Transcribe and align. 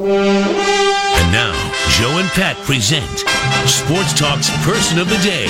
And 0.00 1.32
now, 1.32 1.52
Joe 1.90 2.18
and 2.18 2.28
Pat 2.28 2.56
present 2.58 3.04
Sports 3.68 4.14
Talk's 4.14 4.48
Person 4.64 5.00
of 5.00 5.08
the 5.08 5.18
Day. 5.24 5.46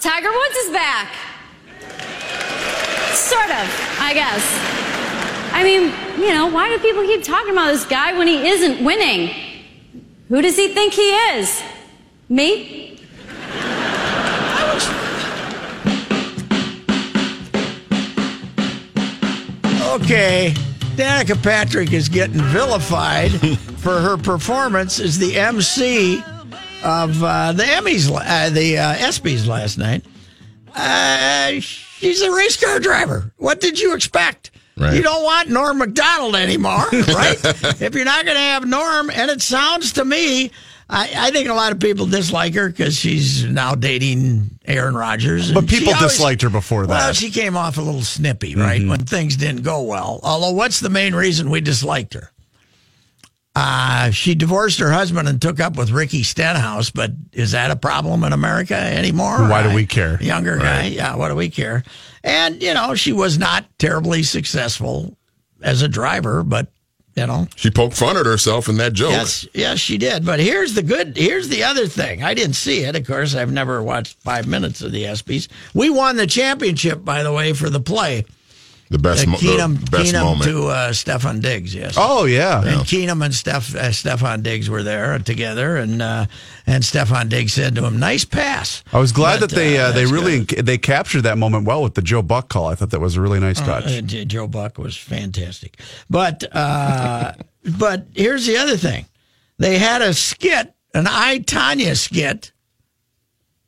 Tiger 0.00 0.30
Woods 0.32 0.56
is 0.56 0.72
back. 0.72 1.12
Sort 3.12 3.50
of, 3.50 3.68
I 4.00 4.12
guess. 4.14 4.42
I 5.52 5.62
mean, 5.62 5.92
you 6.18 6.32
know, 6.32 6.46
why 6.46 6.70
do 6.70 6.78
people 6.78 7.02
keep 7.02 7.22
talking 7.22 7.52
about 7.52 7.72
this 7.72 7.84
guy 7.84 8.16
when 8.16 8.26
he 8.26 8.48
isn't 8.48 8.82
winning? 8.82 9.34
Who 10.28 10.40
does 10.40 10.56
he 10.56 10.68
think 10.68 10.94
he 10.94 11.10
is? 11.10 11.62
Me? 12.30 12.91
Okay, 19.92 20.54
Danica 20.96 21.40
Patrick 21.42 21.92
is 21.92 22.08
getting 22.08 22.40
vilified 22.40 23.30
for 23.78 24.00
her 24.00 24.16
performance 24.16 24.98
as 24.98 25.18
the 25.18 25.36
MC 25.36 26.16
of 26.82 27.22
uh, 27.22 27.52
the 27.52 27.62
Emmys, 27.62 28.10
uh, 28.10 28.48
the 28.48 28.78
uh, 28.78 28.94
ESPYS 28.94 29.46
last 29.46 29.76
night. 29.76 30.02
Uh, 30.74 31.60
she's 31.60 32.22
a 32.22 32.32
race 32.32 32.56
car 32.56 32.80
driver. 32.80 33.34
What 33.36 33.60
did 33.60 33.78
you 33.78 33.94
expect? 33.94 34.50
Right. 34.78 34.94
You 34.94 35.02
don't 35.02 35.22
want 35.22 35.50
Norm 35.50 35.76
Macdonald 35.76 36.36
anymore, 36.36 36.86
right? 36.92 37.38
if 37.42 37.94
you're 37.94 38.06
not 38.06 38.24
going 38.24 38.36
to 38.36 38.42
have 38.42 38.66
Norm, 38.66 39.10
and 39.10 39.30
it 39.30 39.42
sounds 39.42 39.92
to 39.92 40.06
me, 40.06 40.52
I, 40.94 41.10
I 41.16 41.30
think 41.30 41.48
a 41.48 41.54
lot 41.54 41.72
of 41.72 41.80
people 41.80 42.04
dislike 42.04 42.54
her 42.54 42.68
because 42.68 42.94
she's 42.94 43.44
now 43.44 43.74
dating 43.74 44.50
Aaron 44.66 44.94
Rodgers. 44.94 45.50
But 45.50 45.66
people 45.66 45.94
always- 45.94 46.12
disliked 46.12 46.42
her 46.42 46.50
before 46.50 46.86
that. 46.86 46.92
Well, 46.92 47.12
she 47.14 47.30
came 47.30 47.56
off 47.56 47.78
a 47.78 47.80
little 47.80 48.02
snippy, 48.02 48.54
right, 48.54 48.86
when 48.86 49.00
things 49.06 49.36
didn't 49.36 49.62
go 49.62 49.82
well. 49.82 50.20
Although, 50.22 50.52
what's 50.52 50.80
the 50.80 50.90
main 50.90 51.14
reason 51.14 51.48
we 51.48 51.62
disliked 51.62 52.12
her? 52.12 52.30
Uh, 53.54 54.10
she 54.10 54.34
divorced 54.34 54.78
her 54.80 54.90
husband 54.90 55.28
and 55.28 55.40
took 55.40 55.60
up 55.60 55.76
with 55.76 55.90
Ricky 55.90 56.22
Stenhouse, 56.22 56.90
but 56.90 57.10
is 57.32 57.52
that 57.52 57.70
a 57.70 57.76
problem 57.76 58.24
in 58.24 58.32
America 58.32 58.74
anymore? 58.74 59.46
Why 59.48 59.62
do 59.62 59.74
we 59.74 59.84
care? 59.84 60.22
Younger 60.22 60.56
guy, 60.56 60.86
yeah, 60.86 61.16
what 61.16 61.28
do 61.28 61.34
we 61.34 61.50
care? 61.50 61.82
And, 62.24 62.62
you 62.62 62.72
know, 62.72 62.94
she 62.94 63.12
was 63.12 63.38
not 63.38 63.66
terribly 63.78 64.22
successful 64.22 65.16
as 65.60 65.82
a 65.82 65.88
driver, 65.88 66.42
but, 66.42 66.68
you 67.14 67.26
know, 67.26 67.46
She 67.56 67.70
poked 67.70 67.94
fun 67.96 68.16
at 68.16 68.26
herself 68.26 68.68
in 68.68 68.76
that 68.78 68.92
joke. 68.92 69.10
Yes, 69.10 69.46
yes, 69.52 69.78
she 69.78 69.98
did. 69.98 70.24
But 70.24 70.40
here's 70.40 70.74
the 70.74 70.82
good. 70.82 71.16
Here's 71.16 71.48
the 71.48 71.64
other 71.64 71.86
thing. 71.86 72.22
I 72.22 72.34
didn't 72.34 72.54
see 72.54 72.84
it. 72.84 72.96
Of 72.96 73.06
course, 73.06 73.34
I've 73.34 73.52
never 73.52 73.82
watched 73.82 74.16
five 74.20 74.46
minutes 74.46 74.80
of 74.82 74.92
the 74.92 75.04
ESPYS. 75.04 75.48
We 75.74 75.90
won 75.90 76.16
the 76.16 76.26
championship, 76.26 77.04
by 77.04 77.22
the 77.22 77.32
way, 77.32 77.52
for 77.52 77.68
the 77.68 77.80
play. 77.80 78.24
The 78.92 78.98
best, 78.98 79.26
Uh, 79.26 79.30
mo- 79.30 79.38
Keenum, 79.38 79.80
the 79.84 79.90
best 79.90 80.12
Keenum 80.12 80.22
moment. 80.24 80.42
to 80.50 80.66
uh, 80.68 80.90
Stefon 80.92 81.40
Diggs. 81.40 81.74
Yes. 81.74 81.94
Oh 81.96 82.26
yeah. 82.26 82.58
And 82.62 82.80
Keenum 82.82 83.24
and 83.24 83.34
Steph, 83.34 83.74
uh, 83.74 83.84
Stefon 83.90 84.42
Diggs 84.42 84.68
were 84.68 84.82
there 84.82 85.18
together, 85.18 85.76
and 85.78 86.02
uh, 86.02 86.26
and 86.66 86.84
Stefon 86.84 87.30
Diggs 87.30 87.54
said 87.54 87.74
to 87.76 87.84
him, 87.86 87.98
"Nice 87.98 88.26
pass." 88.26 88.84
I 88.92 88.98
was 88.98 89.10
glad 89.12 89.40
But, 89.40 89.48
that 89.50 89.56
they 89.56 89.78
uh, 89.78 89.84
uh, 89.88 89.92
they 89.92 90.00
that's 90.02 90.12
really 90.12 90.40
they 90.40 90.76
captured 90.76 91.22
that 91.22 91.38
moment 91.38 91.64
well 91.66 91.82
with 91.82 91.94
the 91.94 92.02
Joe 92.02 92.20
Buck 92.20 92.50
call. 92.50 92.66
I 92.66 92.74
thought 92.74 92.90
that 92.90 93.00
was 93.00 93.16
a 93.16 93.20
really 93.22 93.40
nice 93.40 93.58
touch. 93.60 93.86
Uh, 93.86 94.02
J- 94.02 94.26
Joe 94.26 94.46
Buck 94.46 94.76
was 94.76 94.94
fantastic. 94.94 95.80
But 96.10 96.44
uh, 96.54 97.32
but 97.78 98.08
here's 98.14 98.44
the 98.46 98.58
other 98.58 98.76
thing: 98.76 99.06
they 99.58 99.78
had 99.78 100.02
a 100.02 100.12
skit, 100.12 100.74
an 100.92 101.06
I 101.08 101.38
Tonya 101.38 101.96
skit, 101.96 102.52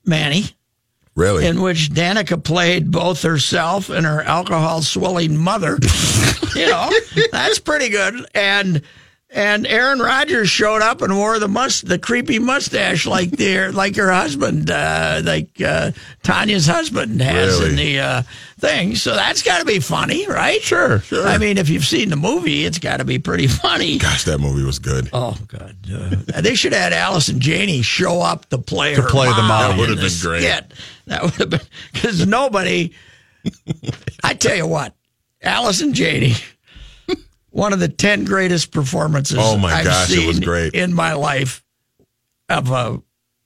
Manny, 0.04 0.44
really? 1.14 1.46
in 1.46 1.60
which 1.60 1.90
Danica 1.90 2.42
played 2.42 2.90
both 2.90 3.22
herself 3.22 3.88
and 3.90 4.04
her 4.06 4.22
alcohol 4.22 4.82
swilling 4.82 5.36
mother. 5.36 5.78
you 6.56 6.66
know, 6.66 6.90
that's 7.32 7.58
pretty 7.58 7.88
good. 7.88 8.26
And 8.34 8.82
and 9.30 9.66
Aaron 9.66 9.98
Rodgers 9.98 10.48
showed 10.48 10.80
up 10.80 11.02
and 11.02 11.16
wore 11.16 11.40
the 11.40 11.48
must 11.48 11.88
the 11.88 11.98
creepy 11.98 12.38
mustache 12.38 13.04
like 13.04 13.30
their 13.32 13.72
like 13.82 13.96
her 13.96 14.12
husband, 14.12 14.70
uh, 14.70 15.22
like 15.24 15.60
uh, 15.60 15.90
Tonya's 16.22 16.66
husband 16.66 17.20
has 17.20 17.60
in 17.60 17.74
the 17.74 17.98
uh, 17.98 18.22
thing. 18.60 18.94
So 18.94 19.16
that's 19.16 19.42
got 19.42 19.58
to 19.58 19.64
be 19.64 19.80
funny, 19.80 20.28
right? 20.28 20.62
Sure, 20.62 21.00
sure. 21.00 21.26
I 21.26 21.38
mean, 21.38 21.58
if 21.58 21.68
you've 21.68 21.84
seen 21.84 22.10
the 22.10 22.16
movie, 22.16 22.64
it's 22.64 22.78
got 22.78 22.98
to 22.98 23.04
be 23.04 23.18
pretty 23.18 23.48
funny. 23.48 23.98
Gosh, 23.98 24.22
that 24.24 24.38
movie 24.38 24.62
was 24.62 24.78
good. 24.78 25.08
Oh 25.12 25.36
God! 25.48 25.76
Uh, 25.92 26.40
they 26.40 26.54
should 26.54 26.72
have 26.72 26.82
had 26.82 26.92
Allison 26.92 27.40
Janney 27.40 27.82
show 27.82 28.20
up 28.20 28.48
to 28.50 28.58
play 28.58 28.94
To 28.94 29.02
her 29.02 29.08
play 29.08 29.26
the 29.26 29.34
mom. 29.34 29.48
mom. 29.48 29.70
That 29.70 29.78
would 29.80 29.88
have 29.88 29.98
been 29.98 30.20
great. 30.20 30.42
skit. 30.42 30.74
That 31.06 31.22
would 31.22 31.34
have 31.34 31.50
been 31.50 31.60
because 31.92 32.26
nobody. 32.26 32.92
I 34.22 34.34
tell 34.34 34.56
you 34.56 34.66
what, 34.66 34.94
Allison 35.42 35.92
Janney, 35.92 36.32
one 37.50 37.72
of 37.72 37.80
the 37.80 37.88
ten 37.88 38.24
greatest 38.24 38.72
performances. 38.72 39.38
Oh, 39.38 39.58
my 39.58 39.72
I've 39.74 39.84
gosh, 39.84 40.10
it 40.10 40.26
was 40.26 40.40
great. 40.40 40.74
in 40.74 40.94
my 40.94 41.12
life 41.12 41.62
of 42.48 42.70
a 42.70 43.02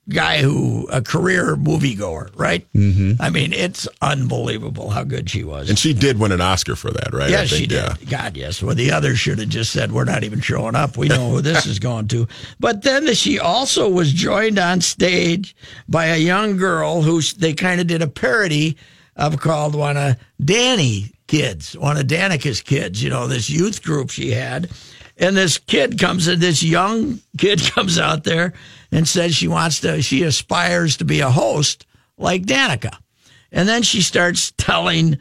guy 0.09 0.41
who 0.41 0.87
a 0.91 1.01
career 1.01 1.55
moviegoer. 1.55 2.31
Right? 2.35 2.71
Mm-hmm. 2.73 3.21
I 3.21 3.29
mean, 3.29 3.53
it's 3.53 3.87
unbelievable 4.01 4.89
how 4.89 5.03
good 5.03 5.29
she 5.29 5.43
was. 5.43 5.69
And 5.69 5.77
she 5.77 5.93
did 5.93 6.19
win 6.19 6.31
an 6.31 6.41
Oscar 6.41 6.75
for 6.75 6.91
that, 6.91 7.13
right? 7.13 7.27
I 7.27 7.29
Yes, 7.29 7.49
think, 7.49 7.61
she 7.61 7.67
did. 7.67 7.83
yeah. 7.83 7.95
God, 8.09 8.37
yes. 8.37 8.61
Well, 8.61 8.75
the 8.75 8.91
others 8.91 9.19
should 9.19 9.39
have 9.39 9.49
just 9.49 9.71
said, 9.71 9.91
"We're 9.91 10.03
not 10.05 10.23
even 10.23 10.41
showing 10.41 10.75
up. 10.75 10.97
We 10.97 11.07
know 11.07 11.29
who 11.31 11.41
this 11.41 11.65
is 11.67 11.79
going 11.79 12.07
to." 12.09 12.27
But 12.59 12.81
then 12.83 13.13
she 13.13 13.39
also 13.39 13.89
was 13.89 14.11
joined 14.11 14.59
on 14.59 14.81
stage 14.81 15.55
by 15.87 16.07
a 16.07 16.17
young 16.17 16.57
girl 16.57 17.01
who 17.01 17.21
they 17.21 17.53
kind 17.53 17.79
of 17.81 17.87
did 17.87 18.01
a 18.01 18.07
parody 18.07 18.77
of 19.15 19.39
called 19.39 19.75
one 19.75 19.97
of 19.97 20.15
Danny 20.43 21.11
kids, 21.27 21.77
one 21.77 21.97
of 21.97 22.07
Danica's 22.07 22.61
kids. 22.61 23.03
You 23.03 23.09
know, 23.09 23.27
this 23.27 23.49
youth 23.49 23.83
group 23.83 24.09
she 24.09 24.31
had. 24.31 24.69
And 25.21 25.35
this 25.35 25.57
kid 25.57 25.99
comes 25.99 26.29
in, 26.29 26.39
this 26.39 26.63
young 26.63 27.19
kid 27.37 27.61
comes 27.75 27.99
out 27.99 28.23
there 28.23 28.53
and 28.91 29.07
says 29.07 29.35
she 29.35 29.47
wants 29.47 29.81
to, 29.81 30.01
she 30.01 30.23
aspires 30.23 30.97
to 30.97 31.05
be 31.05 31.19
a 31.19 31.29
host 31.29 31.85
like 32.17 32.43
Danica. 32.43 32.97
And 33.51 33.67
then 33.67 33.81
she 33.81 34.01
starts 34.01 34.51
telling 34.57 35.17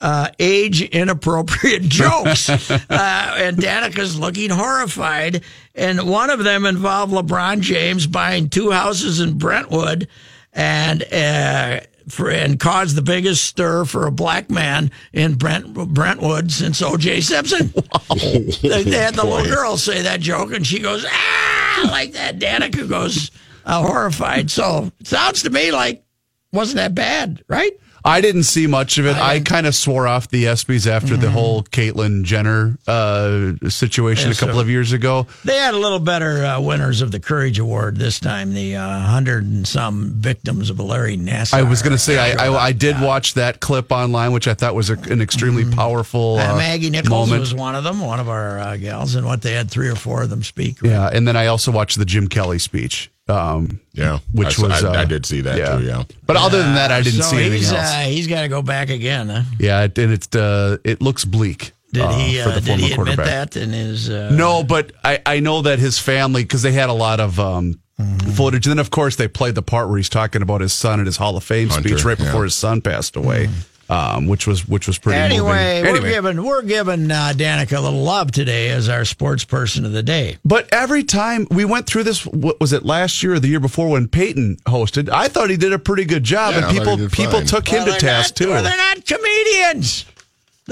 uh, 0.00 0.28
age 0.38 0.82
inappropriate 0.82 1.82
jokes. 1.88 2.50
uh, 2.70 2.76
and 2.90 3.56
Danica's 3.56 4.18
looking 4.18 4.50
horrified. 4.50 5.42
And 5.74 6.08
one 6.08 6.30
of 6.30 6.44
them 6.44 6.66
involved 6.66 7.12
LeBron 7.12 7.60
James 7.60 8.06
buying 8.06 8.48
two 8.48 8.70
houses 8.70 9.20
in 9.20 9.38
Brentwood 9.38 10.08
and 10.52 11.02
uh, 11.02 11.80
for, 12.08 12.30
and 12.30 12.58
caused 12.58 12.96
the 12.96 13.02
biggest 13.02 13.44
stir 13.44 13.84
for 13.84 14.06
a 14.06 14.12
black 14.12 14.50
man 14.50 14.90
in 15.12 15.34
Brent, 15.34 15.74
Brentwood 15.74 16.50
since 16.50 16.82
O.J. 16.82 17.20
Simpson. 17.20 17.72
they, 18.16 18.82
they 18.82 18.98
had 18.98 19.14
the 19.14 19.24
little 19.24 19.46
girl 19.46 19.76
say 19.76 20.02
that 20.02 20.20
joke, 20.20 20.52
and 20.52 20.66
she 20.66 20.78
goes, 20.78 21.04
ah, 21.08 21.88
like 21.90 22.12
that. 22.12 22.38
Danica 22.38 22.88
goes 22.88 23.30
uh, 23.64 23.82
horrified. 23.82 24.50
So 24.50 24.90
sounds 25.04 25.42
to 25.42 25.50
me 25.50 25.70
like 25.70 26.04
wasn't 26.52 26.76
that 26.76 26.94
bad, 26.94 27.42
right? 27.48 27.72
I 28.04 28.20
didn't 28.20 28.44
see 28.44 28.66
much 28.66 28.98
of 28.98 29.06
it. 29.06 29.16
I, 29.16 29.40
kind 29.40 29.66
of 29.66 29.74
swore 29.74 30.06
off 30.08 30.28
the 30.28 30.44
ESPYS 30.44 30.86
after 30.86 31.16
the 31.16 31.30
whole 31.30 31.62
Caitlyn 31.62 32.24
Jenner 32.24 32.76
uh, 32.88 33.52
situation 33.68 34.28
Yeah, 34.30 34.34
a 34.34 34.38
couple 34.38 34.54
so- 34.56 34.60
of 34.60 34.68
years 34.70 34.92
ago. 34.92 35.26
They 35.44 35.56
had 35.56 35.74
a 35.74 35.78
little 35.78 35.98
better 35.98 36.44
uh, 36.44 36.60
winners 36.60 37.00
of 37.02 37.12
the 37.12 37.20
Courage 37.20 37.58
Award 37.58 37.96
this 37.96 38.18
time. 38.20 38.54
The 38.54 38.76
uh, 38.76 39.00
hundred 39.00 39.44
and 39.44 39.66
some 39.66 40.12
victims 40.16 40.70
of 40.70 40.80
Larry 40.80 41.16
Nassar. 41.16 41.54
I 41.54 41.62
was 41.62 41.82
going 41.82 41.92
to 41.92 41.98
say 41.98 42.18
I, 42.18 42.46
I, 42.46 42.64
I 42.68 42.72
did 42.72 43.00
watch 43.00 43.34
that 43.34 43.60
clip 43.60 43.92
online, 43.92 44.32
which 44.32 44.48
I 44.48 44.54
thought 44.54 44.74
was 44.74 44.90
a, 44.90 44.94
an 45.10 45.20
extremely 45.20 45.64
powerful 45.70 46.38
Uh, 46.38 46.52
uh, 46.54 46.56
Maggie 46.56 46.90
Nichols 46.90 47.10
moment. 47.28 47.40
was 47.40 47.54
one 47.54 47.74
of 47.74 47.84
them, 47.84 48.00
one 48.00 48.18
of 48.20 48.28
our 48.28 48.58
uh, 48.58 48.76
gals, 48.76 49.14
and 49.14 49.26
what 49.26 49.42
they 49.42 49.52
had 49.52 49.70
three 49.70 49.88
or 49.88 49.96
four 49.96 50.22
of 50.22 50.30
them 50.30 50.42
speak. 50.42 50.78
Yeah, 50.82 51.08
and 51.12 51.26
then 51.28 51.36
I 51.36 51.46
also 51.46 51.70
watched 51.70 51.98
the 51.98 52.04
Jim 52.04 52.26
Kelly 52.28 52.58
speech. 52.58 53.10
Um, 53.28 53.80
Yeah. 53.92 54.18
Which 54.32 54.58
I, 54.58 54.62
was, 54.62 54.84
I, 54.84 54.92
I 54.94 55.02
uh, 55.02 55.04
did 55.04 55.24
see 55.26 55.42
that 55.42 55.78
too, 55.78 55.84
yeah. 55.84 56.04
But 56.26 56.36
other 56.36 56.58
than 56.62 56.74
that, 56.74 56.90
I 56.90 57.02
didn't 57.02 57.22
so 57.22 57.30
see 57.30 57.36
anything 57.36 57.58
he's, 57.58 57.72
else. 57.72 57.92
Uh, 57.92 58.00
he's 58.08 58.26
got 58.26 58.42
to 58.42 58.48
go 58.48 58.62
back 58.62 58.90
again. 58.90 59.28
Huh? 59.28 59.42
yeah, 59.58 59.82
and 59.82 60.12
it's 60.12 60.34
uh, 60.34 60.78
it 60.84 61.00
looks 61.00 61.24
bleak. 61.24 61.72
Did 61.92 62.02
uh, 62.02 62.12
he? 62.12 62.40
for 62.42 62.48
Uh, 62.48 62.54
the 62.54 62.60
did 62.62 62.94
former 62.94 63.06
he 63.06 63.12
admit 63.12 63.16
that 63.26 63.56
in 63.56 63.70
his? 63.70 64.08
Uh, 64.10 64.30
No, 64.32 64.64
but 64.64 64.92
I, 65.04 65.20
I 65.24 65.40
know 65.40 65.62
that 65.62 65.78
his 65.78 65.98
family 65.98 66.42
because 66.42 66.62
they 66.62 66.72
had 66.72 66.88
a 66.88 66.94
lot 66.94 67.20
of 67.20 67.38
um, 67.38 67.78
Mm-hmm. 68.00 68.30
footage, 68.30 68.66
and 68.66 68.72
then 68.72 68.78
of 68.80 68.90
course 68.90 69.16
they 69.16 69.28
played 69.28 69.54
the 69.54 69.62
part 69.62 69.86
where 69.88 69.98
he's 69.98 70.08
talking 70.08 70.40
about 70.42 70.60
his 70.62 70.72
son 70.72 70.98
at 70.98 71.06
his 71.06 71.18
Hall 71.18 71.36
of 71.36 71.44
Fame 71.44 71.68
Hunter, 71.68 71.90
speech 71.90 72.04
right 72.04 72.16
before 72.16 72.40
yeah. 72.40 72.44
his 72.44 72.54
son 72.54 72.80
passed 72.80 73.14
away. 73.16 73.46
Mm-hmm. 73.46 73.60
Um, 73.92 74.26
which 74.26 74.46
was 74.46 74.66
which 74.66 74.86
was 74.86 74.98
pretty. 74.98 75.18
Anyway, 75.18 75.82
moving. 75.82 76.02
we're 76.02 76.08
giving 76.10 76.44
we're 76.44 76.62
giving 76.62 77.10
uh, 77.10 77.32
Danica 77.36 77.76
a 77.76 77.80
little 77.80 78.02
love 78.02 78.32
today 78.32 78.70
as 78.70 78.88
our 78.88 79.04
sports 79.04 79.44
person 79.44 79.84
of 79.84 79.92
the 79.92 80.02
day. 80.02 80.38
But 80.44 80.68
every 80.72 81.04
time 81.04 81.46
we 81.50 81.64
went 81.64 81.86
through 81.86 82.04
this, 82.04 82.24
what 82.26 82.58
was 82.60 82.72
it 82.72 82.84
last 82.84 83.22
year 83.22 83.34
or 83.34 83.38
the 83.38 83.48
year 83.48 83.60
before 83.60 83.90
when 83.90 84.08
Peyton 84.08 84.56
hosted? 84.66 85.10
I 85.10 85.28
thought 85.28 85.50
he 85.50 85.56
did 85.56 85.72
a 85.72 85.78
pretty 85.78 86.04
good 86.06 86.24
job, 86.24 86.52
Yeah, 86.54 86.68
and 86.68 86.78
thought 86.78 86.96
people 86.96 87.08
people 87.10 87.32
fine. 87.40 87.46
took 87.46 87.68
him 87.68 87.84
to 87.84 87.92
task 87.98 88.34
not, 88.40 88.44
too. 88.46 88.50
well, 88.50 88.62
they're 88.62 88.76
not 88.76 89.04
comedians. 89.04 90.06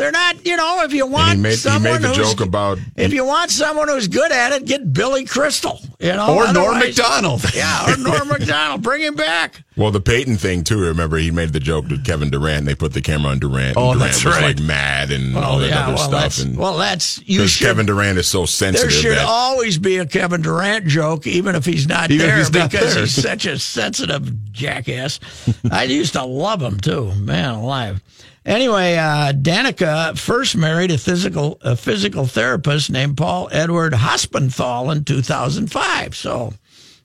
They're 0.00 0.10
not, 0.12 0.44
you 0.46 0.56
know. 0.56 0.82
If 0.82 0.92
you 0.92 1.06
want 1.06 1.36
he 1.36 1.40
made 1.42 1.50
he 1.50 1.56
someone 1.56 1.82
made 1.82 2.02
the 2.02 2.08
who's- 2.08 2.30
joke 2.34 2.40
about 2.46 2.78
if 2.96 3.12
you 3.12 3.24
want 3.24 3.50
someone 3.50 3.88
who's 3.88 4.08
good 4.08 4.32
at 4.32 4.52
it, 4.52 4.64
get 4.66 4.92
Billy 4.92 5.24
Crystal, 5.24 5.78
you 5.98 6.12
know, 6.12 6.34
Or 6.36 6.52
Norm 6.52 6.78
Macdonald. 6.78 7.42
Yeah, 7.54 7.92
or 7.92 7.96
Norm 7.96 8.28
Macdonald. 8.28 8.82
Bring 8.82 9.02
him 9.02 9.14
back. 9.14 9.62
well 9.76 9.90
the 9.90 10.00
Peyton 10.00 10.36
thing 10.36 10.64
too. 10.64 10.80
Remember 10.80 11.16
he 11.18 11.30
made 11.30 11.52
the 11.52 11.60
joke 11.60 11.88
to 11.88 11.98
Kevin 11.98 12.30
Durant. 12.30 12.66
They 12.66 12.74
put 12.74 12.92
the 12.94 13.00
camera 13.02 13.32
on 13.32 13.38
Durant. 13.38 13.76
Oh, 13.76 13.90
and 13.90 13.98
Durant 14.00 14.12
that's 14.14 14.24
was 14.24 14.34
right. 14.36 14.56
like 14.56 14.60
mad 14.60 15.10
and 15.12 15.36
all 15.36 15.58
that 15.58 15.68
yeah, 15.68 15.82
other 15.84 15.94
well, 15.94 16.08
stuff. 16.08 16.22
that's, 16.22 16.38
And 16.40 16.56
well, 16.56 16.76
that's 16.78 17.18
you 17.28 17.38
because 17.38 17.50
should. 17.50 17.66
Kevin 17.66 17.86
Durant 17.86 18.18
is 18.18 18.26
so 18.28 18.46
sensitive. 18.46 18.90
there 18.90 19.00
should 19.00 19.16
that, 19.18 19.26
always 19.26 19.78
be 19.78 19.98
a 19.98 20.06
Kevin 20.06 20.40
Durant 20.42 20.86
joke, 20.86 21.26
even 21.26 21.54
if 21.54 21.64
he's 21.64 21.86
not 21.86 22.08
there, 22.08 22.36
he's 22.38 22.52
not 22.52 22.70
because 22.70 22.94
there. 22.94 23.02
he's 23.04 23.14
such 23.22 23.44
a 23.46 23.58
sensitive 23.58 24.52
jackass. 24.52 25.20
I 25.70 25.84
used 25.84 26.12
to 26.14 26.24
love 26.24 26.62
him 26.62 26.78
too, 26.80 27.12
man 27.16 27.54
alive. 27.54 28.02
Anyway, 28.46 28.96
uh, 28.96 29.32
Danica 29.32 30.18
first 30.18 30.56
married 30.56 30.90
a 30.90 30.98
physical 30.98 31.58
a 31.60 31.76
physical 31.76 32.26
therapist 32.26 32.90
named 32.90 33.16
Paul 33.16 33.48
Edward 33.52 33.92
Hospenthal 33.92 34.94
in 34.94 35.04
2005. 35.04 36.16
So, 36.16 36.54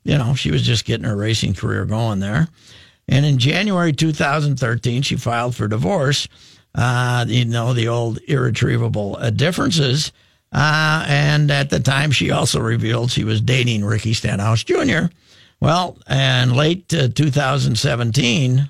you 0.04 0.18
know, 0.18 0.34
she 0.34 0.52
was 0.52 0.62
just 0.62 0.86
getting 0.86 1.06
her 1.06 1.16
racing 1.16 1.54
career 1.54 1.86
going 1.86 2.20
there. 2.20 2.48
And 3.08 3.26
in 3.26 3.38
January 3.38 3.92
2013, 3.94 5.02
she 5.02 5.16
filed 5.18 5.56
for 5.56 5.68
divorce. 5.68 6.28
Uh, 6.74 7.26
you 7.28 7.46
know, 7.46 7.74
the 7.74 7.88
old 7.88 8.20
irretrievable 8.28 9.18
uh, 9.20 9.30
differences. 9.30 10.12
Uh, 10.52 11.06
and 11.08 11.52
at 11.52 11.70
the 11.70 11.80
time, 11.80 12.12
she 12.12 12.32
also 12.32 12.60
revealed 12.60 13.12
she 13.12 13.24
was 13.24 13.42
dating 13.42 13.84
Ricky 13.84 14.14
Stenhouse 14.14 14.64
Jr. 14.64 15.08
Well, 15.60 15.98
and 16.08 16.56
late 16.56 16.94
uh, 16.94 17.10
2017, 17.10 18.70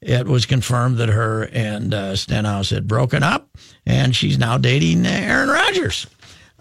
it 0.00 0.26
was 0.26 0.46
confirmed 0.46 0.98
that 0.98 1.08
her 1.08 1.44
and 1.52 1.92
uh, 1.94 2.16
Stenhouse 2.16 2.70
had 2.70 2.86
broken 2.86 3.22
up, 3.22 3.48
and 3.84 4.14
she's 4.14 4.38
now 4.38 4.58
dating 4.58 5.06
Aaron 5.06 5.48
Rodgers. 5.48 6.06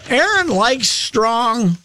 Aaron 0.10 0.50
likes 0.50 0.90
strong, 0.90 1.78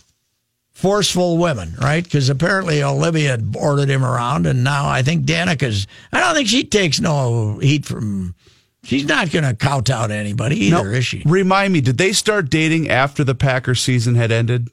forceful 0.72 1.38
women, 1.38 1.74
right? 1.80 2.02
Because 2.04 2.28
apparently 2.28 2.82
Olivia 2.82 3.30
had 3.30 3.54
ordered 3.58 3.88
him 3.88 4.04
around, 4.04 4.46
and 4.46 4.64
now 4.64 4.88
I 4.88 5.02
think 5.02 5.24
Danica's. 5.24 5.86
I 6.12 6.20
don't 6.20 6.34
think 6.34 6.48
she 6.48 6.64
takes 6.64 7.00
no 7.00 7.58
heat 7.58 7.84
from. 7.84 8.34
She's 8.82 9.04
not 9.04 9.30
going 9.30 9.44
to 9.44 9.54
kowtow 9.54 10.06
to 10.06 10.14
anybody 10.14 10.56
either, 10.66 10.90
is 10.92 11.04
she? 11.04 11.22
Remind 11.26 11.72
me, 11.74 11.82
did 11.82 11.98
they 11.98 12.12
start 12.12 12.48
dating 12.48 12.88
after 12.88 13.22
the 13.24 13.34
Packers 13.34 13.80
season 13.80 14.14
had 14.14 14.32
ended? 14.32 14.70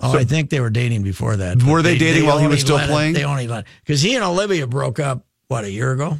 Oh, 0.00 0.18
I 0.18 0.24
think 0.24 0.50
they 0.50 0.58
were 0.58 0.70
dating 0.70 1.04
before 1.04 1.36
that. 1.36 1.62
Were 1.62 1.78
but 1.78 1.82
they 1.82 1.96
dating 1.98 2.26
while 2.26 2.38
he 2.40 2.48
was 2.48 2.60
still 2.60 2.74
let 2.76 2.88
it- 2.88 2.92
playing? 2.92 3.14
they 3.14 3.22
only 3.24 3.46
let 3.46 3.64
because 3.84 4.02
he 4.02 4.16
and 4.16 4.24
Olivia 4.24 4.66
broke 4.66 4.98
up 4.98 5.24
what 5.54 5.64
a 5.64 5.70
year 5.70 5.92
ago. 5.92 6.18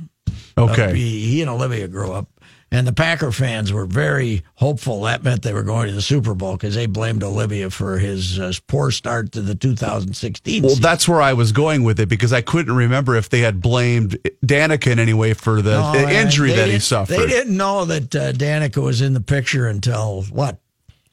Okay. 0.56 0.84
Uh, 0.84 0.94
he, 0.94 1.26
he 1.28 1.40
and 1.40 1.50
Olivia 1.50 1.88
grew 1.88 2.12
up, 2.12 2.28
and 2.70 2.86
the 2.86 2.92
Packer 2.92 3.32
fans 3.32 3.72
were 3.72 3.84
very 3.84 4.44
hopeful. 4.54 5.00
That 5.02 5.24
meant 5.24 5.42
they 5.42 5.52
were 5.52 5.64
going 5.64 5.88
to 5.88 5.92
the 5.92 6.00
Super 6.02 6.34
Bowl 6.34 6.52
because 6.52 6.76
they 6.76 6.86
blamed 6.86 7.24
Olivia 7.24 7.68
for 7.70 7.98
his 7.98 8.38
uh, 8.38 8.52
poor 8.68 8.92
start 8.92 9.32
to 9.32 9.42
the 9.42 9.56
2016 9.56 10.62
Well, 10.62 10.70
season. 10.70 10.82
that's 10.82 11.08
where 11.08 11.20
I 11.20 11.32
was 11.32 11.50
going 11.50 11.82
with 11.82 11.98
it 11.98 12.08
because 12.08 12.32
I 12.32 12.42
couldn't 12.42 12.76
remember 12.76 13.16
if 13.16 13.28
they 13.30 13.40
had 13.40 13.60
blamed 13.60 14.16
Danica 14.46 14.92
in 14.92 15.00
any 15.00 15.14
way 15.14 15.34
for 15.34 15.60
the 15.60 15.72
No, 15.80 16.08
injury 16.08 16.52
that 16.52 16.68
he 16.68 16.78
suffered. 16.78 17.16
They 17.16 17.26
didn't 17.26 17.56
know 17.56 17.84
that 17.86 18.14
uh, 18.14 18.30
Danica 18.32 18.80
was 18.80 19.00
in 19.02 19.14
the 19.14 19.20
picture 19.20 19.66
until 19.66 20.22
what 20.30 20.58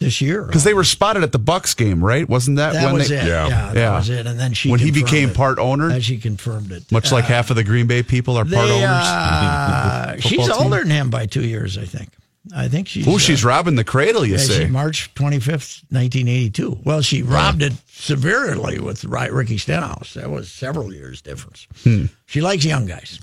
this 0.01 0.19
year? 0.19 0.43
Because 0.43 0.65
they 0.65 0.73
were 0.73 0.83
spotted 0.83 1.23
at 1.23 1.31
the 1.31 1.39
Bucks 1.39 1.73
game, 1.73 2.03
right? 2.03 2.27
Wasn't 2.27 2.57
that, 2.57 2.73
that 2.73 2.85
when 2.85 2.95
was 2.95 3.07
they, 3.07 3.17
it. 3.19 3.25
Yeah. 3.27 3.47
Yeah, 3.47 3.73
that 3.73 3.79
Yeah. 3.79 3.95
was 3.97 4.09
it. 4.09 4.25
And 4.27 4.37
then 4.37 4.53
she 4.53 4.69
when 4.69 4.81
he 4.81 4.91
became 4.91 5.29
it. 5.29 5.35
part 5.35 5.57
owner? 5.59 5.89
And 5.89 6.03
she 6.03 6.17
confirmed 6.17 6.71
it. 6.73 6.91
Much 6.91 7.11
like 7.13 7.23
half 7.25 7.49
of 7.49 7.55
the 7.55 7.63
Green 7.63 7.87
Bay 7.87 8.03
people 8.03 8.35
are 8.37 8.43
part 8.43 8.67
They, 8.67 8.73
owners. 8.83 8.83
uh, 8.89 10.15
she's 10.19 10.39
team? 10.39 10.51
older 10.51 10.79
than 10.79 10.89
him 10.89 11.09
by 11.09 11.25
two 11.27 11.47
years, 11.47 11.77
I 11.77 11.85
think. 11.85 12.09
I 12.55 12.67
think 12.67 12.87
she's. 12.87 13.07
Oh, 13.07 13.17
she's 13.19 13.45
uh, 13.45 13.49
robbing 13.49 13.75
the 13.75 13.83
cradle, 13.83 14.25
you 14.25 14.33
yeah, 14.33 14.39
say? 14.39 14.65
she- 14.65 14.71
March 14.71 15.13
25th, 15.13 15.83
1982. 15.91 16.79
Well, 16.83 17.01
she 17.01 17.21
robbed 17.21 17.61
it 17.61 17.73
severely 17.87 18.79
with 18.79 19.03
Ricky 19.05 19.57
Stenhouse. 19.59 20.15
That 20.15 20.29
was 20.29 20.49
several 20.51 20.91
years 20.91 21.21
difference. 21.21 21.67
Hmm. 21.83 22.05
She 22.25 22.41
likes 22.41 22.65
young 22.65 22.87
guys. 22.87 23.19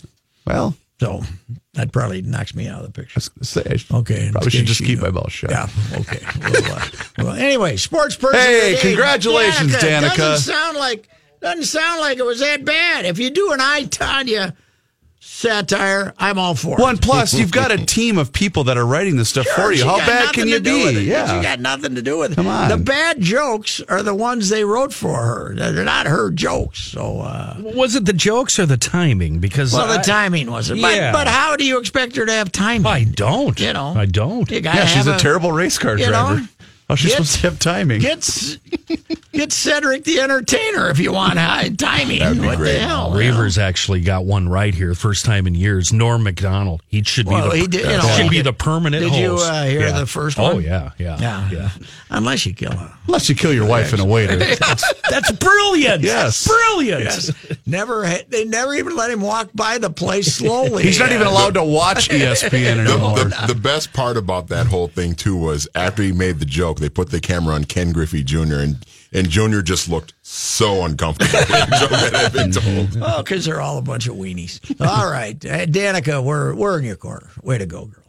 well, 0.47 0.75
So 1.01 1.23
that 1.75 1.93
probably 1.93 2.23
knocks 2.23 2.55
me 2.55 2.67
out 2.67 2.81
of 2.85 2.93
the 2.93 2.93
picture. 2.93 3.21
say, 3.21 3.79
Okay. 3.93 4.31
Probably 4.33 4.51
should 4.51 4.67
just 4.67 4.83
keep 4.85 4.99
know. 4.99 5.05
my 5.07 5.11
mouth 5.11 5.31
shut. 5.31 5.51
Yeah. 5.51 5.69
Okay. 5.95 6.21
well, 6.41 6.73
uh, 6.73 6.85
well, 7.19 7.33
anyway, 7.35 7.77
sports 7.77 8.17
person. 8.17 8.41
Hey, 8.41 8.77
congratulations, 8.81 9.75
Danica. 9.75 10.17
Doesn't 10.17 10.53
sound 10.53 10.77
like 10.77 11.09
doesn't 11.41 11.65
sound 11.65 12.01
like 12.01 12.19
it 12.19 12.25
was 12.25 12.41
that 12.41 12.65
bad. 12.65 13.05
If 13.05 13.21
you 13.21 13.31
do 13.31 13.53
an 13.53 13.61
I 13.61 13.85
Tonya 13.85 14.57
satire, 15.21 16.15
I'm 16.19 16.39
all 16.39 16.55
for 16.55 16.77
One 16.77 16.97
plus, 16.99 17.35
you've 17.35 17.51
got 17.53 17.71
a 17.71 17.85
team 17.85 18.19
of 18.19 18.33
people 18.33 18.65
that 18.65 18.77
are 18.77 18.87
writing 18.87 19.17
this 19.17 19.29
stuff 19.29 19.47
Sure, 19.47 19.55
for 19.67 19.73
you. 19.73 19.85
How 19.85 19.99
bad 19.99 20.33
can 20.33 20.49
you 20.49 20.55
to 20.55 20.61
do 20.61 20.85
with 20.85 20.95
be? 20.97 21.03
Yeah. 21.05 21.37
She 21.37 21.43
got 21.43 21.61
nothing 21.61 21.95
to 21.95 22.03
do 22.03 22.19
with 22.19 22.33
it. 22.33 22.35
Come 22.37 22.47
on. 22.47 22.69
The 22.69 22.77
bad 22.77 23.21
jokes 23.21 23.81
are 23.89 24.03
the 24.03 24.15
ones 24.15 24.49
they 24.49 24.65
wrote 24.65 24.93
for 24.93 25.15
her. 25.17 25.55
They're 25.55 25.85
not 25.85 26.07
her 26.07 26.31
jokes. 26.31 26.81
So, 26.81 27.21
uh, 27.21 27.57
Was 27.59 27.95
it 27.97 28.05
the 28.05 28.13
jokes 28.13 28.59
or 28.59 28.67
the 28.67 28.77
timing? 28.77 29.39
Because 29.39 29.73
well, 29.73 29.87
the 29.89 30.01
I- 30.01 30.03
timing 30.03 30.51
wasn't. 30.51 30.83
But, 30.83 30.95
Yeah. 30.97 31.13
but 31.13 31.29
how 31.29 31.57
do 31.57 31.65
you 31.65 31.79
expect 31.79 32.17
her 32.17 32.27
to 32.27 32.33
have 32.33 32.51
timing? 32.53 32.87
I 32.87 33.05
don't. 33.05 33.59
You 33.61 33.73
know. 33.73 33.95
I 33.97 34.07
don't. 34.07 34.51
You 34.51 34.61
yeah, 34.61 34.87
she's 34.87 35.05
have 35.07 35.17
a, 35.17 35.19
terrible 35.19 35.53
race 35.53 35.79
car 35.79 35.99
you 35.99 36.07
driver. 36.07 36.41
know, 36.41 36.49
How's 36.89 36.99
she 37.01 37.09
get- 37.09 37.13
supposed 37.17 37.35
to 37.37 37.41
have 37.43 37.59
timing? 37.59 38.01
Get 38.01 38.59
get 39.33 39.53
Cedric 39.53 40.05
the 40.05 40.21
Entertainer 40.21 40.89
if 40.89 40.99
you 40.99 41.13
want 41.13 41.39
high 41.39 41.69
timing. 41.69 42.21
That'd 42.21 42.41
be 42.41 42.47
what 42.47 42.57
great. 42.57 42.73
the 42.75 42.79
hell? 42.81 43.21
you 43.21 43.31
know? 43.31 43.37
Reavers 43.37 43.59
actually 43.59 44.01
got 44.01 44.25
one 44.25 44.49
right 44.49 44.75
here, 44.75 44.95
first 44.95 45.25
time 45.27 45.47
in 45.47 45.55
years. 45.55 45.93
Norm 45.93 46.23
Macdonald. 46.23 46.83
He 46.89 47.03
should 47.03 47.27
be 47.27 47.33
Well, 47.35 47.51
the 47.51 47.57
he 47.59 47.67
did- 47.67 47.83
you 47.83 47.97
know, 47.99 48.09
should 48.17 48.31
be 48.31 48.41
the 48.41 48.53
permanent 48.55 49.03
Did 49.03 49.11
host. 49.13 49.23
you 49.23 49.37
uh, 49.37 49.65
hear 49.67 49.81
Yeah. 49.81 49.99
the 49.99 50.07
first 50.07 50.39
Oh 50.39 50.55
one? 50.55 50.63
yeah, 50.65 50.91
yeah, 50.99 51.49
Yeah. 51.51 51.71
Unless 52.11 52.47
you 52.47 52.55
kill 52.55 52.73
her. 52.73 52.93
Unless 53.07 53.29
you 53.29 53.35
kill 53.35 53.53
your 53.53 53.67
wife 53.67 53.93
and 53.93 54.01
a 54.01 54.05
waiter. 54.05 54.37
That's 55.11 55.33
brilliant. 55.33 56.03
Yes. 56.03 56.47
brilliant. 56.47 57.31
Never. 57.67 58.09
They 58.29 58.45
never 58.47 58.75
even 58.75 58.97
let 58.97 59.11
him 59.11 59.21
walk 59.21 59.51
by 59.55 59.77
the 59.79 59.91
place 59.91 60.35
slowly. 60.35 60.85
He's 60.85 60.99
not 60.99 61.13
even 61.13 61.27
allowed 61.27 61.55
to 61.55 61.65
watch 61.65 62.09
ESPN 62.09 62.51
The, 62.51 62.69
anymore. 62.93 63.19
the, 63.25 63.45
the 63.49 63.55
best 63.55 63.93
part 63.93 64.17
about 64.17 64.49
that 64.49 64.67
whole 64.67 64.89
thing 64.89 65.15
too 65.15 65.37
was 65.37 65.69
after 65.75 66.03
he 66.03 66.13
made 66.13 66.39
the 66.39 66.45
joke, 66.47 66.78
they 66.79 66.89
put 66.89 67.11
the 67.11 67.21
camera 67.21 67.55
on 67.55 67.65
Ken 67.65 67.93
Griffey 67.93 68.23
Jr. 68.23 68.57
and 68.57 68.87
and 69.13 69.29
Jr. 69.31 69.61
just 69.61 69.89
looked 69.89 70.13
so 70.23 70.85
uncomfortable. 70.85 71.39
with 71.39 71.49
the 71.49 71.77
joke 71.81 71.91
that 71.91 72.13
had 72.15 72.33
been 72.33 72.51
told. 72.53 72.97
Oh, 73.11 73.23
because 73.23 73.45
they're 73.47 73.61
all 73.61 73.79
a 73.79 73.83
bunch 73.83 74.07
of 74.07 74.17
weenies. 74.17 74.61
All 74.81 75.11
right, 75.11 75.35
uh, 75.45 75.67
Danica, 75.67 76.23
we're 76.23 76.55
we're 76.55 76.79
in 76.79 76.85
your 76.85 76.97
corner. 76.97 77.31
Way 77.43 77.59
to 77.59 77.67
go, 77.67 77.87
girl. 77.87 78.05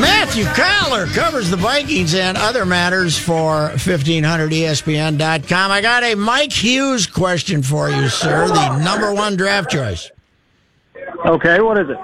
Matthew 0.00 0.44
Coller 0.44 1.06
covers 1.06 1.50
the 1.50 1.56
Vikings 1.56 2.14
and 2.14 2.36
other 2.38 2.64
matters 2.64 3.18
for 3.18 3.70
E 3.72 3.76
1500ESPN.com. 3.76 5.70
I 5.70 5.80
got 5.80 6.04
a 6.04 6.14
Mike 6.14 6.52
Hughes 6.52 7.06
question 7.06 7.62
for 7.62 7.90
you, 7.90 8.08
sir, 8.08 8.46
the 8.48 8.78
number 8.78 9.12
one 9.12 9.36
draft 9.36 9.70
choice. 9.70 10.10
Okay, 11.26 11.60
what 11.60 11.78
is 11.78 11.90
it? 11.90 11.98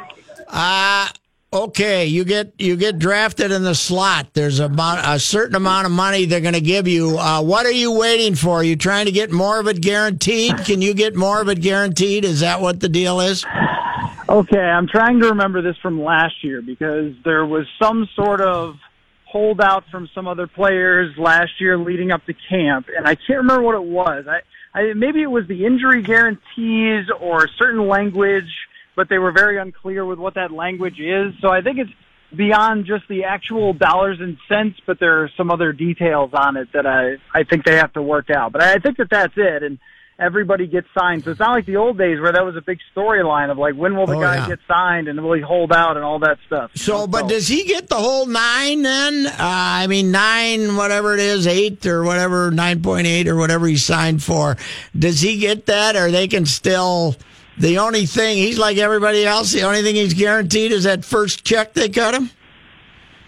Uh 0.49 1.09
okay, 1.53 2.07
you 2.07 2.25
get 2.25 2.53
you 2.59 2.77
get 2.77 2.99
drafted 2.99 3.51
in 3.51 3.63
the 3.63 3.75
slot. 3.75 4.29
There's 4.35 4.61
a, 4.61 4.71
a 5.05 5.19
certain 5.19 5.57
amount 5.57 5.87
of 5.87 5.93
money 5.93 6.25
they're 6.25 6.41
going 6.41 6.55
to 6.55 6.61
give 6.61 6.87
you. 6.87 7.19
Uh, 7.19 7.43
what 7.43 7.67
are 7.67 7.73
you 7.73 7.93
waiting 7.93 8.35
for? 8.35 8.61
Are 8.61 8.65
you 8.65 8.77
trying 8.77 9.07
to 9.07 9.13
get 9.13 9.31
more 9.31 9.59
of 9.59 9.67
it 9.67 9.81
guaranteed? 9.81 10.59
Can 10.65 10.83
you 10.83 10.95
get 10.95 11.17
more 11.17 11.41
of 11.41 11.49
it 11.49 11.61
guaranteed? 11.61 12.25
Is 12.25 12.41
that 12.41 12.61
what 12.61 12.81
the 12.81 12.89
deal 12.89 13.21
is? 13.21 13.45
Okay, 14.29 14.59
I'm 14.59 14.89
trying 14.89 15.21
to 15.21 15.29
remember 15.29 15.63
this 15.63 15.77
from 15.79 16.03
last 16.03 16.43
year 16.43 16.61
because 16.61 17.15
there 17.25 17.47
was 17.47 17.67
some 17.81 18.09
sort 18.17 18.41
of 18.41 18.77
holdout 19.25 19.85
from 19.91 20.09
some 20.15 20.27
other 20.27 20.47
players 20.47 21.17
last 21.17 21.61
year 21.61 21.79
leading 21.79 22.11
up 22.11 22.25
to 22.27 22.35
camp, 22.49 22.89
and 22.95 23.07
I 23.07 23.15
can't 23.15 23.39
remember 23.39 23.63
what 23.63 23.77
it 23.77 23.85
was. 23.85 24.27
I, 24.29 24.41
I 24.77 24.95
maybe 24.95 25.23
it 25.23 25.31
was 25.31 25.47
the 25.47 25.65
injury 25.65 26.03
guarantees 26.03 27.07
or 27.21 27.47
certain 27.57 27.87
language, 27.87 28.51
but 28.97 29.09
they 29.09 29.19
were 29.19 29.31
very 29.33 29.59
unclear 29.59 30.05
with 30.05 30.19
what 30.19 30.35
that 30.35 30.51
language 30.51 30.99
is. 30.99 31.35
So 31.41 31.49
I 31.51 31.61
think 31.61 31.79
it's 31.79 31.91
beyond 32.35 32.87
just 32.87 33.07
the 33.09 33.25
actual 33.25 33.73
dollars 33.73 34.19
and 34.21 34.37
cents, 34.49 34.81
but 34.85 34.99
there 34.99 35.23
are 35.23 35.31
some 35.37 35.51
other 35.53 35.73
details 35.73 36.31
on 36.35 36.57
it 36.57 36.73
that 36.73 36.87
I 36.87 37.17
I 37.33 37.45
think 37.45 37.65
they 37.65 37.77
have 37.77 37.93
to 37.93 38.03
work 38.03 38.31
out. 38.31 38.51
But 38.53 38.63
I 38.65 38.79
think 38.79 38.97
that 38.97 39.09
that's 39.11 39.35
it, 39.37 39.63
and 39.63 39.79
everybody 40.19 40.67
gets 40.67 40.89
signed. 40.99 41.23
So 41.25 41.31
it's 41.33 41.41
not 41.41 41.51
like 41.51 41.67
the 41.67 41.77
old 41.77 41.99
days 41.99 42.19
where 42.19 42.33
that 42.33 42.43
was 42.45 42.57
a 42.57 42.63
big 42.63 42.79
storyline 42.97 43.51
of 43.51 43.59
like 43.59 43.75
when 43.75 43.95
will 43.95 44.07
the 44.07 44.17
Oh, 44.17 44.21
guy 44.21 44.37
yeah. 44.37 44.49
get 44.49 44.61
signed 44.67 45.09
and 45.09 45.23
will 45.23 45.35
he 45.35 45.43
hold 45.43 45.73
out 45.75 45.97
and 45.97 46.05
all 46.07 46.19
that 46.21 46.39
stuff. 46.47 46.71
So, 46.75 47.07
but 47.07 47.29
does 47.29 47.49
he 47.49 47.65
get 47.65 47.89
the 47.89 47.97
whole 47.97 48.25
nine 48.25 48.81
then? 48.81 49.27
Uh, 49.27 49.35
I 49.39 49.87
mean, 49.89 50.11
nine, 50.11 50.75
whatever 50.75 51.13
it 51.13 51.21
is, 51.21 51.47
eight 51.47 51.85
or 51.85 52.03
whatever, 52.03 52.51
9.8 52.51 53.27
or 53.27 53.37
whatever 53.37 53.67
he 53.67 53.77
signed 53.77 54.23
for. 54.23 54.57
Does 54.99 55.21
he 55.21 55.37
get 55.39 55.67
that 55.67 55.97
or 55.97 56.11
they 56.11 56.29
can 56.29 56.47
still. 56.47 57.15
The 57.59 57.79
only 57.79 58.05
thing, 58.07 58.37
he's 58.37 58.59
like 58.59 58.77
everybody 58.77 59.25
else, 59.25 59.53
the 59.53 59.63
only 59.63 59.83
thing 59.83 59.95
he's 59.95 60.15
guaranteed 60.15 60.73
is 60.73 60.85
that 60.85 61.05
first 61.05 61.45
check 61.45 61.73
they 61.73 61.89
cut 61.89 62.15
him? 62.15 62.31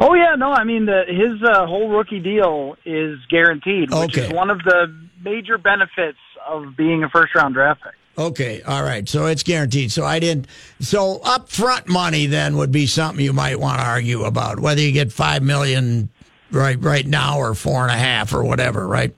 Oh 0.01 0.15
yeah, 0.15 0.35
no, 0.37 0.53
I 0.53 0.65
mean 0.65 0.87
the, 0.87 1.05
his 1.09 1.43
uh, 1.43 1.67
whole 1.67 1.89
rookie 1.89 2.21
deal 2.21 2.77
is 2.85 3.19
guaranteed, 3.31 3.91
which 3.91 4.17
Okay. 4.17 4.27
is 4.27 4.31
one 4.33 4.51
of 4.51 4.59
the 4.65 4.95
major 5.25 5.59
benefits 5.59 6.19
of 6.47 6.77
being 6.77 7.03
a 7.03 7.09
first 7.09 7.35
round 7.35 7.55
draft 7.55 7.83
pick. 7.83 7.95
Okay, 8.17 8.63
all 8.63 8.83
right. 8.83 9.09
So 9.09 9.27
it's 9.27 9.43
guaranteed. 9.45 9.93
So 9.93 10.05
I 10.05 10.19
didn't. 10.19 10.47
So 10.81 11.21
upfront 11.21 11.87
money 11.89 12.27
then 12.27 12.57
would 12.57 12.73
be 12.73 12.87
something 12.87 13.25
you 13.25 13.33
might 13.33 13.59
want 13.61 13.81
to 13.81 13.87
argue 13.87 14.25
about 14.25 14.59
whether 14.61 14.81
you 14.81 14.93
get 14.93 15.13
five 15.13 15.43
million 15.43 16.09
right 16.51 16.81
right 16.83 17.07
now 17.07 17.39
or 17.39 17.55
four 17.55 17.83
and 17.83 17.91
a 17.93 17.97
half 17.97 18.33
or 18.35 18.43
whatever, 18.45 18.87
right? 18.87 19.15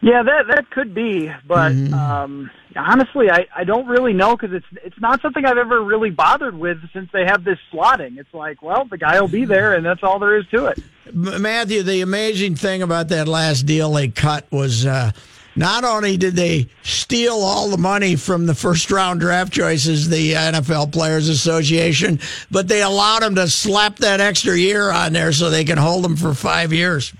Yeah, 0.00 0.22
that 0.22 0.46
that 0.48 0.70
could 0.70 0.94
be, 0.94 1.30
but 1.46 1.72
Mm-hmm. 1.72 1.94
um, 1.94 2.50
honestly, 2.76 3.30
I, 3.30 3.46
I 3.54 3.64
don't 3.64 3.86
really 3.86 4.12
know 4.12 4.36
because 4.36 4.52
it's 4.54 4.66
it's 4.84 5.00
not 5.00 5.20
something 5.22 5.44
I've 5.44 5.58
ever 5.58 5.82
really 5.82 6.10
bothered 6.10 6.58
with 6.58 6.78
since 6.92 7.10
they 7.12 7.24
have 7.24 7.44
this 7.44 7.58
slotting. 7.72 8.18
It's 8.18 8.32
like, 8.32 8.62
well, 8.62 8.84
the 8.84 8.98
guy 8.98 9.20
will 9.20 9.28
be 9.28 9.44
there, 9.44 9.74
and 9.74 9.84
that's 9.84 10.02
all 10.02 10.18
there 10.18 10.36
is 10.36 10.46
to 10.48 10.66
it. 10.66 10.78
Matthew, 11.12 11.82
the 11.82 12.00
amazing 12.00 12.56
thing 12.56 12.82
about 12.82 13.08
that 13.08 13.28
last 13.28 13.62
deal 13.62 13.92
they 13.92 14.08
cut 14.08 14.50
was 14.50 14.86
uh, 14.86 15.12
not 15.56 15.84
only 15.84 16.16
did 16.16 16.34
they 16.34 16.68
steal 16.82 17.34
all 17.34 17.68
the 17.68 17.78
money 17.78 18.16
from 18.16 18.46
the 18.46 18.54
first 18.54 18.90
round 18.90 19.20
draft 19.20 19.52
choices, 19.52 20.08
the 20.08 20.32
NFL 20.32 20.92
Players 20.92 21.28
Association, 21.28 22.18
but 22.50 22.68
they 22.68 22.82
allowed 22.82 23.22
them 23.22 23.34
to 23.36 23.48
slap 23.48 23.96
that 23.96 24.20
extra 24.20 24.56
year 24.56 24.90
on 24.90 25.12
there 25.12 25.32
so 25.32 25.50
they 25.50 25.64
can 25.64 25.78
hold 25.78 26.04
them 26.04 26.16
for 26.16 26.34
five 26.34 26.72
years. 26.72 27.12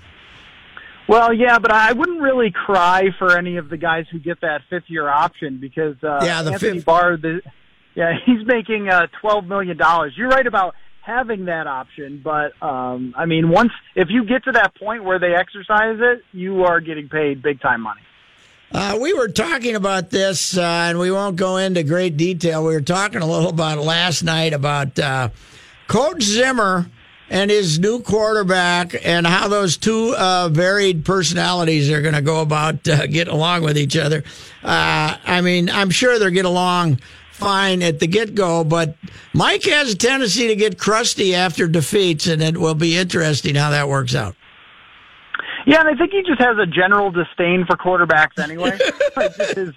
Well, 1.07 1.33
yeah, 1.33 1.59
but 1.59 1.71
I 1.71 1.93
wouldn't 1.93 2.21
really 2.21 2.51
cry 2.51 3.09
for 3.19 3.37
any 3.37 3.57
of 3.57 3.69
the 3.69 3.77
guys 3.77 4.05
who 4.11 4.19
get 4.19 4.41
that 4.41 4.61
fifth 4.69 4.85
year 4.87 5.07
option 5.07 5.59
because 5.59 5.95
uh, 6.03 6.19
Yeah, 6.23 6.41
the 6.41 6.53
Anthony 6.53 6.73
fifth- 6.73 6.85
Barr, 6.85 7.17
the 7.17 7.41
yeah, 7.93 8.13
he's 8.25 8.45
making 8.45 8.89
uh, 8.89 9.07
twelve 9.21 9.45
million 9.45 9.77
dollars. 9.77 10.13
You're 10.17 10.29
right 10.29 10.45
about 10.45 10.75
having 11.01 11.45
that 11.45 11.67
option, 11.67 12.19
but 12.23 12.59
um, 12.61 13.13
I 13.15 13.25
mean, 13.25 13.49
once 13.49 13.71
if 13.93 14.07
you 14.09 14.25
get 14.25 14.43
to 14.45 14.51
that 14.53 14.73
point 14.75 15.03
where 15.03 15.19
they 15.19 15.35
exercise 15.35 15.97
it, 15.99 16.23
you 16.31 16.63
are 16.63 16.79
getting 16.81 17.07
paid 17.09 17.43
big 17.43 17.61
time 17.61 17.81
money. 17.81 18.01
Uh, 18.71 18.97
we 18.99 19.13
were 19.13 19.27
talking 19.27 19.75
about 19.75 20.09
this, 20.09 20.57
uh, 20.57 20.61
and 20.61 20.97
we 20.99 21.11
won't 21.11 21.35
go 21.35 21.57
into 21.57 21.83
great 21.83 22.17
detail. 22.17 22.65
We 22.65 22.73
were 22.73 22.81
talking 22.81 23.21
a 23.21 23.25
little 23.25 23.49
about 23.49 23.77
last 23.77 24.23
night 24.23 24.53
about 24.53 24.97
uh, 24.97 25.29
Coach 25.87 26.23
Zimmer 26.23 26.89
and 27.29 27.49
his 27.49 27.79
new 27.79 28.01
quarterback 28.01 28.95
and 29.03 29.25
how 29.25 29.47
those 29.47 29.77
two 29.77 30.15
uh, 30.15 30.49
varied 30.49 31.05
personalities 31.05 31.89
are 31.89 32.01
going 32.01 32.13
to 32.13 32.21
go 32.21 32.41
about 32.41 32.87
uh, 32.87 33.07
getting 33.07 33.33
along 33.33 33.63
with 33.63 33.77
each 33.77 33.97
other. 33.97 34.23
Uh, 34.63 35.17
I 35.23 35.41
mean, 35.41 35.69
I'm 35.69 35.89
sure 35.89 36.19
they'll 36.19 36.29
get 36.29 36.45
along 36.45 36.99
fine 37.31 37.81
at 37.81 37.99
the 37.99 38.07
get 38.07 38.33
go, 38.33 38.63
but 38.63 38.95
Mike 39.33 39.63
has 39.63 39.93
a 39.93 39.97
tendency 39.97 40.47
to 40.47 40.55
get 40.55 40.79
crusty 40.79 41.35
after 41.35 41.67
defeats, 41.67 42.27
and 42.27 42.41
it 42.41 42.57
will 42.57 42.75
be 42.75 42.97
interesting 42.97 43.55
how 43.55 43.71
that 43.71 43.89
works 43.89 44.15
out. 44.15 44.35
Yeah, 45.65 45.81
and 45.81 45.89
I 45.89 45.95
think 45.95 46.11
he 46.11 46.21
just 46.21 46.39
has 46.39 46.57
a 46.57 46.65
general 46.65 47.11
disdain 47.11 47.65
for 47.65 47.75
quarterbacks 47.75 48.41
anyway. 48.41 48.77
Like, 49.17 49.33
his, 49.55 49.73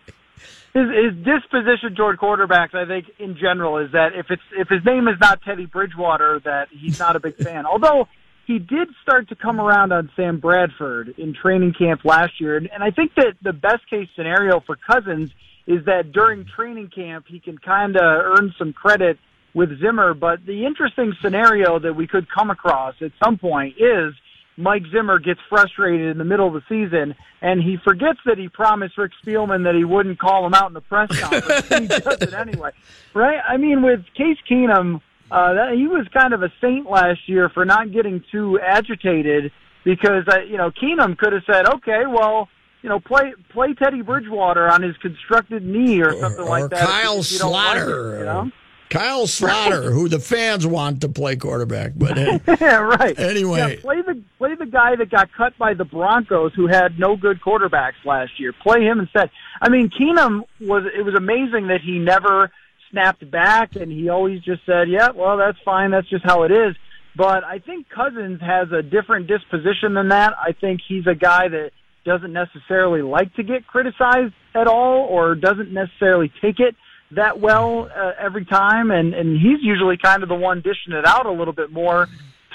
his 0.75 0.85
his 0.89 1.25
disposition 1.25 1.95
toward 1.97 2.19
quarterbacks, 2.19 2.75
I 2.75 2.87
think, 2.87 3.07
in 3.19 3.37
general, 3.37 3.79
is 3.79 3.93
that 3.93 4.15
if 4.15 4.27
it's 4.31 4.43
if 4.57 4.69
his 4.69 4.85
name 4.85 5.09
is 5.09 5.17
not 5.21 5.43
Teddy 5.43 5.67
Bridgewater, 5.67 6.41
that 6.45 6.69
he's 6.71 6.99
not 6.99 7.17
a 7.17 7.21
big 7.21 7.37
fan. 7.45 7.67
Although 7.67 8.09
he 8.47 8.59
did 8.59 8.89
start 9.03 9.29
to 9.29 9.37
come 9.37 9.61
around 9.61 9.93
on 9.93 10.11
Sam 10.17 10.41
Bradford 10.41 11.15
in 11.19 11.35
training 11.35 11.75
camp 11.79 12.05
last 12.05 12.41
year, 12.41 12.57
and, 12.57 12.71
and 12.73 12.83
I 12.83 12.91
think 12.91 13.15
that 13.17 13.35
the 13.43 13.53
best 13.53 13.89
case 13.91 14.09
scenario 14.17 14.61
for 14.61 14.77
Cousins 14.77 15.31
is 15.67 15.85
that 15.85 16.13
during 16.13 16.47
training 16.47 16.91
camp 16.95 17.27
he 17.29 17.41
can 17.41 17.59
kind 17.59 17.97
of 17.97 18.03
earn 18.03 18.55
some 18.59 18.73
credit 18.73 19.19
with 19.55 19.79
Zimmer. 19.81 20.15
But 20.15 20.47
the 20.47 20.65
interesting 20.67 21.13
scenario 21.23 21.79
that 21.79 21.95
we 21.95 22.07
could 22.07 22.27
come 22.31 22.51
across 22.51 22.95
at 23.03 23.13
some 23.23 23.39
point 23.39 23.75
is 23.79 24.15
Mike 24.59 24.83
Zimmer 24.91 25.21
gets 25.21 25.39
frustrated 25.49 26.11
in 26.11 26.19
the 26.19 26.25
middle 26.25 26.49
of 26.49 26.53
the 26.53 26.63
season 26.69 27.15
and 27.41 27.63
he 27.63 27.77
forgets 27.85 28.19
that 28.27 28.39
he 28.39 28.49
promised 28.49 28.99
Rick 28.99 29.13
Spielman 29.25 29.65
that 29.65 29.77
he 29.77 29.85
wouldn't 29.85 30.19
call 30.19 30.45
him 30.45 30.53
out 30.53 30.67
in 30.67 30.75
the 30.75 30.81
press 30.81 31.09
conference. 31.21 31.69
he 31.69 31.87
does 31.87 32.21
it 32.21 32.35
anyway, 32.35 32.71
right? 33.15 33.39
I 33.49 33.57
mean, 33.57 33.83
with 33.83 34.05
Case 34.15 34.37
Keenum, 34.51 35.01
uh, 35.31 35.55
that, 35.55 35.75
he 35.75 35.87
was 35.87 36.09
kind 36.13 36.35
of 36.35 36.43
a 36.43 36.53
saint 36.61 36.91
last 36.91 37.29
year 37.29 37.49
for 37.49 37.65
not 37.65 37.93
getting 37.93 38.25
too 38.33 38.59
agitated 38.59 39.53
because, 39.85 40.25
uh, 40.27 40.41
you 40.41 40.57
know, 40.57 40.73
Keenum 40.73 41.17
could 41.17 41.33
have 41.33 41.45
said, 41.47 41.69
okay, 41.75 42.07
well, 42.07 42.49
you 42.83 42.89
know, 42.89 42.99
play 42.99 43.35
play 43.51 43.75
Teddy 43.75 44.03
Bridgewater 44.03 44.69
on 44.69 44.83
his 44.83 44.97
constructed 44.97 45.65
knee 45.65 46.01
or 46.01 46.19
something 46.19 46.45
or 46.45 46.49
like 46.49 46.71
that. 46.71 46.81
Kyle 46.81 47.23
don't 47.23 47.53
like 47.53 47.77
it, 47.77 48.19
you 48.19 48.25
know? 48.25 48.51
Kyle 48.91 49.27
Sloter, 49.27 49.93
who 49.93 50.09
the 50.09 50.19
fans 50.19 50.67
want 50.67 51.03
to 51.03 51.09
play 51.09 51.37
quarterback, 51.37 51.93
but 51.97 52.19
uh, 52.19 52.39
yeah, 52.61 52.77
right. 52.77 53.19
Anyway. 53.19 53.59
yeah, 53.59 53.81
play 53.81 54.01
the 54.03 54.08
play 54.39 54.55
the 54.55 54.67
guy 54.67 54.97
that 54.97 55.11
got 55.11 55.29
cut 55.37 55.59
by 55.59 55.75
the 55.75 55.85
Broncos, 55.85 56.53
who 56.55 56.69
had 56.69 56.99
no 56.99 57.17
good 57.17 57.41
quarterbacks 57.41 58.05
last 58.05 58.33
year. 58.39 58.53
Play 58.63 58.83
him 58.83 59.01
instead. 59.01 59.31
I 59.61 59.69
mean, 59.69 59.91
Keenum 59.91 60.43
was. 60.61 60.85
It 60.97 61.03
was 61.03 61.15
amazing 61.15 61.69
that 61.69 61.81
he 61.85 61.99
never 61.99 62.51
snapped 62.91 63.29
back, 63.31 63.77
and 63.77 63.91
he 63.93 64.09
always 64.09 64.41
just 64.43 64.65
said, 64.65 64.89
"Yeah, 64.89 65.11
well, 65.15 65.37
that's 65.37 65.59
fine. 65.65 65.91
That's 65.91 66.09
just 66.09 66.25
how 66.25 66.45
it 66.45 66.53
is." 66.53 66.77
But 67.17 67.43
I 67.43 67.59
think 67.59 67.89
Cousins 67.89 68.41
has 68.41 68.71
a 68.71 68.83
different 68.83 69.27
disposition 69.27 69.95
than 69.95 70.09
that. 70.11 70.35
I 70.39 70.53
think 70.53 70.81
he's 70.87 71.07
a 71.07 71.17
guy 71.17 71.49
that 71.49 71.73
doesn't 72.05 72.33
necessarily 72.33 73.03
like 73.03 73.35
to 73.35 73.43
get 73.43 73.67
criticized 73.67 74.35
at 74.55 74.69
all, 74.69 75.07
or 75.11 75.35
doesn't 75.35 75.73
necessarily 75.73 76.33
take 76.41 76.61
it 76.61 76.77
that 77.13 77.41
well 77.41 77.91
uh, 77.95 78.13
every 78.19 78.45
time, 78.45 78.91
and 78.91 79.15
and 79.15 79.37
he's 79.37 79.63
usually 79.63 79.97
kind 79.97 80.23
of 80.23 80.29
the 80.29 80.35
one 80.35 80.61
dishing 80.61 80.93
it 80.93 81.07
out 81.07 81.27
a 81.27 81.33
little 81.33 81.55
bit 81.55 81.73
more 81.73 82.07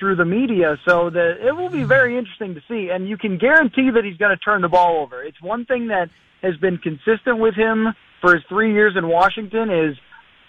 through 0.04 0.18
the 0.18 0.26
media. 0.26 0.78
So 0.86 1.10
that 1.10 1.38
it 1.48 1.56
will 1.56 1.70
be 1.70 1.84
very 1.84 2.18
interesting 2.18 2.56
to 2.56 2.62
see, 2.68 2.90
and 2.90 3.08
you 3.08 3.18
can 3.18 3.38
guarantee 3.38 3.90
that 3.90 4.04
he's 4.04 4.18
going 4.18 4.36
to 4.38 4.44
turn 4.44 4.62
the 4.62 4.68
ball 4.68 5.02
over. 5.02 5.24
It's 5.24 5.42
one 5.42 5.66
thing 5.66 5.88
that 5.88 6.10
has 6.42 6.58
been 6.58 6.78
consistent 6.78 7.40
with 7.40 7.56
him 7.56 7.88
for 8.20 8.36
his 8.36 8.44
three 8.50 8.74
years 8.74 8.98
in 8.98 9.08
Washington 9.08 9.70
is 9.70 9.96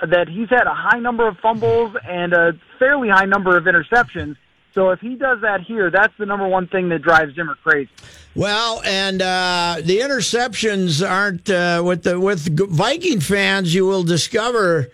that 0.00 0.28
he's 0.28 0.50
had 0.50 0.66
a 0.66 0.74
high 0.74 0.98
number 0.98 1.28
of 1.28 1.36
fumbles 1.38 1.94
and 2.04 2.32
a 2.32 2.54
fairly 2.80 3.08
high 3.08 3.26
number 3.26 3.56
of 3.56 3.64
interceptions. 3.64 4.36
So 4.72 4.90
if 4.90 4.98
he 4.98 5.14
does 5.14 5.40
that 5.42 5.60
here, 5.60 5.88
that's 5.88 6.14
the 6.18 6.26
number 6.26 6.48
one 6.48 6.66
thing 6.66 6.88
that 6.88 7.02
drives 7.02 7.36
Zimmer 7.36 7.54
crazy. 7.62 7.90
well, 8.34 8.82
and 8.84 9.22
uh, 9.22 9.76
the 9.84 10.00
interceptions 10.00 11.08
aren't 11.08 11.48
uh, 11.48 11.80
with 11.84 12.02
the 12.02 12.18
with 12.18 12.58
Viking 12.70 13.20
fans. 13.20 13.72
You 13.72 13.86
will 13.86 14.02
discover 14.02 14.90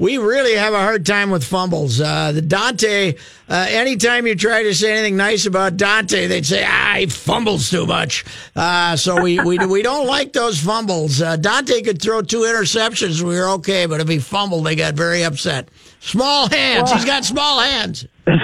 we 0.00 0.16
really 0.16 0.54
have 0.54 0.72
a 0.72 0.80
hard 0.80 1.04
time 1.04 1.30
with 1.30 1.44
fumbles. 1.44 2.00
Uh, 2.00 2.32
the 2.32 2.40
Daunte, 2.40 3.18
uh, 3.48 3.66
anytime 3.68 4.26
you 4.26 4.34
try 4.34 4.62
to 4.62 4.74
say 4.74 4.92
anything 4.92 5.16
nice 5.16 5.44
about 5.44 5.76
Daunte, 5.76 6.26
they'd 6.26 6.46
say 6.46 6.64
ah 6.66 6.94
he 6.98 7.06
fumbles 7.06 7.70
too 7.70 7.86
much. 7.86 8.24
Uh, 8.56 8.96
so 8.96 9.22
we, 9.22 9.38
we 9.40 9.58
we 9.66 9.82
don't 9.82 10.06
like 10.06 10.32
those 10.32 10.58
fumbles. 10.58 11.20
Uh, 11.20 11.36
Daunte 11.36 11.84
could 11.84 12.00
throw 12.00 12.22
two 12.22 12.40
interceptions, 12.40 13.20
we 13.20 13.36
were 13.36 13.50
okay, 13.50 13.84
but 13.84 14.00
if 14.00 14.08
he 14.08 14.18
fumbled, 14.18 14.64
they 14.64 14.74
got 14.74 14.94
very 14.94 15.22
upset. 15.22 15.68
Small 16.00 16.48
hands. 16.48 16.90
He's 16.90 17.04
got 17.04 17.24
small 17.24 17.60
hands. 17.60 18.06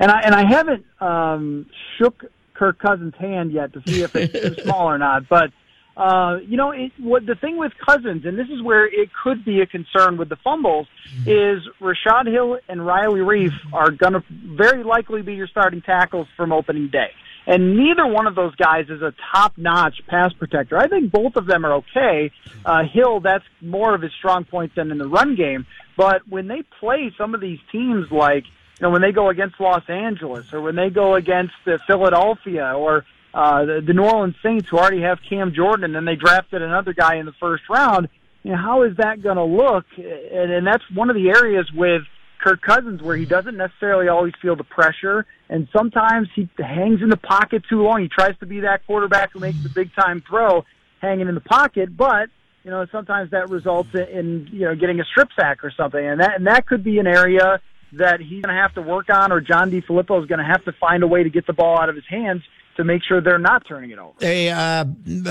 And 0.00 0.10
I 0.10 0.20
and 0.22 0.34
I 0.34 0.44
haven't 0.44 0.84
um, 1.00 1.66
shook 1.98 2.24
Kirk 2.54 2.80
Cousins' 2.80 3.14
hand 3.16 3.52
yet 3.52 3.72
to 3.74 3.82
see 3.86 4.02
if 4.02 4.16
it's 4.16 4.32
too 4.32 4.62
small 4.64 4.90
or 4.90 4.98
not. 4.98 5.28
But 5.28 5.52
uh, 5.96 6.38
you 6.46 6.56
know, 6.56 6.72
it, 6.72 6.92
what 6.98 7.24
the 7.24 7.34
thing 7.34 7.56
with 7.56 7.72
Cousins, 7.84 8.24
and 8.24 8.38
this 8.38 8.48
is 8.48 8.62
where 8.62 8.86
it 8.86 9.10
could 9.22 9.44
be 9.44 9.60
a 9.60 9.66
concern 9.66 10.16
with 10.16 10.28
the 10.28 10.36
fumbles, 10.36 10.88
is 11.26 11.60
Rashod 11.80 12.26
Hill 12.26 12.58
and 12.68 12.84
Riley 12.84 13.20
Reiff 13.20 13.52
are 13.72 13.90
going 13.90 14.14
to 14.14 14.24
very 14.30 14.82
likely 14.82 15.22
be 15.22 15.34
your 15.34 15.46
starting 15.46 15.82
tackles 15.82 16.26
from 16.36 16.52
opening 16.52 16.88
day. 16.88 17.10
And 17.46 17.76
neither 17.76 18.06
one 18.06 18.26
of 18.26 18.34
those 18.34 18.54
guys 18.56 18.86
is 18.88 19.02
a 19.02 19.12
top-notch 19.32 20.00
pass 20.08 20.32
protector. 20.32 20.78
I 20.78 20.88
think 20.88 21.12
both 21.12 21.36
of 21.36 21.46
them 21.46 21.64
are 21.64 21.74
okay. 21.74 22.32
Uh, 22.64 22.84
Hill, 22.84 23.20
that's 23.20 23.44
more 23.60 23.94
of 23.94 24.00
his 24.00 24.12
strong 24.18 24.44
point 24.44 24.74
than 24.74 24.90
in 24.90 24.98
the 24.98 25.06
run 25.06 25.36
game. 25.36 25.66
But 25.96 26.26
when 26.26 26.48
they 26.48 26.62
play 26.80 27.12
some 27.18 27.34
of 27.34 27.40
these 27.40 27.58
teams 27.70 28.10
like 28.10 28.44
you 28.80 28.86
know, 28.86 28.90
when 28.90 29.02
they 29.02 29.12
go 29.12 29.28
against 29.28 29.60
Los 29.60 29.88
Angeles 29.88 30.52
or 30.52 30.60
when 30.60 30.74
they 30.74 30.90
go 30.90 31.14
against 31.14 31.54
uh, 31.66 31.78
Philadelphia 31.86 32.72
or 32.76 33.04
uh, 33.34 33.64
the, 33.64 33.82
the 33.84 33.92
New 33.92 34.04
Orleans 34.04 34.36
Saints 34.42 34.68
who 34.68 34.78
already 34.78 35.02
have 35.02 35.18
Cam 35.28 35.52
Jordan 35.52 35.84
and 35.84 35.94
then 35.94 36.04
they 36.04 36.14
drafted 36.14 36.62
another 36.62 36.92
guy 36.92 37.16
in 37.16 37.26
the 37.26 37.34
first 37.40 37.64
round, 37.68 38.08
you 38.44 38.52
know, 38.52 38.56
how 38.56 38.82
is 38.84 38.96
that 38.98 39.22
going 39.22 39.36
to 39.36 39.44
look? 39.44 39.84
And, 39.96 40.52
and 40.52 40.66
that's 40.66 40.84
one 40.94 41.10
of 41.10 41.16
the 41.16 41.28
areas 41.30 41.70
with 41.74 42.02
Kirk 42.40 42.62
Cousins 42.62 43.02
where 43.02 43.16
he 43.16 43.24
doesn't 43.24 43.56
necessarily 43.56 44.08
always 44.08 44.34
feel 44.40 44.54
the 44.54 44.64
pressure 44.64 45.26
and 45.48 45.68
sometimes 45.76 46.28
he 46.34 46.48
hangs 46.58 47.02
in 47.02 47.08
the 47.08 47.16
pocket 47.16 47.64
too 47.68 47.82
long. 47.82 48.02
He 48.02 48.08
tries 48.08 48.38
to 48.38 48.46
be 48.46 48.60
that 48.60 48.86
quarterback 48.86 49.32
who 49.32 49.40
makes 49.40 49.62
the 49.62 49.68
big 49.68 49.92
time 49.94 50.22
throw. 50.28 50.64
hanging 51.00 51.28
in 51.28 51.34
the 51.34 51.40
pocket, 51.40 51.96
but 51.96 52.28
you 52.62 52.70
know 52.70 52.86
sometimes 52.90 53.30
that 53.32 53.50
results 53.50 53.90
in, 53.94 54.00
in 54.00 54.48
you 54.52 54.60
know 54.60 54.74
getting 54.74 55.00
a 55.00 55.04
strip 55.04 55.28
sack 55.36 55.62
or 55.64 55.70
something, 55.70 56.04
and 56.04 56.20
that 56.20 56.36
and 56.36 56.46
that 56.46 56.66
could 56.66 56.82
be 56.82 56.98
an 56.98 57.06
area 57.06 57.60
that 57.92 58.20
he's 58.20 58.42
going 58.42 58.54
to 58.54 58.60
have 58.60 58.74
to 58.74 58.82
work 58.82 59.10
on, 59.10 59.30
or 59.30 59.40
John 59.40 59.70
DeFilippo 59.70 60.20
is 60.22 60.26
going 60.26 60.38
to 60.38 60.44
have 60.44 60.64
to 60.64 60.72
find 60.72 61.02
a 61.02 61.06
way 61.06 61.22
to 61.22 61.30
get 61.30 61.46
the 61.46 61.52
ball 61.52 61.78
out 61.78 61.88
of 61.88 61.94
his 61.94 62.06
hands 62.08 62.42
to 62.76 62.84
make 62.84 63.02
sure 63.02 63.20
they're 63.20 63.38
not 63.38 63.66
turning 63.66 63.90
it 63.90 63.98
over. 63.98 64.14
Hey, 64.20 64.50
uh, 64.50 64.84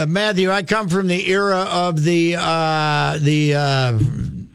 Matthew, 0.06 0.52
I 0.52 0.64
come 0.64 0.88
from 0.90 1.08
the 1.08 1.30
era 1.30 1.68
of 1.70 2.04
the 2.04 2.36
uh, 2.38 3.18
the 3.20 3.56
uh, 3.56 4.00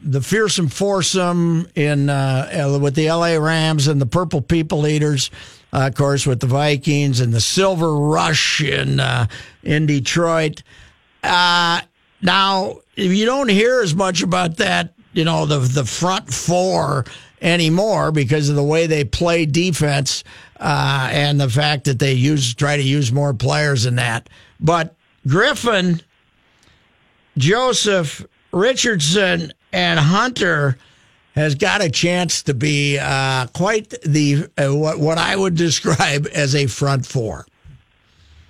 the 0.03 0.21
fearsome 0.21 0.67
foursome 0.67 1.67
in 1.75 2.09
uh, 2.09 2.77
with 2.81 2.95
the 2.95 3.07
L.A. 3.07 3.39
Rams 3.39 3.87
and 3.87 4.01
the 4.01 4.05
Purple 4.05 4.41
People 4.41 4.87
Eaters, 4.87 5.29
uh, 5.71 5.87
of 5.87 5.95
course, 5.95 6.25
with 6.25 6.39
the 6.39 6.47
Vikings 6.47 7.19
and 7.19 7.33
the 7.33 7.41
Silver 7.41 7.95
Rush 7.95 8.61
in 8.61 8.99
uh, 8.99 9.27
in 9.63 9.85
Detroit. 9.85 10.63
Uh, 11.23 11.81
now, 12.21 12.79
you 12.95 13.25
don't 13.25 13.49
hear 13.49 13.81
as 13.81 13.95
much 13.95 14.21
about 14.21 14.57
that, 14.57 14.93
you 15.13 15.25
know, 15.25 15.45
the 15.45 15.59
the 15.59 15.85
front 15.85 16.33
four 16.33 17.05
anymore 17.41 18.11
because 18.11 18.49
of 18.49 18.55
the 18.55 18.63
way 18.63 18.87
they 18.87 19.03
play 19.03 19.45
defense 19.45 20.23
uh, 20.59 21.09
and 21.11 21.39
the 21.39 21.49
fact 21.49 21.85
that 21.85 21.99
they 21.99 22.13
use 22.13 22.53
try 22.53 22.77
to 22.77 22.83
use 22.83 23.11
more 23.11 23.33
players 23.33 23.83
than 23.83 23.95
that. 23.95 24.29
But 24.59 24.95
Griffen, 25.27 26.01
Joseph, 27.37 28.25
Richardson, 28.51 29.53
and 29.71 29.99
Hunter 29.99 30.77
has 31.35 31.55
got 31.55 31.81
a 31.81 31.89
chance 31.89 32.43
to 32.43 32.53
be 32.53 32.97
uh, 32.99 33.47
quite 33.47 33.93
the 34.05 34.47
uh, 34.57 34.75
what 34.75 34.99
what 34.99 35.17
I 35.17 35.35
would 35.35 35.55
describe 35.67 36.27
as 36.33 36.55
a 36.55 36.67
front 36.67 37.05
four. 37.05 37.45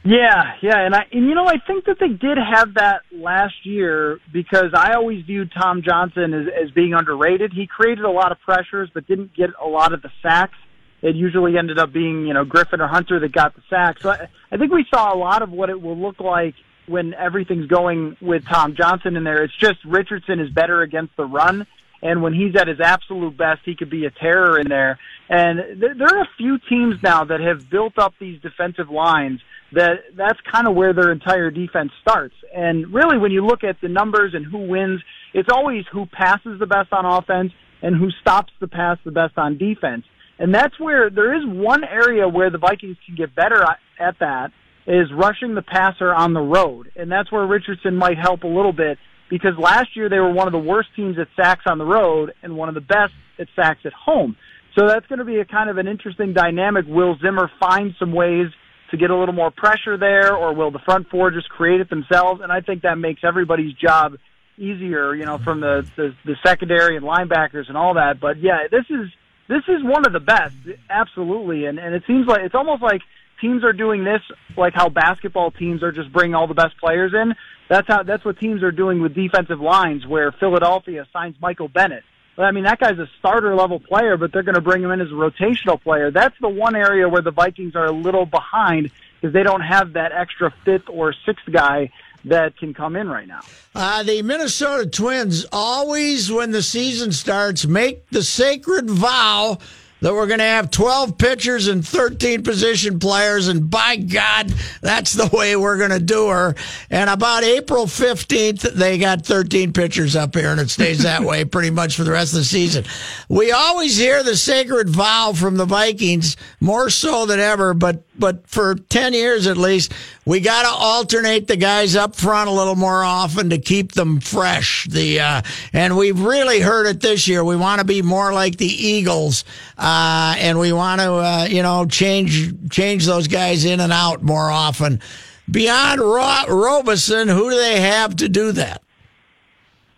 Yeah, 0.04 0.54
yeah, 0.62 0.86
and 0.86 0.96
I 0.96 1.06
and 1.12 1.28
you 1.28 1.36
know 1.36 1.46
I 1.46 1.58
think 1.68 1.86
that 1.86 1.98
they 2.00 2.08
did 2.08 2.38
have 2.38 2.76
that 2.76 3.02
last 3.12 3.66
year 3.66 4.20
because 4.32 4.72
I 4.74 4.94
always 4.94 5.26
viewed 5.26 5.52
Tom 5.52 5.84
Johnson 5.84 6.34
as, 6.34 6.48
as 6.66 6.72
being 6.72 6.94
underrated. 6.94 7.52
He 7.54 7.68
created 7.68 8.06
a 8.06 8.10
lot 8.10 8.32
of 8.32 8.40
pressures, 8.40 8.90
but 8.94 9.06
didn't 9.08 9.36
get 9.36 9.50
a 9.62 9.68
lot 9.68 9.94
of 9.94 10.02
the 10.02 10.10
sacks. 10.24 10.58
It 11.02 11.16
usually 11.16 11.58
ended 11.58 11.80
up 11.80 11.94
being 11.94 12.26
you 12.26 12.34
know 12.34 12.46
Griffen 12.46 12.80
or 12.80 12.88
Hunter 12.88 13.20
that 13.20 13.32
got 13.32 13.56
the 13.56 13.62
sacks. 13.70 14.02
So 14.02 14.10
I, 14.12 14.28
I 14.52 14.58
think 14.58 14.72
we 14.72 14.86
saw 14.94 15.14
a 15.14 15.18
lot 15.18 15.42
of 15.42 15.52
what 15.52 15.70
it 15.70 15.82
will 15.82 15.98
look 15.98 16.20
like 16.20 16.56
when 16.88 17.14
everything's 17.14 17.68
going 17.68 18.18
with 18.22 18.44
Tom 18.46 18.76
Johnson 18.76 19.16
in 19.16 19.24
there. 19.24 19.44
It's 19.44 19.56
just 19.56 19.78
Richardson 19.86 20.40
is 20.40 20.50
better 20.50 20.82
against 20.82 21.16
the 21.16 21.26
run, 21.26 21.68
and 22.02 22.22
when 22.22 22.34
he's 22.34 22.56
at 22.56 22.68
his 22.68 22.80
absolute 22.80 23.38
best, 23.38 23.62
he 23.66 23.76
could 23.76 23.90
be 23.90 24.06
a 24.06 24.12
terror 24.12 24.60
in 24.60 24.68
there. 24.68 25.00
And 25.30 25.80
th- 25.80 25.98
there 25.98 26.08
are 26.08 26.22
a 26.22 26.30
few 26.38 26.58
teams 26.70 26.96
now 27.04 27.24
that 27.26 27.40
have 27.40 27.70
built 27.70 27.98
up 27.98 28.14
these 28.20 28.42
defensive 28.42 28.90
lines 28.90 29.42
that 29.72 30.00
that's 30.16 30.40
kind 30.52 30.68
of 30.68 30.76
where 30.76 30.94
their 30.94 31.12
entire 31.12 31.52
defense 31.52 31.92
starts. 32.02 32.34
And 32.54 32.92
really, 32.94 33.18
when 33.18 33.32
you 33.32 33.46
look 33.46 33.64
at 33.64 33.80
the 33.82 33.88
numbers 33.88 34.34
and 34.34 34.46
who 34.46 34.68
wins, 34.68 35.02
it's 35.34 35.50
always 35.52 35.86
who 35.92 36.06
passes 36.08 36.60
the 36.60 36.66
best 36.66 36.92
on 36.92 37.06
offense 37.06 37.52
and 37.82 37.96
who 37.96 38.10
stops 38.22 38.52
the 38.60 38.68
pass 38.68 38.98
the 39.06 39.12
best 39.12 39.38
on 39.38 39.58
defense. 39.58 40.06
And 40.40 40.56
that's 40.56 40.80
where 40.80 41.10
there 41.10 41.36
is 41.36 41.44
one 41.46 41.84
area 41.84 42.28
where 42.28 42.50
the 42.50 42.58
Vikings 42.58 42.98
can 43.06 43.16
get 43.16 43.36
better 43.36 43.62
at 44.00 44.16
that 44.20 44.52
is 44.88 45.12
rushing 45.14 45.54
the 45.54 45.62
passer 45.62 46.14
on 46.14 46.34
the 46.34 46.42
road. 46.42 46.92
And 46.96 47.12
that's 47.12 47.32
where 47.32 47.46
Richardson 47.46 47.96
might 47.96 48.18
help 48.18 48.44
a 48.44 48.48
little 48.48 48.72
bit 48.72 48.98
because 49.30 49.52
last 49.60 49.96
year 49.96 50.10
they 50.10 50.20
were 50.20 50.32
one 50.32 50.48
of 50.48 50.54
the 50.54 50.60
worst 50.60 50.90
teams 50.96 51.18
at 51.20 51.28
sacks 51.36 51.66
on 51.68 51.78
the 51.78 51.86
road 51.86 52.34
and 52.42 52.56
one 52.56 52.70
of 52.70 52.76
the 52.76 52.82
best 52.82 53.14
at 53.38 53.48
sacks 53.56 53.82
at 53.86 53.94
home. 53.94 54.38
So 54.78 54.88
that's 54.88 55.06
going 55.08 55.20
to 55.20 55.26
be 55.26 55.40
a 55.40 55.46
kind 55.46 55.70
of 55.70 55.78
an 55.78 55.88
interesting 55.88 56.34
dynamic. 56.34 56.86
Will 56.88 57.18
Zimmer 57.22 57.52
find 57.60 57.94
some 58.00 58.14
ways 58.14 58.48
to 58.92 58.98
get 58.98 59.12
a 59.12 59.16
little 59.16 59.36
more 59.36 59.52
pressure 59.52 59.98
there, 59.98 60.36
or 60.36 60.56
will 60.56 60.72
the 60.72 60.80
front 60.80 61.10
four 61.10 61.32
just 61.32 61.50
create 61.50 61.82
it 61.82 61.90
themselves? 61.90 62.42
And 62.42 62.52
I 62.52 62.62
think 62.62 62.84
that 62.84 62.98
makes 62.98 63.22
everybody's 63.24 63.74
job 63.74 64.14
easier, 64.58 65.14
you 65.14 65.26
know, 65.26 65.38
from 65.38 65.60
the, 65.60 65.88
the, 65.96 66.16
the 66.26 66.36
secondary 66.46 66.98
and 66.98 67.06
linebackers 67.06 67.68
and 67.68 67.78
all 67.78 67.96
that. 67.96 68.20
But 68.20 68.40
yeah, 68.40 68.68
this 68.72 68.86
is 68.90 69.10
this 69.50 69.64
is 69.68 69.84
one 69.84 70.06
of 70.06 70.14
the 70.14 70.20
best, 70.20 70.56
absolutely. 70.90 71.66
And 71.66 71.80
and 71.80 71.94
it 71.94 72.04
seems 72.08 72.28
like 72.28 72.42
it's 72.42 72.56
almost 72.56 72.82
like 72.82 73.02
teams 73.42 73.64
are 73.64 73.74
doing 73.74 74.04
this 74.04 74.22
like 74.56 74.74
how 74.74 74.90
basketball 74.90 75.52
teams 75.52 75.82
are 75.82 75.92
just 75.92 76.14
bringing 76.14 76.36
all 76.36 76.48
the 76.48 76.54
best 76.54 76.78
players 76.78 77.14
in. 77.14 77.34
That's 77.68 77.88
how 77.88 78.04
that's 78.04 78.24
what 78.24 78.40
teams 78.40 78.62
are 78.64 78.72
doing 78.72 79.02
with 79.02 79.16
defensive 79.16 79.60
lines, 79.60 80.06
where 80.06 80.32
Philadelphia 80.32 81.08
signs 81.12 81.36
Michael 81.42 81.68
Bennett. 81.68 82.04
I 82.38 82.52
mean, 82.52 82.64
that 82.64 82.80
guy's 82.80 82.98
a 83.00 83.08
starter 83.20 83.54
level 83.54 83.82
player, 83.82 84.16
but 84.16 84.32
they're 84.32 84.44
going 84.44 84.56
to 84.56 84.62
bring 84.62 84.82
him 84.82 84.92
in 84.92 85.02
as 85.02 85.10
a 85.10 85.12
rotational 85.12 85.82
player. 85.82 86.10
That's 86.10 86.36
the 86.40 86.48
one 86.48 86.74
area 86.74 87.10
where 87.10 87.22
the 87.22 87.32
Vikings 87.32 87.76
are 87.76 87.86
a 87.86 87.92
little 87.92 88.26
behind 88.26 88.92
because 89.20 89.34
they 89.34 89.44
don't 89.44 89.60
have 89.60 89.94
that 89.94 90.14
extra 90.14 90.54
fifth 90.64 90.88
or 90.88 91.14
sixth 91.26 91.44
guy 91.52 91.92
that 92.26 92.58
can 92.58 92.74
come 92.74 92.96
in 92.96 93.10
right 93.10 93.28
now. 93.28 93.42
Uh, 93.76 94.04
the 94.04 94.22
Minnesota 94.22 94.90
Twins 94.90 95.46
always, 95.52 96.32
when 96.32 96.52
the 96.52 96.64
season 96.64 97.12
starts, 97.12 97.66
make 97.66 98.10
the 98.10 98.24
sacred 98.24 98.90
vow 98.90 99.58
that 100.02 100.14
we're 100.14 100.28
going 100.28 100.40
to 100.40 100.46
have 100.46 100.72
12 100.72 101.18
pitchers 101.18 101.68
and 101.68 101.86
13 101.86 102.44
position 102.44 103.00
players. 103.00 103.48
And 103.48 103.70
by 103.70 103.98
God, 103.98 104.54
that's 104.82 105.14
the 105.14 105.30
way 105.36 105.56
we're 105.56 105.78
going 105.78 105.90
to 105.92 106.00
do 106.00 106.30
her. 106.30 106.56
And 106.90 107.10
about 107.10 107.44
April 107.44 107.86
15th, 107.86 108.74
they 108.74 108.98
got 108.98 109.26
13 109.26 109.74
pitchers 109.74 110.16
up 110.16 110.36
here, 110.36 110.50
and 110.50 110.62
it 110.62 110.70
stays 110.70 111.04
that 111.04 111.24
way 111.24 111.46
pretty 111.46 111.70
much 111.70 111.96
for 111.96 112.04
the 112.04 112.12
rest 112.12 112.34
of 112.34 112.40
the 112.40 112.46
season. 112.46 112.86
We 113.28 113.52
always 113.52 113.98
hear 113.98 114.24
the 114.24 114.38
sacred 114.38 114.90
vow 114.90 115.34
from 115.34 115.58
the 115.58 115.66
Vikings 115.66 116.38
more 116.60 116.90
so 116.90 117.26
than 117.26 117.40
ever, 117.40 117.74
but 117.74 118.04
but 118.20 118.48
for 118.48 118.76
10 118.76 119.14
years 119.14 119.48
at 119.48 119.58
least, 119.58 119.92
we 120.26 120.40
got 120.40 120.64
to 120.64 120.70
alternate 120.70 121.48
the 121.48 121.56
guys 121.56 121.96
up 121.96 122.16
front 122.16 122.50
a 122.50 122.54
little 122.54 122.76
more 122.76 123.04
often 123.04 123.50
to 123.52 123.58
keep 123.58 123.94
them 123.94 124.20
fresh. 124.20 124.86
The 124.86 125.20
uh, 125.20 125.42
and 125.74 125.98
we've 125.98 126.20
really 126.20 126.60
heard 126.60 126.86
it 126.88 127.02
this 127.02 127.28
year. 127.28 127.44
We 127.44 127.56
want 127.56 127.80
to 127.80 127.86
be 127.86 128.02
more 128.02 128.34
like 128.34 128.58
the 128.58 128.68
Eagles, 128.68 129.46
uh, 129.78 130.36
and 130.38 130.60
we 130.60 130.74
want 130.74 131.02
to 131.02 131.12
uh, 131.14 131.48
you 131.50 131.64
know 131.64 131.86
change 131.86 132.70
change 132.70 133.06
those 133.06 133.28
guys 133.28 133.66
in 133.66 133.80
and 133.80 133.94
out 133.94 134.22
more 134.22 134.52
often. 134.52 135.02
Beyond 135.50 136.02
Ro- 136.02 136.46
Robison, 136.48 137.28
who 137.28 137.50
do 137.50 137.58
they 137.58 137.82
have 137.82 138.16
to 138.18 138.30
do 138.30 138.52
that? 138.52 138.84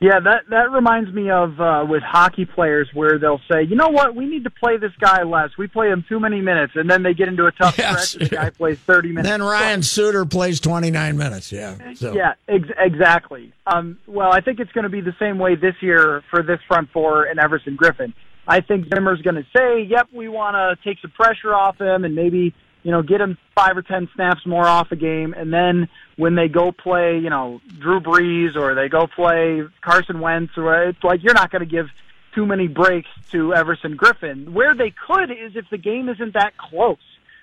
Yeah, 0.02 0.20
that 0.20 0.50
that 0.50 0.72
reminds 0.72 1.14
me 1.14 1.30
of 1.30 1.62
uh, 1.62 1.86
with 1.88 2.02
hockey 2.02 2.46
players 2.46 2.90
where 2.92 3.20
they'll 3.20 3.40
say, 3.52 3.62
you 3.62 3.76
know 3.76 3.90
what, 3.90 4.16
we 4.16 4.26
need 4.26 4.44
to 4.46 4.50
play 4.50 4.78
this 4.78 4.92
guy 5.00 5.22
less. 5.22 5.52
We 5.60 5.68
play 5.68 5.92
him 5.92 6.04
too 6.10 6.20
many 6.20 6.42
minutes, 6.42 6.74
and 6.76 6.90
then 6.90 7.04
they 7.04 7.14
get 7.14 7.28
into 7.28 7.46
a 7.46 7.52
tough 7.52 7.78
yes. 7.78 8.10
stretch. 8.10 8.22
And 8.22 8.32
the 8.32 8.36
guy 8.36 8.50
plays 8.50 8.80
thirty 8.80 9.10
minutes. 9.10 9.30
Then 9.30 9.44
Ryan 9.44 9.84
Suter 9.84 10.26
plays 10.26 10.60
twenty 10.60 10.90
nine 10.90 11.18
minutes. 11.18 11.52
Yeah, 11.52 11.94
so. 11.94 12.14
yeah, 12.14 12.34
ex- 12.48 12.68
exactly. 12.80 13.54
Um, 13.68 14.00
well, 14.08 14.32
I 14.32 14.42
think 14.42 14.60
it's 14.60 14.72
going 14.72 14.86
to 14.86 14.90
be 14.90 15.02
the 15.02 15.16
same 15.20 15.38
way 15.38 15.54
this 15.54 15.76
year 15.82 16.24
for 16.32 16.42
this 16.42 16.60
front 16.68 16.90
four 16.90 17.26
and 17.26 17.40
Everson 17.40 17.78
Griffen. 17.78 18.16
I 18.48 18.62
think 18.62 18.88
Zimmer's 18.92 19.22
going 19.22 19.36
to 19.36 19.46
say, 19.56 19.84
"Yep, 19.84 20.08
we 20.16 20.28
want 20.30 20.56
to 20.56 20.84
take 20.84 21.00
some 21.00 21.12
pressure 21.12 21.54
off 21.54 21.80
him, 21.80 22.06
and 22.06 22.16
maybe 22.16 22.56
you 22.84 22.92
know 22.92 23.02
get 23.02 23.22
him 23.22 23.38
five 23.56 23.78
or 23.78 23.82
ten 23.82 24.10
snaps 24.16 24.46
more 24.46 24.68
off 24.68 24.92
a 24.92 24.96
game, 24.96 25.34
and 25.34 25.54
then." 25.54 25.90
when 26.22 26.36
they 26.36 26.48
go 26.48 26.72
play, 26.72 27.18
you 27.18 27.32
know, 27.32 27.62
Drew 27.80 28.00
Brees 28.00 28.56
or 28.56 28.76
they 28.76 28.90
go 28.90 29.08
play 29.08 29.64
Carson 29.82 30.20
Wentz, 30.20 30.54
or 30.56 30.84
it's 30.84 31.04
like 31.04 31.24
you're 31.24 31.34
not 31.34 31.50
going 31.50 31.62
to 31.62 31.66
give 31.66 31.88
too 32.36 32.46
many 32.46 32.68
breaks 32.68 33.10
to 33.32 33.56
Everson 33.56 33.98
Griffen. 33.98 34.50
Where 34.50 34.76
they 34.76 34.92
could 34.92 35.32
is 35.32 35.56
if 35.56 35.66
the 35.72 35.80
game 35.80 36.10
isn't 36.10 36.36
that 36.36 36.56
close. 36.58 36.98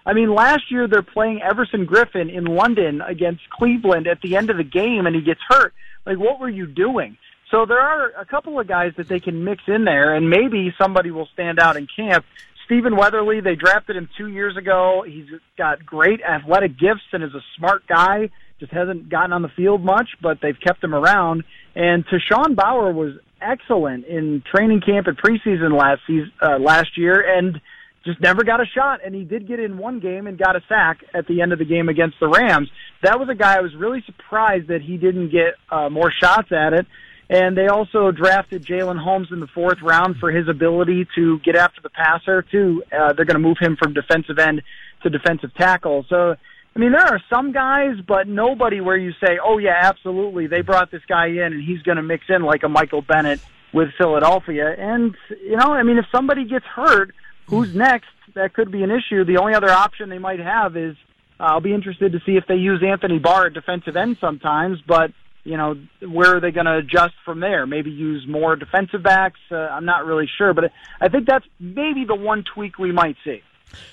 I 0.06 0.12
mean, 0.12 0.32
last 0.32 0.70
year 0.70 0.86
they're 0.86 1.02
playing 1.02 1.42
Everson 1.42 1.86
Griffen 1.86 2.32
in 2.32 2.44
London 2.44 3.00
against 3.00 3.50
Cleveland 3.50 4.06
at 4.06 4.20
the 4.22 4.36
end 4.36 4.48
of 4.48 4.56
the 4.56 4.64
game, 4.64 5.06
and 5.06 5.16
he 5.16 5.22
gets 5.22 5.40
hurt. 5.48 5.74
Like, 6.06 6.18
what 6.18 6.38
were 6.38 6.48
you 6.48 6.68
doing? 6.68 7.18
So 7.50 7.66
there 7.66 7.80
are 7.80 8.12
a 8.16 8.24
couple 8.24 8.60
of 8.60 8.68
guys 8.68 8.92
that 8.96 9.08
they 9.08 9.18
can 9.18 9.42
mix 9.42 9.64
in 9.66 9.84
there, 9.84 10.14
and 10.14 10.30
maybe 10.30 10.72
somebody 10.80 11.10
will 11.10 11.28
stand 11.32 11.58
out 11.58 11.76
in 11.76 11.88
camp. 11.94 12.24
Stephen 12.68 12.96
Weatherly, 12.96 13.40
they 13.40 13.56
drafted 13.56 13.96
him 13.96 14.08
two 14.16 14.28
years 14.28 14.56
ago. 14.56 15.04
He's 15.06 15.26
got 15.56 15.84
great 15.84 16.20
athletic 16.22 16.78
gifts 16.78 17.02
and 17.12 17.24
is 17.24 17.34
a 17.34 17.42
smart 17.56 17.86
guy 17.88 18.30
just 18.60 18.72
hasn't 18.72 19.08
gotten 19.08 19.32
on 19.32 19.42
the 19.42 19.50
field 19.56 19.84
much, 19.84 20.08
but 20.20 20.38
they've 20.42 20.58
kept 20.60 20.82
him 20.82 20.94
around. 20.94 21.44
And 21.74 22.04
Tashawn 22.06 22.56
Bower 22.56 22.92
was 22.92 23.14
excellent 23.40 24.04
in 24.06 24.42
training 24.52 24.80
camp 24.84 25.06
and 25.06 25.16
preseason 25.16 25.78
last 25.78 26.00
season, 26.06 26.32
uh, 26.42 26.58
last 26.58 26.96
year, 26.96 27.24
and 27.38 27.60
just 28.04 28.20
never 28.20 28.42
got 28.42 28.60
a 28.60 28.66
shot. 28.66 29.00
And 29.04 29.14
he 29.14 29.24
did 29.24 29.46
get 29.46 29.60
in 29.60 29.78
one 29.78 30.00
game 30.00 30.26
and 30.26 30.38
got 30.38 30.56
a 30.56 30.60
sack 30.68 30.98
at 31.14 31.26
the 31.26 31.40
end 31.40 31.52
of 31.52 31.58
the 31.58 31.64
game 31.64 31.88
against 31.88 32.16
the 32.20 32.28
Rams. 32.28 32.68
That 33.02 33.20
was 33.20 33.28
a 33.28 33.34
guy 33.34 33.56
I 33.56 33.60
was 33.60 33.74
really 33.76 34.02
surprised 34.06 34.68
that 34.68 34.82
he 34.82 34.96
didn't 34.96 35.30
get 35.30 35.54
uh, 35.70 35.88
more 35.88 36.10
shots 36.10 36.50
at 36.50 36.72
it. 36.72 36.86
And 37.30 37.56
they 37.56 37.66
also 37.66 38.10
drafted 38.10 38.64
Jalen 38.64 38.98
Holmes 38.98 39.28
in 39.30 39.40
the 39.40 39.46
fourth 39.48 39.82
round 39.82 40.16
for 40.16 40.30
his 40.30 40.48
ability 40.48 41.06
to 41.14 41.38
get 41.40 41.56
after 41.56 41.82
the 41.82 41.90
passer. 41.90 42.42
Too, 42.42 42.82
uh, 42.90 43.12
they're 43.12 43.26
going 43.26 43.34
to 43.34 43.46
move 43.46 43.58
him 43.60 43.76
from 43.76 43.92
defensive 43.92 44.38
end 44.38 44.62
to 45.02 45.10
defensive 45.10 45.52
tackle. 45.54 46.06
So 46.08 46.36
I 46.78 46.80
mean, 46.80 46.92
there 46.92 47.02
are 47.02 47.20
some 47.28 47.50
guys, 47.50 47.96
but 48.06 48.28
nobody 48.28 48.80
where 48.80 48.96
you 48.96 49.10
say, 49.20 49.40
"Oh 49.42 49.58
yeah, 49.58 49.74
absolutely, 49.82 50.46
they 50.46 50.60
brought 50.60 50.92
this 50.92 51.02
guy 51.08 51.26
in 51.26 51.52
and 51.52 51.60
he's 51.60 51.82
going 51.82 51.96
to 51.96 52.02
mix 52.02 52.26
in 52.28 52.42
like 52.42 52.62
a 52.62 52.68
Michael 52.68 53.02
Bennett 53.02 53.40
with 53.72 53.88
Philadelphia." 53.98 54.76
And 54.78 55.16
you 55.28 55.56
know, 55.56 55.72
I 55.72 55.82
mean, 55.82 55.98
if 55.98 56.04
somebody 56.12 56.44
gets 56.44 56.64
hurt, 56.64 57.12
who's 57.46 57.74
next? 57.74 58.10
That 58.34 58.54
could 58.54 58.70
be 58.70 58.84
an 58.84 58.92
issue. 58.92 59.24
The 59.24 59.38
only 59.38 59.54
other 59.54 59.70
option 59.70 60.08
they 60.08 60.18
might 60.18 60.38
have 60.38 60.76
is 60.76 60.94
I'll 61.40 61.60
be 61.60 61.74
interested 61.74 62.12
to 62.12 62.20
see 62.24 62.36
if 62.36 62.46
they 62.46 62.54
use 62.54 62.80
Anthony 62.86 63.18
Barr 63.18 63.46
at 63.46 63.54
defensive 63.54 63.96
end 63.96 64.18
sometimes, 64.20 64.80
but 64.86 65.10
you 65.44 65.56
know, 65.56 65.76
where 66.06 66.36
are 66.36 66.40
they 66.40 66.50
going 66.50 66.66
to 66.66 66.76
adjust 66.76 67.14
from 67.24 67.40
there? 67.40 67.66
Maybe 67.66 67.90
use 67.90 68.26
more 68.28 68.56
defensive 68.56 69.02
backs? 69.02 69.40
Uh, 69.50 69.56
I'm 69.56 69.84
not 69.84 70.04
really 70.04 70.28
sure, 70.38 70.52
but 70.52 70.72
I 71.00 71.08
think 71.08 71.26
that's 71.26 71.46
maybe 71.58 72.04
the 72.04 72.14
one 72.14 72.44
tweak 72.54 72.78
we 72.78 72.92
might 72.92 73.16
see. 73.24 73.42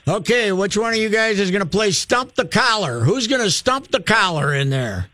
Okay, 0.08 0.51
which 0.51 0.77
one 0.77 0.93
of 0.93 0.99
you 0.99 1.10
guys 1.10 1.39
is 1.39 1.51
going 1.51 1.63
to 1.63 1.69
play 1.69 1.91
stump 1.91 2.36
the 2.36 2.45
collar? 2.45 3.01
Who's 3.01 3.27
going 3.27 3.41
to 3.41 3.51
stump 3.51 3.89
the 3.89 4.01
collar 4.01 4.53
in 4.53 4.69
there? 4.69 5.10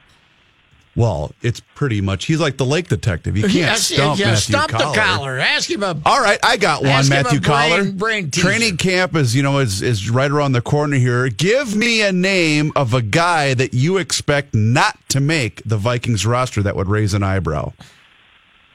Well, 0.93 1.32
it's 1.41 1.62
pretty 1.75 2.01
much 2.01 2.25
he's 2.25 2.41
like 2.41 2.58
the 2.58 2.65
lake 2.65 2.89
detective. 2.89 3.36
He 3.36 3.41
can't 3.43 3.54
Yes, 3.54 3.88
stump 3.88 4.19
yeah, 4.19 4.25
Matthew 4.32 4.41
stump 4.54 4.71
Coller. 4.71 4.93
the 4.93 4.99
collar. 5.01 5.39
Ask 5.39 5.69
him 5.71 5.84
a. 5.84 5.97
All 6.06 6.19
right, 6.21 6.38
I 6.43 6.58
got 6.58 6.82
one, 6.82 6.91
Ask 6.91 7.10
him 7.10 7.17
a 7.19 7.23
Matthew 7.23 7.39
brain- 7.39 7.69
Coller. 7.69 7.91
brain 7.93 8.32
teaser. 8.32 8.47
Training 8.47 8.77
camp 8.77 9.15
is, 9.15 9.34
you 9.36 9.41
know, 9.41 9.60
is 9.60 9.82
is 9.82 10.10
right 10.10 10.30
around 10.30 10.51
the 10.51 10.62
corner 10.62 10.97
here. 10.97 11.30
Give 11.30 11.75
me 11.75 12.01
a 12.01 12.12
name 12.12 12.73
of 12.75 12.93
a 12.93 13.01
guy 13.01 13.54
that 13.54 13.73
you 13.73 13.97
expect 13.97 14.54
not 14.54 14.97
to 15.10 15.21
make 15.21 15.62
the 15.65 15.77
Vikings 15.77 16.25
roster 16.25 16.62
that 16.63 16.75
would 16.75 16.89
raise 16.89 17.13
an 17.13 17.23
eyebrow. 17.23 17.71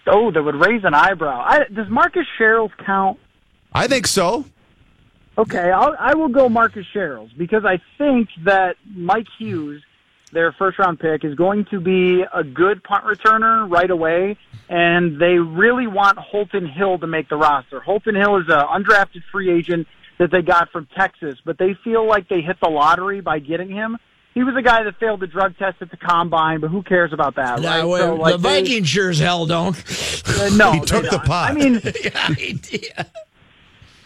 Oh, 0.06 0.30
that 0.30 0.42
would 0.42 0.54
raise 0.54 0.84
an 0.84 0.94
eyebrow. 0.94 1.42
I, 1.44 1.64
does 1.64 1.88
Marcus 1.90 2.26
Sherels 2.38 2.70
count? 2.84 3.18
I 3.74 3.88
think 3.88 4.06
so. 4.06 4.46
Okay, 5.36 5.70
I'll, 5.70 5.94
I 5.98 6.14
will 6.14 6.28
go 6.28 6.48
Marcus 6.48 6.86
Sherels 6.94 7.36
because 7.36 7.64
I 7.66 7.78
think 7.98 8.30
that 8.44 8.76
Mike 8.94 9.26
Hughes, 9.36 9.82
their 10.36 10.52
first 10.52 10.78
round 10.78 11.00
pick, 11.00 11.24
is 11.24 11.34
going 11.34 11.64
to 11.70 11.80
be 11.80 12.22
a 12.32 12.44
good 12.44 12.84
punt 12.84 13.04
returner 13.04 13.68
right 13.68 13.90
away, 13.90 14.36
and 14.68 15.18
they 15.18 15.38
really 15.38 15.86
want 15.86 16.18
Holton 16.18 16.66
Hill 16.68 16.98
to 16.98 17.06
make 17.06 17.30
the 17.30 17.36
roster. 17.36 17.80
Holton 17.80 18.14
Hill 18.14 18.36
is 18.36 18.44
an 18.48 18.60
undrafted 18.60 19.22
free 19.32 19.50
agent 19.50 19.88
that 20.18 20.30
they 20.30 20.42
got 20.42 20.70
from 20.70 20.86
Texas, 20.94 21.38
but 21.44 21.56
they 21.58 21.74
feel 21.82 22.06
like 22.06 22.28
they 22.28 22.42
hit 22.42 22.58
the 22.60 22.68
lottery 22.68 23.20
by 23.22 23.38
getting 23.38 23.70
him. 23.70 23.96
He 24.34 24.44
was 24.44 24.54
a 24.54 24.60
guy 24.60 24.82
that 24.84 25.00
failed 25.00 25.20
the 25.20 25.26
drug 25.26 25.56
test 25.56 25.78
at 25.80 25.90
the 25.90 25.96
combine, 25.96 26.60
but 26.60 26.68
who 26.68 26.82
cares 26.82 27.14
about 27.14 27.36
that? 27.36 27.60
Nah, 27.62 27.70
right? 27.76 27.84
well, 27.84 28.16
So, 28.16 28.20
like, 28.20 28.32
the 28.34 28.38
Vikings 28.38 28.86
sure 28.88 29.08
as 29.08 29.18
hell 29.18 29.46
don't. 29.46 29.74
uh, 30.28 30.50
no, 30.54 30.72
He 30.74 30.80
took 30.80 31.08
the 31.10 31.18
pot. 31.20 31.50
I 31.50 31.54
mean, 31.54 31.80
yeah, 32.04 32.34
he 32.34 32.52
did. 32.52 32.92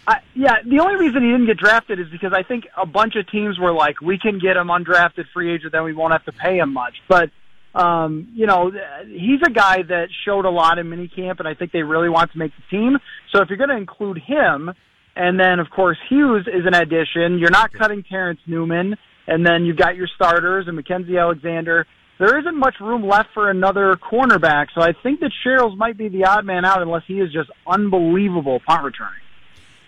I, 0.06 0.20
yeah, 0.34 0.56
the 0.64 0.80
only 0.80 0.96
reason 0.96 1.22
he 1.22 1.30
didn't 1.30 1.46
get 1.46 1.58
drafted 1.58 2.00
is 2.00 2.08
because 2.10 2.32
I 2.32 2.42
think 2.42 2.64
a 2.76 2.86
bunch 2.86 3.16
of 3.16 3.30
teams 3.30 3.58
were 3.58 3.72
like, 3.72 4.00
we 4.00 4.18
can 4.18 4.38
get 4.38 4.56
him 4.56 4.68
undrafted 4.68 5.26
free 5.32 5.54
agent, 5.54 5.72
then 5.72 5.84
we 5.84 5.92
won't 5.92 6.12
have 6.12 6.24
to 6.24 6.32
pay 6.32 6.58
him 6.58 6.72
much. 6.72 6.94
But, 7.08 7.30
um, 7.74 8.28
you 8.34 8.46
know, 8.46 8.72
he's 9.06 9.40
a 9.46 9.50
guy 9.50 9.82
that 9.82 10.08
showed 10.24 10.46
a 10.46 10.50
lot 10.50 10.78
in 10.78 10.86
minicamp, 10.86 11.38
and 11.38 11.46
I 11.46 11.54
think 11.54 11.72
they 11.72 11.82
really 11.82 12.08
want 12.08 12.32
to 12.32 12.38
make 12.38 12.52
the 12.56 12.76
team. 12.76 12.98
So 13.32 13.42
if 13.42 13.48
you're 13.48 13.58
going 13.58 13.70
to 13.70 13.76
include 13.76 14.18
him, 14.18 14.70
and 15.14 15.38
then, 15.38 15.60
of 15.60 15.70
course, 15.70 15.98
Hughes 16.08 16.46
is 16.46 16.66
an 16.66 16.74
addition, 16.74 17.38
you're 17.38 17.50
not 17.50 17.72
cutting 17.72 18.02
Terence 18.02 18.40
Newman, 18.46 18.96
and 19.26 19.46
then 19.46 19.64
you've 19.64 19.76
got 19.76 19.96
your 19.96 20.08
starters 20.14 20.66
and 20.66 20.78
Mackensie 20.78 21.20
Alexander. 21.20 21.86
There 22.18 22.38
isn't 22.38 22.56
much 22.56 22.74
room 22.80 23.06
left 23.06 23.28
for 23.32 23.50
another 23.50 23.96
cornerback, 23.96 24.66
so 24.74 24.82
I 24.82 24.92
think 25.02 25.20
that 25.20 25.30
Sherels 25.44 25.76
might 25.76 25.96
be 25.96 26.08
the 26.08 26.24
odd 26.24 26.44
man 26.44 26.64
out 26.64 26.82
unless 26.82 27.02
he 27.06 27.20
is 27.20 27.32
just 27.32 27.50
unbelievable 27.66 28.60
punt 28.66 28.82
returning. 28.82 29.19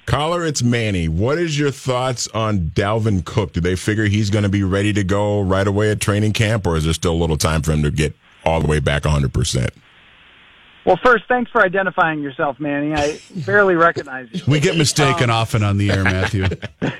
Caller, 0.06 0.44
it's 0.44 0.62
Manny. 0.62 1.08
What 1.08 1.38
is 1.38 1.58
your 1.58 1.70
thoughts 1.70 2.26
on 2.28 2.70
Dalvin 2.74 3.24
Cook? 3.24 3.52
Do 3.52 3.60
they 3.60 3.76
figure 3.76 4.06
he's 4.06 4.30
going 4.30 4.42
to 4.42 4.48
be 4.48 4.62
ready 4.62 4.92
to 4.92 5.04
go 5.04 5.40
right 5.40 5.66
away 5.66 5.90
at 5.90 6.00
training 6.00 6.32
camp, 6.32 6.66
or 6.66 6.76
is 6.76 6.84
there 6.84 6.92
still 6.92 7.12
a 7.12 7.20
little 7.20 7.36
time 7.36 7.62
for 7.62 7.72
him 7.72 7.82
to 7.82 7.90
get 7.90 8.14
all 8.44 8.60
the 8.60 8.66
way 8.66 8.80
back 8.80 9.04
100%? 9.04 9.70
Well, 10.84 10.98
first, 11.04 11.24
thanks 11.28 11.50
for 11.52 11.62
identifying 11.62 12.20
yourself, 12.22 12.58
Manny. 12.58 12.92
I 12.92 13.20
barely 13.46 13.76
recognize 13.76 14.28
you. 14.32 14.42
We 14.48 14.58
get 14.58 14.76
mistaken 14.76 15.30
often 15.30 15.62
on 15.62 15.78
the 15.78 15.90
air, 15.90 16.04
Matthew. 16.04 16.46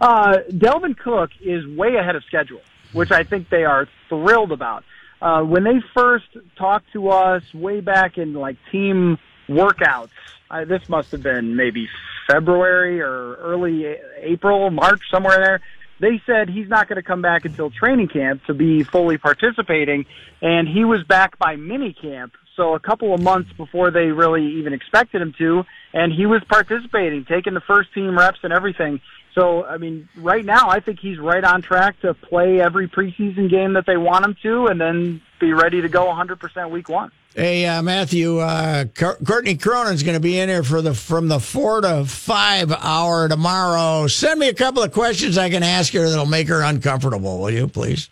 Uh, 0.00 0.38
Dalvin 0.50 0.98
Cook 0.98 1.30
is 1.40 1.66
way 1.66 1.96
ahead 1.96 2.16
of 2.16 2.24
schedule, 2.24 2.60
which 2.92 3.10
I 3.10 3.22
think 3.22 3.48
they 3.48 3.64
are 3.64 3.88
thrilled 4.08 4.52
about. 4.52 4.84
Uh, 5.22 5.42
when 5.42 5.64
they 5.64 5.80
first 5.94 6.26
talked 6.56 6.92
to 6.92 7.08
us 7.10 7.42
way 7.54 7.80
back 7.80 8.18
in 8.18 8.34
like 8.34 8.56
team 8.70 9.18
workouts, 9.48 10.10
I, 10.50 10.64
this 10.64 10.88
must 10.88 11.12
have 11.12 11.22
been 11.22 11.56
maybe 11.56 11.88
February 12.30 13.00
or 13.00 13.34
early 13.36 13.86
April, 14.20 14.70
March, 14.70 15.00
somewhere 15.10 15.36
there. 15.36 15.60
They 16.00 16.20
said 16.26 16.48
he's 16.48 16.68
not 16.68 16.88
going 16.88 16.96
to 16.96 17.02
come 17.02 17.22
back 17.22 17.44
until 17.44 17.70
training 17.70 18.08
camp 18.08 18.44
to 18.46 18.54
be 18.54 18.82
fully 18.82 19.16
participating, 19.16 20.06
and 20.42 20.68
he 20.68 20.84
was 20.84 21.04
back 21.04 21.38
by 21.38 21.56
mini 21.56 21.92
camp, 21.92 22.34
so 22.56 22.74
a 22.74 22.80
couple 22.80 23.14
of 23.14 23.22
months 23.22 23.52
before 23.56 23.90
they 23.90 24.06
really 24.06 24.58
even 24.58 24.72
expected 24.72 25.22
him 25.22 25.34
to, 25.38 25.64
and 25.92 26.12
he 26.12 26.26
was 26.26 26.42
participating, 26.48 27.24
taking 27.24 27.54
the 27.54 27.60
first 27.60 27.92
team 27.94 28.18
reps 28.18 28.38
and 28.42 28.52
everything. 28.52 29.00
So, 29.34 29.64
I 29.64 29.78
mean, 29.78 30.08
right 30.16 30.44
now, 30.44 30.68
I 30.70 30.78
think 30.80 31.00
he's 31.00 31.18
right 31.18 31.42
on 31.42 31.60
track 31.60 32.00
to 32.02 32.14
play 32.14 32.60
every 32.60 32.86
preseason 32.88 33.50
game 33.50 33.72
that 33.72 33.84
they 33.84 33.96
want 33.96 34.24
him 34.24 34.36
to, 34.42 34.66
and 34.68 34.80
then 34.80 35.20
be 35.40 35.52
ready 35.52 35.80
to 35.82 35.88
go 35.88 36.06
100% 36.06 36.70
week 36.70 36.88
one. 36.88 37.10
Hey, 37.34 37.66
uh, 37.66 37.82
Matthew, 37.82 38.38
uh, 38.38 38.84
Cour- 38.94 39.18
Courtney 39.26 39.56
Cronin's 39.56 40.04
going 40.04 40.14
to 40.14 40.20
be 40.20 40.38
in 40.38 40.48
here 40.48 40.62
for 40.62 40.80
the 40.80 40.94
from 40.94 41.26
the 41.26 41.40
four 41.40 41.80
to 41.80 42.04
five 42.04 42.70
hour 42.70 43.26
tomorrow. 43.28 44.06
Send 44.06 44.38
me 44.38 44.48
a 44.48 44.54
couple 44.54 44.84
of 44.84 44.92
questions 44.92 45.36
I 45.36 45.50
can 45.50 45.64
ask 45.64 45.92
her 45.94 46.08
that'll 46.08 46.26
make 46.26 46.46
her 46.46 46.62
uncomfortable, 46.62 47.40
will 47.40 47.50
you, 47.50 47.66
please? 47.66 48.08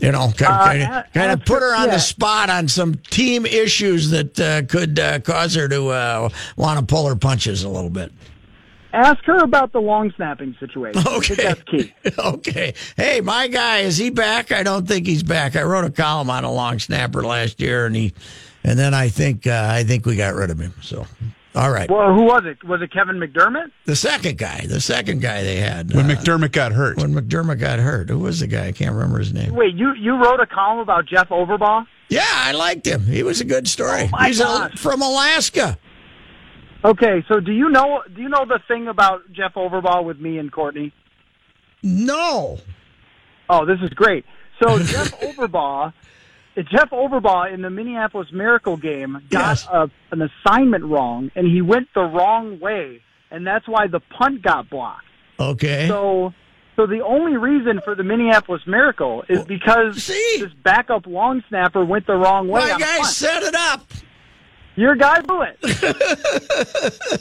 You 0.00 0.10
know, 0.10 0.32
kind, 0.36 0.52
Uh, 0.52 0.64
kind, 0.64 0.82
a- 0.82 0.98
of, 1.06 1.12
kind 1.14 1.30
of 1.32 1.44
put 1.44 1.62
her- 1.62 1.72
on 1.76 1.86
yeah. 1.86 1.94
the 1.94 1.98
spot 2.00 2.50
on 2.50 2.66
some 2.66 2.96
team 2.96 3.46
issues 3.46 4.10
that 4.10 4.40
uh, 4.40 4.62
could 4.62 4.98
uh, 4.98 5.20
cause 5.20 5.54
her 5.54 5.68
to 5.68 5.88
uh, 5.90 6.28
want 6.56 6.80
to 6.80 6.84
pull 6.84 7.06
her 7.08 7.14
punches 7.14 7.62
a 7.62 7.68
little 7.68 7.90
bit. 7.90 8.10
Ask 8.92 9.22
her 9.24 9.38
about 9.44 9.72
the 9.72 9.80
long 9.80 10.12
snapping 10.16 10.56
situation. 10.58 11.02
Okay. 11.18 11.34
that's 11.34 11.62
key. 11.64 11.92
okay. 12.18 12.74
Hey, 12.96 13.20
my 13.20 13.48
guy, 13.48 13.80
is 13.80 13.96
he 13.98 14.10
back? 14.10 14.50
I 14.52 14.62
don't 14.62 14.86
think 14.88 15.06
he's 15.06 15.22
back. 15.22 15.56
I 15.56 15.62
wrote 15.62 15.84
a 15.84 15.90
column 15.90 16.30
on 16.30 16.44
a 16.44 16.52
long 16.52 16.78
snapper 16.78 17.22
last 17.22 17.60
year, 17.60 17.84
and 17.86 17.94
he, 17.94 18.14
and 18.64 18.78
then 18.78 18.94
I 18.94 19.08
think 19.08 19.46
uh, 19.46 19.68
I 19.70 19.84
think 19.84 20.06
we 20.06 20.16
got 20.16 20.34
rid 20.34 20.50
of 20.50 20.58
him. 20.58 20.72
So, 20.80 21.06
all 21.54 21.70
right. 21.70 21.90
Well, 21.90 22.14
who 22.14 22.22
was 22.24 22.42
it? 22.46 22.62
Was 22.64 22.80
it 22.80 22.90
Kevin 22.92 23.16
McDermott? 23.16 23.70
The 23.84 23.96
second 23.96 24.38
guy, 24.38 24.64
the 24.66 24.80
second 24.80 25.20
guy 25.20 25.42
they 25.42 25.56
had 25.56 25.92
When 25.92 26.10
uh, 26.10 26.14
McDermott 26.14 26.52
got 26.52 26.72
hurt. 26.72 26.96
when 26.96 27.12
McDermott 27.14 27.58
got 27.58 27.78
hurt. 27.80 28.08
Who 28.08 28.18
was 28.20 28.40
the 28.40 28.46
guy? 28.46 28.68
I 28.68 28.72
can't 28.72 28.94
remember 28.94 29.18
his 29.18 29.32
name. 29.34 29.54
Wait, 29.54 29.74
you 29.74 29.92
you 29.94 30.14
wrote 30.16 30.40
a 30.40 30.46
column 30.46 30.78
about 30.78 31.04
Jeff 31.06 31.28
Overbaugh? 31.28 31.86
Yeah, 32.08 32.24
I 32.26 32.52
liked 32.52 32.86
him. 32.86 33.02
He 33.02 33.22
was 33.22 33.40
a 33.42 33.44
good 33.44 33.68
story. 33.68 34.04
Oh, 34.04 34.08
my 34.12 34.28
He's 34.28 34.40
a, 34.40 34.70
from 34.76 35.02
Alaska. 35.02 35.78
Okay, 36.84 37.24
so 37.28 37.40
do 37.40 37.52
you 37.52 37.68
know 37.70 38.02
do 38.14 38.22
you 38.22 38.28
know 38.28 38.44
the 38.46 38.60
thing 38.68 38.86
about 38.88 39.30
Jeff 39.32 39.54
Overbaugh 39.54 40.04
with 40.04 40.20
me 40.20 40.38
and 40.38 40.50
Courtney? 40.52 40.92
No. 41.82 42.58
Oh, 43.50 43.64
this 43.64 43.78
is 43.82 43.90
great. 43.90 44.24
So 44.62 44.78
Jeff 44.82 45.18
Overbaugh, 45.20 45.92
Jeff 46.70 46.90
Overbaugh 46.90 47.52
in 47.52 47.62
the 47.62 47.70
Minneapolis 47.70 48.28
Miracle 48.32 48.76
game 48.76 49.22
got 49.30 49.58
Yes. 49.58 49.68
a, 49.72 49.90
an 50.12 50.22
assignment 50.22 50.84
wrong, 50.84 51.30
and 51.34 51.46
he 51.46 51.62
went 51.62 51.88
the 51.94 52.02
wrong 52.02 52.60
way, 52.60 53.00
and 53.30 53.46
that's 53.46 53.66
why 53.66 53.86
the 53.88 54.00
punt 54.00 54.42
got 54.42 54.68
blocked. 54.70 55.04
Okay. 55.40 55.86
So, 55.88 56.32
so 56.76 56.86
the 56.86 57.00
only 57.04 57.36
reason 57.36 57.80
for 57.84 57.94
the 57.94 58.02
Minneapolis 58.04 58.62
Miracle 58.66 59.24
is 59.28 59.44
because 59.44 60.02
see? 60.02 60.36
this 60.40 60.52
backup 60.64 61.06
long 61.06 61.42
snapper 61.48 61.84
went 61.84 62.06
the 62.06 62.14
wrong 62.14 62.48
way. 62.48 62.60
my 62.72 62.78
guy 62.78 63.02
set 63.02 63.42
it 63.44 63.54
up. 63.54 63.82
Your 64.78 64.94
guy 64.94 65.20
blew 65.22 65.42
it. 65.42 65.58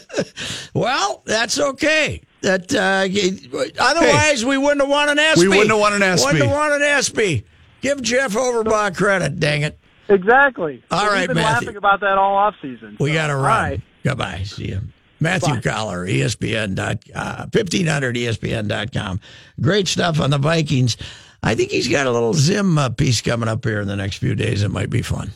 Well, 0.74 1.22
that's 1.26 1.60
okay. 1.60 2.22
That 2.42 2.72
uh, 2.74 3.08
y- 3.10 3.72
otherwise 3.80 4.46
we 4.46 4.58
wouldn't 4.60 4.82
have 4.82 4.90
won 4.90 5.10
an 5.10 5.18
ESPY. 5.18 5.42
We 5.42 5.48
wouldn't 5.50 5.70
have 5.72 5.80
won 5.80 5.94
an 5.94 6.04
ESPY. 6.04 6.24
Wouldn't 6.26 6.46
have 6.46 6.56
won 6.56 6.72
an 6.74 6.82
ESPY. 6.84 7.46
Give 7.82 8.00
Jeff 8.04 8.34
Overbaugh 8.34 8.96
credit. 8.96 9.40
Dang 9.40 9.64
it. 9.64 9.80
exactly. 10.08 10.84
All 10.92 11.00
So 11.00 11.08
right, 11.08 11.20
we've 11.22 11.28
been 11.30 11.38
Matthew. 11.38 11.68
laughing 11.70 11.78
about 11.78 12.02
that 12.02 12.20
all 12.20 12.36
off 12.36 12.54
season. 12.62 12.96
We 13.00 13.14
got 13.14 13.28
to 13.28 13.34
All 13.34 13.40
run. 13.42 13.64
right. 13.72 13.82
Goodbye. 14.04 14.44
See 14.44 14.68
you. 14.68 14.82
Matthew 15.20 15.56
Bye. 15.56 15.62
Coller, 15.62 16.06
ESPN 16.06 16.76
dot 16.76 17.02
uh, 17.16 17.48
fifteen 17.52 17.88
hundred 17.88 18.16
ESPN 18.18 18.68
dot 18.68 18.92
com. 18.94 19.20
Great 19.60 19.88
stuff 19.88 20.20
on 20.22 20.30
the 20.30 20.38
Vikings. 20.38 20.96
I 21.42 21.56
think 21.56 21.72
he's 21.72 21.88
got 21.88 22.06
a 22.06 22.12
little 22.12 22.36
Zim 22.36 22.78
uh, 22.78 22.90
piece 22.90 23.22
coming 23.22 23.50
up 23.50 23.66
here 23.66 23.82
in 23.82 23.88
the 23.88 23.96
next 23.96 24.18
few 24.18 24.36
days. 24.36 24.62
It 24.62 24.70
might 24.70 24.92
be 24.92 25.02
fun. 25.02 25.32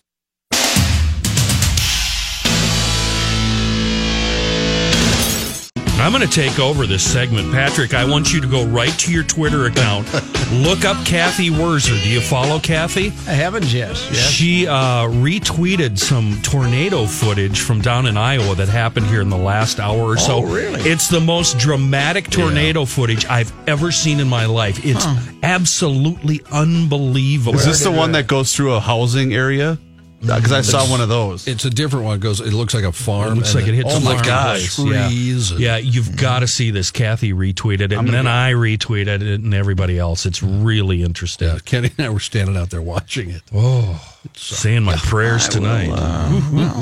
I'm 6.02 6.12
going 6.12 6.28
to 6.28 6.34
take 6.34 6.58
over 6.58 6.88
this 6.88 7.04
segment. 7.04 7.52
Patrick, 7.52 7.94
I 7.94 8.10
want 8.10 8.34
you 8.34 8.42
to 8.42 8.48
go 8.48 8.66
right 8.66 8.92
to 9.02 9.14
your 9.14 9.24
Twitter 9.24 9.68
account, 9.68 10.12
look 10.52 10.84
up 10.84 11.06
Cathy 11.06 11.52
Wurzer. 11.52 12.02
Do 12.02 12.10
you 12.10 12.20
follow 12.22 12.58
Kathy? 12.60 13.10
I 13.28 13.34
haven't 13.34 13.72
yet. 13.72 13.96
She 13.96 14.66
uh, 14.66 15.06
retweeted 15.06 16.00
some 16.00 16.42
tornado 16.42 17.06
footage 17.06 17.62
from 17.62 17.82
down 17.82 18.08
in 18.08 18.18
Iowa 18.18 18.56
that 18.56 18.68
happened 18.68 19.06
here 19.06 19.22
in 19.22 19.30
the 19.30 19.38
last 19.38 19.80
hour 19.80 20.00
or 20.00 20.18
so. 20.18 20.38
Oh, 20.38 20.44
really? 20.44 20.82
It's 20.82 21.08
the 21.08 21.22
most 21.22 21.60
dramatic 21.60 22.32
tornado 22.32 22.86
footage 22.86 23.28
I've 23.28 23.54
ever 23.70 23.92
seen 23.92 24.20
in 24.20 24.28
my 24.28 24.48
life. 24.48 24.84
It's 24.84 25.06
absolutely 25.44 26.42
unbelievable. 26.52 27.60
Is 27.60 27.66
this 27.66 27.84
the 27.84 27.92
one 27.92 28.14
that 28.14 28.26
goes 28.26 28.56
through 28.56 28.74
a 28.74 28.80
housing 28.80 29.36
area? 29.36 29.78
Uh, 30.22 30.36
because 30.36 30.52
I 30.52 30.60
mm. 30.60 30.70
saw 30.70 30.86
one 30.90 31.02
of 31.02 31.10
those. 31.10 31.48
It's 31.48 31.66
a 31.66 31.70
different 31.70 32.06
one. 32.06 32.18
It 32.18 32.22
goes. 32.22 32.40
It 32.40 32.54
looks 32.54 32.74
like 32.74 32.84
a 32.84 32.92
farm. 32.92 33.34
It 33.34 33.36
looks 33.36 33.56
like 33.56 33.68
it 33.68 33.74
hits 33.74 33.90
oh 33.92 33.98
a 33.98 34.02
my 34.02 34.22
gosh, 34.24 34.76
place. 34.76 35.52
Yeah. 35.52 35.58
Yeah, 35.58 35.78
you've 35.78 36.06
mm. 36.06 36.22
got 36.22 36.40
to 36.40 36.48
see 36.48 36.70
this. 36.72 36.92
Kathy 36.92 37.34
retweeted 37.34 37.82
it, 37.82 37.94
and 37.94 38.10
then 38.10 38.28
I 38.28 38.54
retweeted 38.54 39.22
it, 39.22 39.42
and 39.42 39.54
everybody 39.54 39.98
else. 39.98 40.26
It's 40.26 40.44
really 40.44 41.04
interesting. 41.04 41.48
Yeah, 41.48 41.60
Kenny 41.66 41.92
and 41.98 42.08
I 42.08 42.10
were 42.10 42.20
standing 42.20 42.56
out 42.56 42.70
there 42.70 42.82
watching 42.82 43.30
it. 43.32 43.42
Oh, 43.54 44.00
uh, 44.26 44.28
saying 44.34 44.84
my 44.84 44.96
prayers 44.96 45.48
tonight. 45.48 45.90
Uh, 45.92 46.30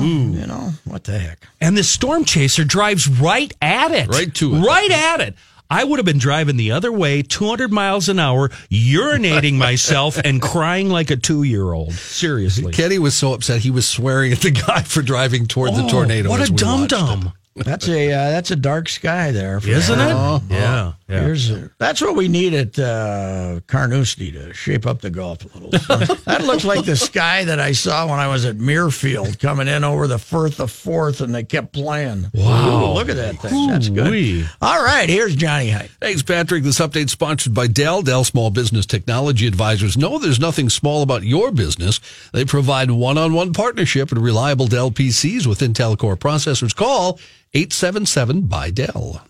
you 0.00 0.46
know 0.46 0.70
what 0.84 1.04
the 1.04 1.18
heck? 1.18 1.46
And 1.60 1.76
this 1.76 1.88
storm 1.88 2.24
chaser 2.24 2.64
drives 2.64 3.08
right 3.08 3.52
at 3.62 3.92
it. 3.92 4.08
Right 4.08 4.34
to 4.34 4.54
it. 4.54 4.60
Right 4.60 4.90
at 4.90 5.20
it. 5.20 5.34
I 5.72 5.84
would 5.84 5.98
have 6.00 6.06
been 6.06 6.18
driving 6.18 6.56
the 6.56 6.72
other 6.72 6.90
way, 6.90 7.22
200 7.22 7.70
miles 7.72 8.08
an 8.08 8.18
hour, 8.18 8.48
urinating 8.70 9.54
myself 9.54 10.18
and 10.18 10.42
crying 10.42 10.88
like 10.88 11.10
a 11.10 11.16
two 11.16 11.44
year 11.44 11.72
old. 11.72 11.92
Seriously. 11.92 12.72
Kenny 12.72 12.98
was 12.98 13.14
so 13.14 13.32
upset 13.32 13.60
he 13.60 13.70
was 13.70 13.86
swearing 13.86 14.32
at 14.32 14.40
the 14.40 14.50
guy 14.50 14.82
for 14.82 15.00
driving 15.02 15.46
toward 15.46 15.74
the 15.74 15.84
Oh, 15.84 15.88
tornado. 15.88 16.28
What 16.28 16.48
a 16.48 16.52
dum 16.52 16.86
dum. 16.88 17.32
That's 17.56 17.88
a 17.88 18.12
uh, 18.12 18.30
that's 18.30 18.52
a 18.52 18.56
dark 18.56 18.88
sky 18.88 19.32
there, 19.32 19.60
for 19.60 19.68
Isn't 19.68 19.98
sure. 19.98 20.06
it? 20.06 20.42
yeah. 20.50 20.92
yeah. 21.08 21.20
Here's 21.20 21.50
a, 21.50 21.68
that's 21.78 22.00
what 22.00 22.14
we 22.14 22.28
need 22.28 22.54
at 22.54 22.78
uh, 22.78 23.58
Carnoustie 23.66 24.30
to 24.32 24.54
shape 24.54 24.86
up 24.86 25.00
the 25.00 25.10
golf 25.10 25.44
a 25.44 25.58
little. 25.58 25.70
that 26.26 26.44
looks 26.44 26.64
like 26.64 26.84
the 26.84 26.94
sky 26.94 27.44
that 27.44 27.58
I 27.58 27.72
saw 27.72 28.08
when 28.08 28.20
I 28.20 28.28
was 28.28 28.44
at 28.44 28.56
Muirfield 28.58 29.40
coming 29.40 29.66
in 29.66 29.82
over 29.82 30.06
the 30.06 30.18
Firth 30.18 30.60
of 30.60 30.70
Forth, 30.70 31.20
and 31.20 31.34
they 31.34 31.42
kept 31.42 31.72
playing. 31.72 32.26
Wow. 32.32 32.92
Ooh, 32.92 32.94
look 32.94 33.08
at 33.08 33.16
that 33.16 33.36
thing. 33.40 33.66
That's 33.66 33.88
good. 33.88 34.06
Ooh-wee. 34.06 34.46
All 34.62 34.82
right, 34.82 35.08
here's 35.08 35.34
Johnny 35.34 35.70
Heidt. 35.70 35.90
Thanks, 36.00 36.22
Patrick. 36.22 36.62
This 36.62 36.78
update 36.78 37.10
sponsored 37.10 37.52
by 37.52 37.66
Dell. 37.66 38.02
Dell 38.02 38.22
Small 38.22 38.50
Business 38.50 38.86
Technology 38.86 39.48
Advisors 39.48 39.96
know 39.96 40.18
there's 40.18 40.40
nothing 40.40 40.70
small 40.70 41.02
about 41.02 41.24
your 41.24 41.50
business. 41.50 41.98
They 42.32 42.44
provide 42.44 42.92
one-on-one 42.92 43.54
partnership 43.54 44.12
and 44.12 44.22
reliable 44.22 44.68
Dell 44.68 44.92
PCs 44.92 45.48
with 45.48 45.58
Intel 45.58 45.98
Core 45.98 46.16
processors. 46.16 46.74
Call 46.74 47.18
877 47.52 48.42
by 48.42 48.70
Dell. 48.70 49.22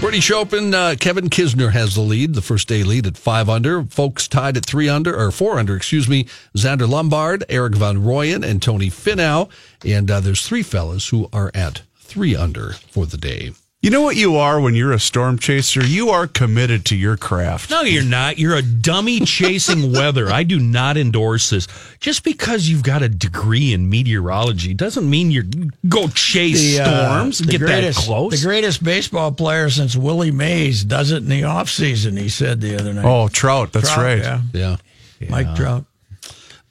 British 0.00 0.30
Open, 0.30 0.74
uh, 0.74 0.94
Kevin 0.98 1.28
Kisner 1.28 1.72
has 1.72 1.94
the 1.94 2.00
lead, 2.00 2.34
the 2.34 2.42
first 2.42 2.68
day 2.68 2.82
lead 2.82 3.06
at 3.06 3.16
five 3.16 3.48
under. 3.48 3.84
Folks 3.84 4.26
tied 4.28 4.56
at 4.56 4.66
three 4.66 4.88
under, 4.88 5.14
or 5.14 5.30
four 5.30 5.58
under, 5.58 5.76
excuse 5.76 6.08
me. 6.08 6.24
Zander 6.56 6.88
Lombard, 6.88 7.44
Erik 7.48 7.74
Van 7.74 7.98
Rooyen, 7.98 8.42
and 8.42 8.62
Tony 8.62 8.88
Finau. 8.88 9.50
And 9.84 10.10
uh, 10.10 10.20
there's 10.20 10.46
three 10.46 10.62
fellas 10.62 11.08
who 11.08 11.28
are 11.32 11.50
at 11.54 11.82
three 11.96 12.34
under 12.34 12.72
for 12.72 13.06
the 13.06 13.18
day. 13.18 13.52
You 13.82 13.88
know 13.88 14.02
what 14.02 14.16
you 14.16 14.36
are 14.36 14.60
when 14.60 14.74
you're 14.74 14.92
a 14.92 14.98
storm 15.00 15.38
chaser? 15.38 15.82
You 15.82 16.10
are 16.10 16.26
committed 16.26 16.84
to 16.86 16.96
your 16.96 17.16
craft. 17.16 17.70
No, 17.70 17.80
you're 17.80 18.04
not. 18.04 18.38
You're 18.38 18.56
a 18.56 18.60
dummy 18.62 19.20
chasing 19.24 19.92
weather. 19.92 20.28
I 20.28 20.42
do 20.42 20.58
not 20.60 20.98
endorse 20.98 21.48
this. 21.48 21.66
Just 21.98 22.22
because 22.22 22.68
you've 22.68 22.82
got 22.82 23.00
a 23.00 23.08
degree 23.08 23.72
in 23.72 23.88
meteorology 23.88 24.74
doesn't 24.74 25.08
mean 25.08 25.30
you 25.30 25.44
go 25.88 26.08
chase 26.08 26.60
The, 26.76 26.80
uh, 26.80 27.06
storms. 27.06 27.38
the 27.38 27.52
get 27.52 27.60
greatest, 27.62 28.00
that 28.00 28.04
close. 28.04 28.38
The 28.38 28.46
greatest 28.46 28.84
baseball 28.84 29.32
player 29.32 29.70
since 29.70 29.96
Willie 29.96 30.30
Mays 30.30 30.84
does 30.84 31.10
it 31.10 31.22
in 31.22 31.30
the 31.30 31.44
off 31.44 31.70
season. 31.70 32.18
He 32.18 32.28
said 32.28 32.60
the 32.60 32.78
other 32.78 32.92
night. 32.92 33.06
Oh, 33.06 33.28
Trout. 33.28 33.72
That's 33.72 33.94
Trout, 33.94 34.04
right. 34.04 34.18
Yeah. 34.52 34.76
Yeah. 35.18 35.30
Mike 35.30 35.56
Trout. 35.56 35.86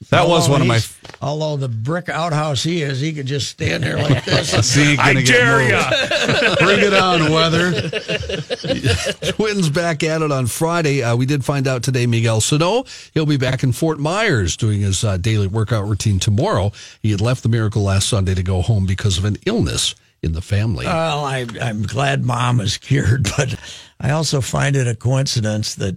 That 0.08 0.26
was 0.26 0.48
one 0.48 0.62
of 0.62 0.66
my. 0.66 0.74
he's- 0.78 0.96
Although 1.22 1.58
the 1.58 1.68
brick 1.68 2.08
outhouse 2.08 2.62
he 2.62 2.80
is, 2.80 3.00
he 3.00 3.12
could 3.12 3.26
just 3.26 3.50
stand 3.50 3.82
there 3.84 3.98
like 3.98 4.24
this. 4.24 4.50
See, 4.72 4.96
I 4.96 5.12
dare 5.22 5.58
moved. 5.58 5.70
ya. 5.70 6.56
Bring 6.56 6.80
it 6.80 6.94
on, 6.94 7.30
weather. 7.30 7.72
Twins 9.32 9.68
back 9.68 10.02
at 10.02 10.22
it 10.22 10.32
on 10.32 10.46
Friday. 10.46 11.02
Uh, 11.02 11.16
we 11.16 11.26
did 11.26 11.44
find 11.44 11.68
out 11.68 11.82
today 11.82 12.06
Miguel 12.06 12.40
Sano. 12.40 12.84
He'll 13.12 13.26
be 13.26 13.36
back 13.36 13.62
in 13.62 13.72
Fort 13.72 13.98
Myers 13.98 14.56
doing 14.56 14.80
his 14.80 15.04
uh, 15.04 15.18
daily 15.18 15.46
workout 15.46 15.86
routine 15.86 16.18
tomorrow. 16.18 16.72
He 17.02 17.10
had 17.10 17.20
left 17.20 17.42
the 17.42 17.50
Miracle 17.50 17.82
last 17.82 18.08
Sunday 18.08 18.34
to 18.34 18.42
go 18.42 18.62
home 18.62 18.86
because 18.86 19.18
of 19.18 19.26
an 19.26 19.36
illness 19.44 19.94
in 20.22 20.32
the 20.32 20.40
family. 20.42 20.86
Well, 20.86 21.24
I, 21.24 21.46
I'm 21.60 21.82
glad 21.82 22.24
mom 22.24 22.60
is 22.60 22.78
cured, 22.78 23.28
but 23.36 23.54
I 24.00 24.10
also 24.12 24.40
find 24.40 24.74
it 24.76 24.86
a 24.88 24.94
coincidence 24.94 25.74
that 25.76 25.96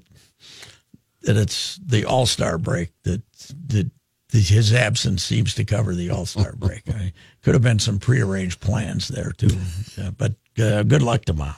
that 1.22 1.38
it's 1.38 1.78
the 1.78 2.04
All 2.04 2.26
Star 2.26 2.58
break 2.58 2.90
that 3.04 3.22
that 3.68 3.92
that 4.30 4.48
his 4.48 4.74
absence 4.74 5.24
seems 5.24 5.54
to 5.56 5.64
cover 5.64 5.94
the 5.94 6.10
All 6.10 6.26
Star 6.26 6.54
break. 6.56 6.84
I, 6.90 7.14
could 7.44 7.54
have 7.54 7.62
been 7.62 7.80
some 7.80 8.00
prearranged 8.00 8.60
plans 8.60 9.08
there 9.08 9.32
too, 9.32 9.56
Yeah, 9.98 10.10
but 10.18 10.34
uh, 10.60 10.84
good 10.84 11.02
luck 11.02 11.26
to 11.26 11.34
mom. 11.34 11.56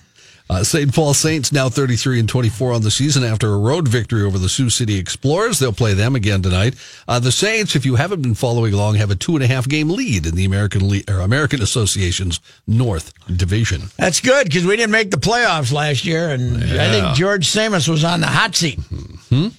Uh, 0.48 0.64
St. 0.64 0.94
Paul 0.94 1.14
Saints 1.16 1.52
now 1.52 1.70
33 1.70 2.20
and 2.20 2.30
24 2.30 2.74
on 2.74 2.82
the 2.84 2.92
season 2.92 3.24
after 3.24 3.52
a 3.52 3.58
road 3.58 3.88
victory 3.88 4.22
over 4.22 4.38
the 4.38 4.48
Sioux 4.48 4.70
City 4.70 4.98
Explorers. 4.98 5.58
They'll 5.58 5.74
play 5.74 5.96
them 5.96 6.16
again 6.16 6.44
tonight. 6.44 6.76
Uh, 7.08 7.20
the 7.20 7.32
Saints, 7.32 7.76
if 7.76 7.84
you 7.86 7.96
haven't 7.96 8.22
been 8.22 8.36
following 8.36 8.74
along, 8.74 8.96
have 8.96 9.10
a 9.10 9.16
two 9.16 9.36
and 9.36 9.44
a 9.44 9.48
half 9.48 9.68
game 9.68 9.90
lead 9.90 10.28
in 10.28 10.36
the 10.36 10.46
American 10.46 10.88
Le- 10.88 11.02
or 11.10 11.22
American 11.22 11.62
Association's 11.64 12.40
North 12.68 13.12
Division. 13.36 13.84
That's 13.98 14.22
good 14.22 14.46
because 14.46 14.66
we 14.66 14.76
didn't 14.76 14.92
make 14.92 15.10
the 15.10 15.18
playoffs 15.18 15.74
last 15.74 16.06
year, 16.06 16.30
and 16.30 16.58
I 16.58 16.92
think 16.92 17.16
George 17.16 17.48
Tsamis 17.48 17.88
was 17.88 18.04
on 18.04 18.22
the 18.22 18.28
hot 18.28 18.56
seat. 18.56 18.80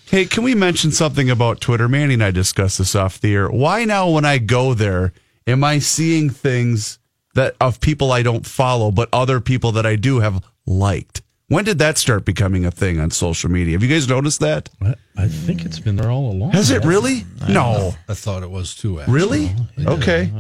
Hey, 0.09 0.25
can 0.25 0.43
we 0.45 0.55
mention 0.55 0.91
something 0.93 1.29
about 1.29 1.61
Twitter? 1.61 1.89
Manny 1.89 2.15
and 2.15 2.25
I 2.25 2.31
discussed 2.31 2.79
this 2.79 2.95
off 2.95 3.21
the 3.21 3.35
air. 3.35 3.49
Why 3.51 3.85
now, 3.85 4.09
when 4.09 4.25
I 4.25 4.39
go 4.39 4.73
there, 4.73 5.13
am 5.47 5.65
I 5.65 5.81
seeing 5.81 6.31
things 6.31 6.99
that 7.35 7.55
of 7.61 7.81
people 7.81 8.11
I 8.13 8.23
don't 8.23 8.47
follow, 8.47 8.91
but 8.91 9.11
other 9.13 9.41
people 9.41 9.73
that 9.73 9.85
I 9.85 9.97
do 9.97 10.21
have 10.21 10.43
liked? 10.67 11.23
When 11.49 11.65
did 11.65 11.79
that 11.79 11.97
start 11.97 12.25
becoming 12.25 12.65
a 12.67 12.73
thing 12.73 12.99
on 12.99 13.11
social 13.13 13.49
media? 13.51 13.75
Have 13.75 13.83
you 13.85 13.89
guys 13.89 14.09
noticed 14.09 14.41
that? 14.41 14.69
I 15.17 15.29
think 15.29 15.65
it's 15.65 15.79
been 15.79 15.95
there 15.97 16.11
all 16.11 16.33
along. 16.33 16.51
Has 16.53 16.71
it 16.73 16.85
really? 16.85 17.25
No. 17.49 17.95
I 18.09 18.15
thought 18.15 18.43
it 18.43 18.51
was 18.51 18.75
too. 18.75 18.99
Actually. 19.01 19.15
Really? 19.15 19.55
Okay. 19.79 20.31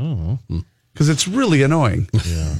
Because 0.92 1.08
it's 1.08 1.28
really 1.28 1.62
annoying. 1.62 2.08
Yeah. 2.26 2.54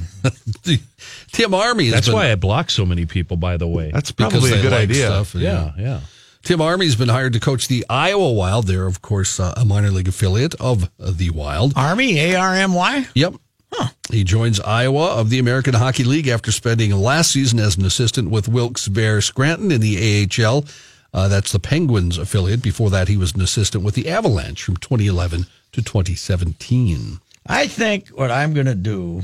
Tim 1.33 1.55
Army. 1.55 1.87
has 1.87 1.95
That's 1.95 2.07
been- 2.09 2.15
why 2.17 2.31
I 2.33 2.35
block 2.35 2.71
so 2.71 2.85
many 2.87 3.07
people, 3.07 3.37
by 3.37 3.57
the 3.57 3.67
way. 3.67 3.91
That's 3.93 4.11
probably 4.13 4.51
a 4.53 4.63
good 4.63 4.73
like 4.73 4.83
idea. 4.91 5.07
stuff 5.07 5.35
and- 5.35 5.43
yeah, 5.43 5.73
yeah. 5.79 6.01
Tim 6.43 6.61
Army's 6.61 6.95
been 6.95 7.09
hired 7.09 7.33
to 7.33 7.41
coach 7.41 7.67
the 7.67 7.85
Iowa 7.91 8.33
Wild. 8.33 8.67
They're, 8.69 8.87
of 8.87 9.03
course, 9.03 9.41
uh, 9.41 9.53
a 9.57 9.65
minor 9.65 9.91
league 9.91 10.07
affiliate 10.09 10.55
of 10.61 10.85
uh, 11.01 11.11
the 11.13 11.31
Wild. 11.31 11.73
Army, 11.77 12.19
A 12.21 12.37
R 12.37 12.55
M 12.55 12.73
Y. 12.75 13.07
Yep. 13.15 13.35
He 14.11 14.23
joins 14.23 14.61
Iowa 14.61 15.17
of 15.17 15.31
the 15.31 15.41
American 15.41 15.75
Hockey 15.75 16.05
League 16.05 16.29
after 16.29 16.53
spending 16.53 16.93
last 16.93 17.33
season 17.33 17.59
as 17.59 17.77
an 17.77 17.85
assistant 17.85 18.31
with 18.31 18.47
Wilkes 18.49 18.87
Barre 18.87 19.21
Scranton 19.21 19.73
in 19.73 19.81
the 19.81 20.29
AHL. 20.45 20.65
Uh, 21.13 21.27
that's 21.29 21.51
the 21.51 21.59
Penguins 21.59 22.17
affiliate. 22.17 22.63
Before 22.63 22.89
that, 22.91 23.09
he 23.09 23.17
was 23.17 23.35
an 23.35 23.41
assistant 23.41 23.83
with 23.83 23.97
the 23.97 24.09
Avalanche 24.09 24.63
from 24.63 24.77
2011 24.77 25.47
to 25.73 25.83
2017. 25.83 27.19
I 27.49 27.67
think 27.67 28.09
what 28.11 28.31
I'm 28.31 28.55
going 28.55 28.67
to 28.67 28.75
do 28.77 29.23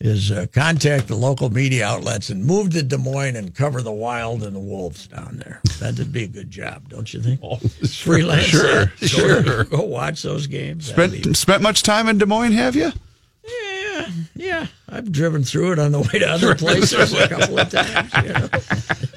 is 0.00 0.30
uh, 0.30 0.46
contact 0.52 1.08
the 1.08 1.14
local 1.16 1.48
media 1.50 1.86
outlets 1.86 2.28
and 2.28 2.44
move 2.44 2.70
to 2.70 2.82
Des 2.82 2.98
Moines 2.98 3.36
and 3.36 3.54
cover 3.54 3.80
the 3.80 3.92
Wild 3.92 4.42
and 4.42 4.54
the 4.54 4.60
Wolves 4.60 5.06
down 5.06 5.40
there. 5.42 5.60
That'd 5.78 6.12
be 6.12 6.24
a 6.24 6.28
good 6.28 6.50
job, 6.50 6.88
don't 6.90 7.12
you 7.14 7.22
think? 7.22 7.40
Oh, 7.42 7.56
Freelance. 7.56 8.44
Sure, 8.44 8.86
Go- 8.86 9.06
sure. 9.06 9.64
Go 9.64 9.82
watch 9.82 10.22
those 10.22 10.46
games. 10.46 10.92
That'd 10.92 11.20
Spent, 11.22 11.36
spent 11.36 11.62
much 11.62 11.82
time 11.82 12.08
in 12.08 12.18
Des 12.18 12.26
Moines, 12.26 12.52
have 12.52 12.76
you? 12.76 12.92
Yeah, 13.94 14.08
yeah. 14.34 14.66
I've 14.88 15.10
driven 15.12 15.44
through 15.44 15.72
it 15.72 15.78
on 15.78 15.92
the 15.92 16.00
way 16.00 16.18
to 16.20 16.26
other 16.26 16.54
places 16.54 17.12
a 17.14 17.28
couple 17.28 17.58
of 17.58 17.70
times. 17.70 18.12
You 18.22 18.32
know? 18.32 18.48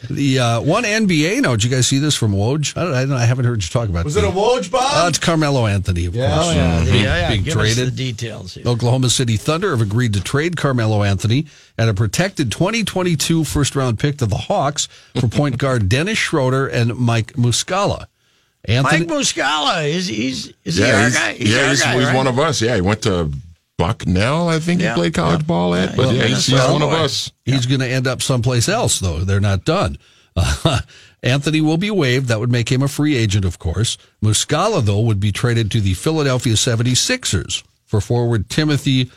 The 0.09 0.39
uh, 0.39 0.61
one 0.61 0.83
NBA 0.83 1.41
note, 1.41 1.57
did 1.59 1.65
you 1.65 1.69
guys 1.69 1.87
see 1.87 1.99
this 1.99 2.15
from 2.15 2.31
Woj? 2.33 2.77
I, 2.77 2.83
don't, 2.83 2.93
I, 2.93 3.01
don't, 3.05 3.13
I 3.13 3.25
haven't 3.25 3.45
heard 3.45 3.61
you 3.61 3.69
talk 3.69 3.89
about 3.89 3.99
it. 4.01 4.05
Was 4.05 4.15
it 4.15 4.23
a 4.23 4.27
Woj 4.27 4.71
bomb? 4.71 4.81
Uh, 4.83 5.07
it's 5.09 5.19
Carmelo 5.19 5.67
Anthony, 5.67 6.05
of 6.05 6.13
course. 6.13 6.25
Oh, 6.31 6.51
yeah. 6.51 6.79
yeah, 6.83 6.91
being, 6.91 7.03
yeah. 7.03 7.29
being 7.29 7.43
Give 7.43 7.57
us 7.57 7.75
the 7.75 7.81
traded. 7.81 7.95
details 7.97 8.53
here. 8.53 8.63
Oklahoma 8.65 9.09
City 9.09 9.35
Thunder 9.37 9.71
have 9.71 9.81
agreed 9.81 10.13
to 10.13 10.21
trade 10.21 10.55
Carmelo 10.57 11.03
Anthony 11.03 11.45
and 11.77 11.89
a 11.89 11.93
protected 11.93 12.51
2022 12.51 13.43
first 13.43 13.75
round 13.75 13.99
pick 13.99 14.17
to 14.19 14.25
the 14.25 14.37
Hawks 14.37 14.87
for 15.19 15.27
point 15.27 15.57
guard 15.59 15.89
Dennis 15.89 16.17
Schroeder 16.17 16.67
and 16.67 16.95
Mike 16.95 17.33
Muscala. 17.33 18.05
Anthony, 18.65 19.05
Mike 19.05 19.09
Muscala, 19.09 19.87
is 19.89 20.07
he's 20.07 20.51
is 20.65 20.75
he 20.77 20.83
Yeah, 20.83 20.95
our 20.95 21.03
he's, 21.05 21.13
guy? 21.17 21.31
yeah, 21.39 21.59
our 21.63 21.69
he's, 21.69 21.83
guy, 21.83 21.93
he's 21.95 22.05
right? 22.07 22.15
one 22.15 22.27
of 22.27 22.39
us. 22.39 22.61
Yeah, 22.61 22.75
he 22.75 22.81
went 22.81 23.01
to 23.03 23.31
Bucknell, 23.77 24.49
I 24.49 24.59
think 24.59 24.81
Yeah. 24.81 24.93
he 24.95 24.99
played 25.01 25.13
college 25.13 25.45
ball 25.45 25.75
at. 25.75 25.89
But 25.95 25.97
Well, 26.07 26.13
yeah, 26.13 26.23
he's, 26.23 26.49
Minnesota 26.49 26.61
he's 26.63 26.71
one 26.71 26.81
of 26.81 26.93
us. 26.93 27.31
he's 27.45 27.65
going 27.65 27.79
to 27.81 27.87
end 27.87 28.07
up 28.07 28.21
someplace 28.21 28.67
else, 28.67 28.99
though. 28.99 29.19
They're 29.23 29.39
not 29.39 29.65
done. 29.65 29.97
Uh, 30.35 30.79
Anthony 31.23 31.61
will 31.61 31.77
be 31.77 31.91
waived. 31.91 32.27
That 32.27 32.39
would 32.39 32.51
make 32.51 32.71
him 32.71 32.81
a 32.83 32.87
free 32.87 33.15
agent, 33.15 33.45
of 33.45 33.59
course. 33.59 33.97
Muscala, 34.23 34.83
though, 34.83 34.99
would 35.01 35.19
be 35.19 35.31
traded 35.31 35.69
to 35.71 35.81
the 35.81 35.93
Philadelphia 35.93 36.53
76ers 36.53 37.63
for 37.85 38.01
forward 38.01 38.49
Timothy 38.49 39.09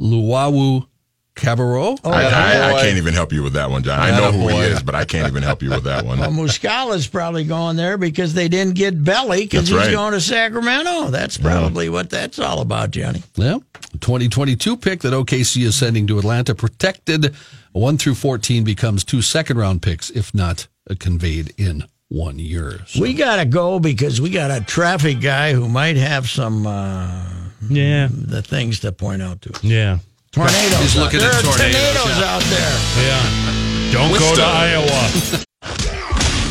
Luwawu 0.00 0.86
Cabarrot. 1.34 2.00
I, 2.04 2.10
I, 2.10 2.72
I 2.74 2.82
can't 2.82 2.98
even 2.98 3.14
help 3.14 3.32
you 3.32 3.42
with 3.42 3.54
that 3.54 3.70
one, 3.70 3.82
John. 3.82 3.98
I 3.98 4.10
know 4.10 4.32
who 4.32 4.48
he 4.48 4.56
is, 4.58 4.82
but 4.82 4.94
I 4.94 5.04
can't 5.04 5.26
even 5.26 5.42
help 5.42 5.62
you 5.62 5.70
with 5.70 5.84
that 5.84 6.04
one. 6.04 6.18
Well, 6.22 6.30
Muscala's 6.30 7.06
probably 7.06 7.44
going 7.44 7.76
there 7.76 7.96
because 7.96 8.34
they 8.34 8.48
didn't 8.48 8.74
get 8.74 9.02
Belly 9.02 9.42
because 9.42 9.68
he's 9.68 9.76
right. 9.76 9.90
going 9.90 10.12
to 10.12 10.20
Sacramento. 10.20 11.08
That's 11.10 11.38
probably 11.38 11.88
what 11.88 12.10
that's 12.10 12.38
all 12.38 12.60
about, 12.60 12.90
Johnny. 12.90 13.22
Yeah. 13.36 13.58
2022 14.00 14.76
pick 14.76 15.00
that 15.00 15.12
OKC 15.12 15.64
is 15.64 15.74
sending 15.76 16.06
to 16.08 16.18
Atlanta, 16.18 16.54
protected 16.54 17.34
1 17.72 17.98
through 17.98 18.14
14 18.14 18.62
becomes 18.64 19.02
two 19.04 19.22
second 19.22 19.56
round 19.56 19.80
picks 19.82 20.10
if 20.10 20.34
not 20.34 20.66
uh, 20.90 20.94
conveyed 20.98 21.52
in 21.56 21.84
one 22.08 22.38
year. 22.38 22.80
So. 22.86 23.00
We 23.00 23.14
got 23.14 23.36
to 23.36 23.46
go 23.46 23.78
because 23.78 24.20
we 24.20 24.28
got 24.30 24.50
a 24.50 24.62
traffic 24.62 25.20
guy 25.20 25.54
who 25.54 25.66
might 25.68 25.96
have 25.96 26.28
some 26.28 26.66
uh, 26.66 27.24
Yeah. 27.70 28.08
the 28.10 28.42
things 28.42 28.80
to 28.80 28.92
point 28.92 29.22
out 29.22 29.40
to. 29.42 29.54
us. 29.54 29.64
Yeah. 29.64 29.98
Tornadoes. 30.32 30.80
He's 30.80 30.96
looking 30.96 31.20
there 31.20 31.28
at 31.28 31.40
are 31.40 31.42
tornadoes, 31.42 31.92
tornadoes 31.92 32.18
yeah. 32.18 32.34
out 32.34 32.42
there. 32.48 32.72
Yeah. 33.04 33.92
Don't 33.92 34.18
go 34.18 34.34
to 34.34 34.42
Iowa. 34.42 35.44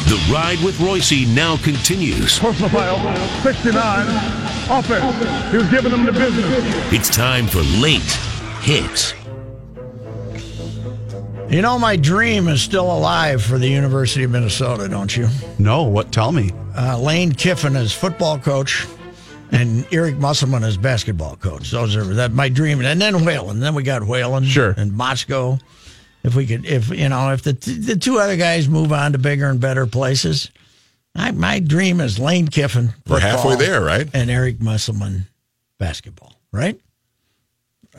The 0.06 0.22
Ride 0.32 0.64
with 0.64 0.80
Royce 0.80 1.26
now 1.34 1.58
continues. 1.58 2.38
Personal 2.38 2.70
foul, 2.70 3.42
69, 3.42 4.08
offense. 4.70 5.52
He 5.52 5.58
was 5.58 5.68
giving 5.70 5.90
them 5.90 6.06
the 6.06 6.12
business. 6.12 6.94
It's 6.94 7.10
time 7.10 7.48
for 7.48 7.62
late 7.82 8.04
hits. 8.62 9.16
You 11.50 11.64
know, 11.64 11.80
my 11.80 11.96
dream 11.96 12.48
is 12.50 12.62
still 12.62 12.86
alive 12.86 13.42
for 13.42 13.58
the 13.58 13.68
University 13.68 14.24
of 14.24 14.30
Minnesota, 14.30 14.88
don't 14.88 15.18
you? 15.18 15.28
No, 15.58 15.84
what? 15.84 16.12
Tell 16.12 16.32
me. 16.32 16.52
Uh, 16.78 17.00
Lane 17.00 17.32
Kiffin 17.32 17.76
is 17.76 17.92
football 17.92 18.38
coach 18.38 18.86
and 19.52 19.86
Eric 19.92 20.18
Musselman 20.18 20.64
as 20.64 20.78
basketball 20.78 21.36
coach. 21.36 21.72
Those 21.72 21.96
are 21.96 22.04
that 22.16 22.32
my 22.32 22.50
dream. 22.50 22.84
And 22.84 23.02
then 23.02 23.26
Whalen. 23.26 23.60
Then 23.60 23.76
we 23.76 23.84
got 23.84 24.04
Whalen 24.06 24.46
Sure. 24.46 24.74
and 24.78 24.92
Motzko. 24.92 25.60
If 26.24 26.36
we 26.36 26.46
could, 26.46 26.66
if 26.66 26.90
you 26.90 27.10
know, 27.10 27.32
if 27.34 27.42
the 27.42 27.54
the 27.54 27.96
two 27.96 28.20
other 28.20 28.38
guys 28.38 28.70
move 28.70 28.92
on 28.94 29.12
to 29.14 29.18
bigger 29.18 29.50
and 29.50 29.60
better 29.60 29.86
places, 29.88 30.52
I, 31.16 31.32
my 31.32 31.60
dream 31.60 32.00
is 32.00 32.20
Lane 32.20 32.48
Kiffin. 32.48 32.94
We're 33.08 33.20
halfway 33.20 33.56
there, 33.56 33.82
right? 33.82 34.08
And 34.14 34.30
Eric 34.30 34.62
Musselman 34.62 35.26
basketball, 35.80 36.34
right? 36.52 36.80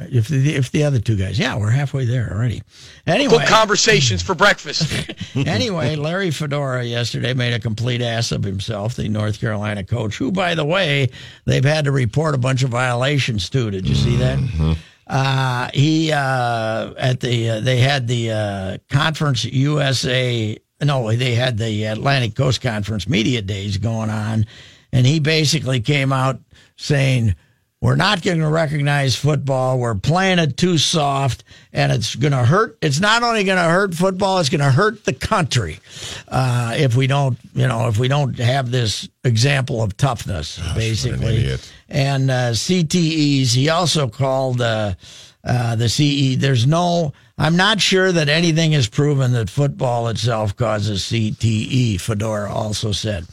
If 0.01 0.29
the 0.29 0.55
if 0.55 0.71
the 0.73 0.85
other 0.85 0.99
two 0.99 1.17
guys, 1.17 1.39
yeah, 1.39 1.57
we're 1.57 1.71
halfway 1.71 2.07
there 2.07 2.33
already. 2.33 2.63
Anyway, 3.07 3.45
conversations 3.47 4.23
for 4.23 4.35
breakfast. 4.35 4.91
anyway, 5.35 5.97
Larry 5.97 6.31
Fedora 6.31 6.83
yesterday 6.83 7.35
made 7.35 7.53
a 7.53 7.61
complete 7.61 8.01
ass 8.01 8.33
of 8.33 8.43
himself, 8.43 8.95
the 8.97 9.09
North 9.09 9.39
Carolina 9.39 9.85
coach, 9.85 10.17
who, 10.17 10.33
by 10.33 10.55
the 10.55 10.65
way, 10.65 11.11
they've 11.45 11.65
had 11.65 11.85
to 11.85 11.93
report 11.93 12.35
a 12.35 12.39
bunch 12.39 12.63
of 12.63 12.71
violations 12.71 13.51
too. 13.51 13.71
Did 13.71 13.87
you 13.87 13.95
see 13.95 14.17
that? 14.17 14.79
Uh, 15.07 15.69
he 15.75 16.11
uh, 16.11 16.95
at 16.97 17.21
the 17.21 17.51
uh, 17.51 17.61
they 17.61 17.79
had 17.79 18.09
the 18.09 18.31
uh, 18.31 18.79
conference 18.89 19.45
USA. 19.45 20.57
No, 20.81 21.13
they 21.15 21.35
had 21.35 21.59
the 21.59 21.85
Atlantic 21.85 22.35
Coast 22.35 22.63
Conference 22.63 23.07
media 23.07 23.43
days 23.43 23.77
going 23.77 24.09
on, 24.09 24.47
and 24.91 25.07
he 25.07 25.21
basically 25.21 25.81
came 25.81 26.13
out 26.13 26.41
saying. 26.77 27.35
We're 27.83 27.97
not 27.97 28.23
going 28.23 28.39
to 28.39 28.49
recognize 28.49 29.17
football. 29.17 29.77
We're 29.77 29.97
playing 29.97 30.39
it 30.39 30.57
too 30.57 30.79
soft, 30.79 31.43
and 31.73 31.91
it's 31.91 32.15
going 32.15 32.31
to 32.31 32.45
hurt. 32.45 32.79
It's 32.81 33.01
not 33.01 33.25
only 33.25 33.43
going 33.43 33.59
to 33.59 33.65
hurt 33.65 33.93
football; 33.93 34.39
it's 34.39 34.51
going 34.51 34.61
to 34.61 34.71
hurt 34.71 35.05
the 35.05 35.13
country 35.13 35.81
uh, 36.29 36.75
if 36.77 36.95
we 36.95 37.09
don't, 37.09 37.37
you 37.55 37.67
know, 37.67 37.89
if 37.89 37.99
we 37.99 38.07
don't 38.07 38.39
have 38.39 38.71
this 38.71 39.09
example 39.25 39.83
of 39.83 39.97
toughness, 39.97 40.61
basically. 40.77 41.39
idiot. 41.39 41.73
And 41.89 42.31
uh, 42.31 42.51
CTEs. 42.53 43.53
He 43.53 43.69
also 43.69 44.07
called 44.07 44.61
uh, 44.61 44.95
uh, 45.43 45.75
the 45.75 45.89
CE. 45.89 46.37
There's 46.41 46.69
no. 46.69 47.13
I'm 47.37 47.57
not 47.57 47.81
sure 47.81 48.13
that 48.13 48.29
anything 48.29 48.71
has 48.73 48.89
proven 48.89 49.33
that 49.33 49.51
football 49.51 50.07
itself 50.07 50.55
causes 50.55 51.03
CTE. 51.03 52.01
Fedora 52.01 52.49
also 52.49 52.93
said. 52.93 53.27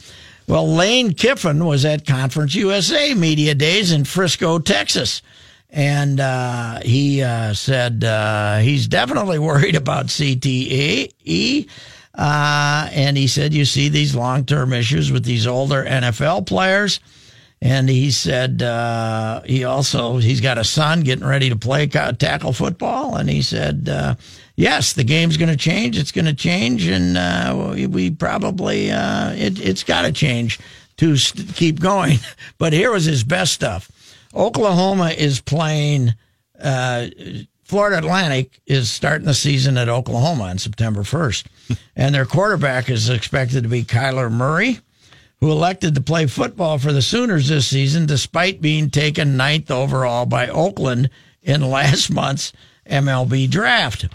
Well, 0.50 0.68
Lane 0.68 1.12
Kiffin 1.12 1.64
was 1.64 1.84
at 1.84 2.04
Conference 2.04 2.56
USA 2.56 3.14
Media 3.14 3.54
Days 3.54 3.92
in 3.92 4.04
Frisco, 4.04 4.58
Texas. 4.58 5.22
And 5.70 6.18
uh, 6.18 6.80
he 6.80 7.22
uh, 7.22 7.54
said 7.54 8.02
uh, 8.02 8.58
he's 8.58 8.88
definitely 8.88 9.38
worried 9.38 9.76
about 9.76 10.06
CTE. 10.06 11.68
Uh, 12.16 12.88
and 12.90 13.16
he 13.16 13.28
said, 13.28 13.54
you 13.54 13.64
see 13.64 13.88
these 13.88 14.16
long 14.16 14.44
term 14.44 14.72
issues 14.72 15.12
with 15.12 15.24
these 15.24 15.46
older 15.46 15.84
NFL 15.84 16.48
players. 16.48 16.98
And 17.62 17.88
he 17.88 18.10
said 18.10 18.60
uh, 18.60 19.42
he 19.42 19.62
also 19.62 20.16
he's 20.16 20.40
got 20.40 20.58
a 20.58 20.64
son 20.64 21.02
getting 21.02 21.26
ready 21.26 21.50
to 21.50 21.56
play 21.56 21.86
tackle 21.86 22.54
football, 22.54 23.16
and 23.16 23.28
he 23.28 23.42
said, 23.42 23.86
uh, 23.86 24.14
"Yes, 24.60 24.92
the 24.92 25.04
game's 25.04 25.36
going 25.36 25.48
to 25.48 25.56
change. 25.56 25.98
It's 25.98 26.12
going 26.12 26.26
to 26.26 26.34
change, 26.34 26.86
and 26.86 27.16
uh, 27.16 27.72
we, 27.74 27.86
we 27.86 28.10
probably 28.10 28.90
uh, 28.90 29.32
it, 29.32 29.58
it's 29.58 29.82
got 29.82 30.02
to 30.02 30.12
change 30.12 30.58
to 30.98 31.16
st- 31.16 31.54
keep 31.54 31.80
going." 31.80 32.18
But 32.58 32.74
here 32.74 32.92
was 32.92 33.06
his 33.06 33.24
best 33.24 33.54
stuff. 33.54 33.90
Oklahoma 34.34 35.10
is 35.16 35.40
playing. 35.40 36.14
Uh, 36.60 37.06
Florida 37.64 37.98
Atlantic 37.98 38.60
is 38.66 38.90
starting 38.90 39.26
the 39.26 39.32
season 39.32 39.78
at 39.78 39.88
Oklahoma 39.88 40.44
on 40.44 40.58
September 40.58 41.02
1st, 41.02 41.46
and 41.96 42.14
their 42.14 42.26
quarterback 42.26 42.90
is 42.90 43.08
expected 43.08 43.62
to 43.62 43.68
be 43.68 43.82
Kyler 43.82 44.30
Murray 44.30 44.80
who 45.40 45.50
elected 45.50 45.94
to 45.94 46.00
play 46.02 46.26
football 46.26 46.78
for 46.78 46.92
the 46.92 47.00
Sooners 47.00 47.48
this 47.48 47.66
season 47.66 48.04
despite 48.06 48.60
being 48.60 48.90
taken 48.90 49.36
ninth 49.38 49.70
overall 49.70 50.26
by 50.26 50.48
Oakland 50.48 51.08
in 51.42 51.62
last 51.62 52.10
month's 52.10 52.52
MLB 52.86 53.48
draft. 53.48 54.06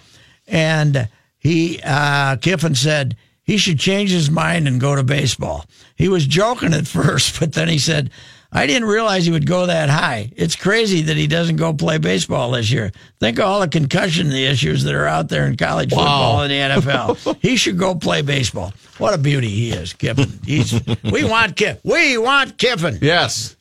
And 0.48 1.10
he, 1.38 1.80
uh, 1.84 2.38
Kiffin 2.38 2.76
said 2.76 3.16
he 3.44 3.58
should 3.58 3.80
change 3.80 4.10
his 4.12 4.30
mind 4.30 4.68
and 4.68 4.80
go 4.80 4.96
to 4.96 5.04
baseball. 5.04 5.66
He 5.96 6.10
was 6.10 6.26
joking 6.28 6.74
at 6.74 6.88
first, 6.88 7.40
but 7.40 7.54
then 7.54 7.68
he 7.68 7.78
said, 7.80 8.12
I 8.52 8.68
didn't 8.68 8.88
realize 8.88 9.26
he 9.26 9.32
would 9.32 9.48
go 9.48 9.66
that 9.66 9.90
high. 9.90 10.32
It's 10.38 10.56
crazy 10.56 11.02
that 11.04 11.18
he 11.18 11.28
doesn't 11.28 11.58
go 11.58 11.74
play 11.74 11.98
baseball 11.98 12.52
this 12.52 12.72
year. 12.72 12.92
Think 13.20 13.38
of 13.38 13.46
all 13.46 13.60
the 13.60 13.68
concussion 13.68 14.32
issues 14.32 14.84
that 14.84 14.96
are 14.96 15.06
out 15.08 15.28
there 15.28 15.46
in 15.46 15.58
college 15.58 15.90
football 15.90 16.42
and 16.42 16.52
the 16.52 16.56
NFL. 16.82 17.38
he 17.42 17.58
should 17.58 17.78
go 17.78 17.96
play 17.96 18.22
baseball. 18.22 18.74
What 18.98 19.14
a 19.14 19.18
beauty 19.18 19.50
he 19.50 19.72
is, 19.72 19.92
Kiffin. 19.94 20.40
He's 20.46 20.74
we 21.04 21.26
want 21.26 21.58
Kiffin. 21.58 21.82
We 21.84 22.18
want 22.18 22.58
Kiffin. 22.58 22.98
Yes. 23.02 23.58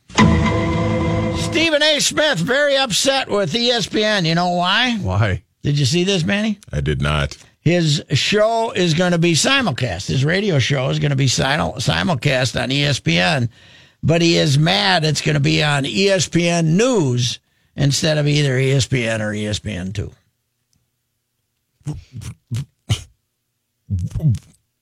Stephen 1.36 1.82
A. 1.82 2.00
Smith 2.00 2.38
very 2.38 2.76
upset 2.76 3.28
with 3.28 3.52
ESPN. 3.52 4.26
You 4.26 4.34
know 4.34 4.50
why? 4.50 4.96
Why? 4.98 5.42
Did 5.64 5.78
you 5.78 5.86
see 5.86 6.04
this, 6.04 6.24
Manny? 6.24 6.58
I 6.70 6.80
did 6.82 7.00
not. 7.00 7.36
His 7.60 8.04
show 8.10 8.72
is 8.72 8.92
going 8.92 9.12
to 9.12 9.18
be 9.18 9.32
simulcast. 9.32 10.08
His 10.08 10.22
radio 10.22 10.58
show 10.58 10.90
is 10.90 10.98
going 10.98 11.10
to 11.10 11.16
be 11.16 11.24
simulcast 11.26 12.62
on 12.62 12.68
ESPN, 12.68 13.48
but 14.02 14.20
he 14.20 14.36
is 14.36 14.58
mad 14.58 15.04
it's 15.04 15.22
going 15.22 15.34
to 15.34 15.40
be 15.40 15.62
on 15.64 15.84
ESPN 15.84 16.76
News 16.76 17.38
instead 17.74 18.18
of 18.18 18.28
either 18.28 18.52
ESPN 18.58 19.20
or 19.20 19.32
ESPN 19.32 19.94
Two. 19.94 20.12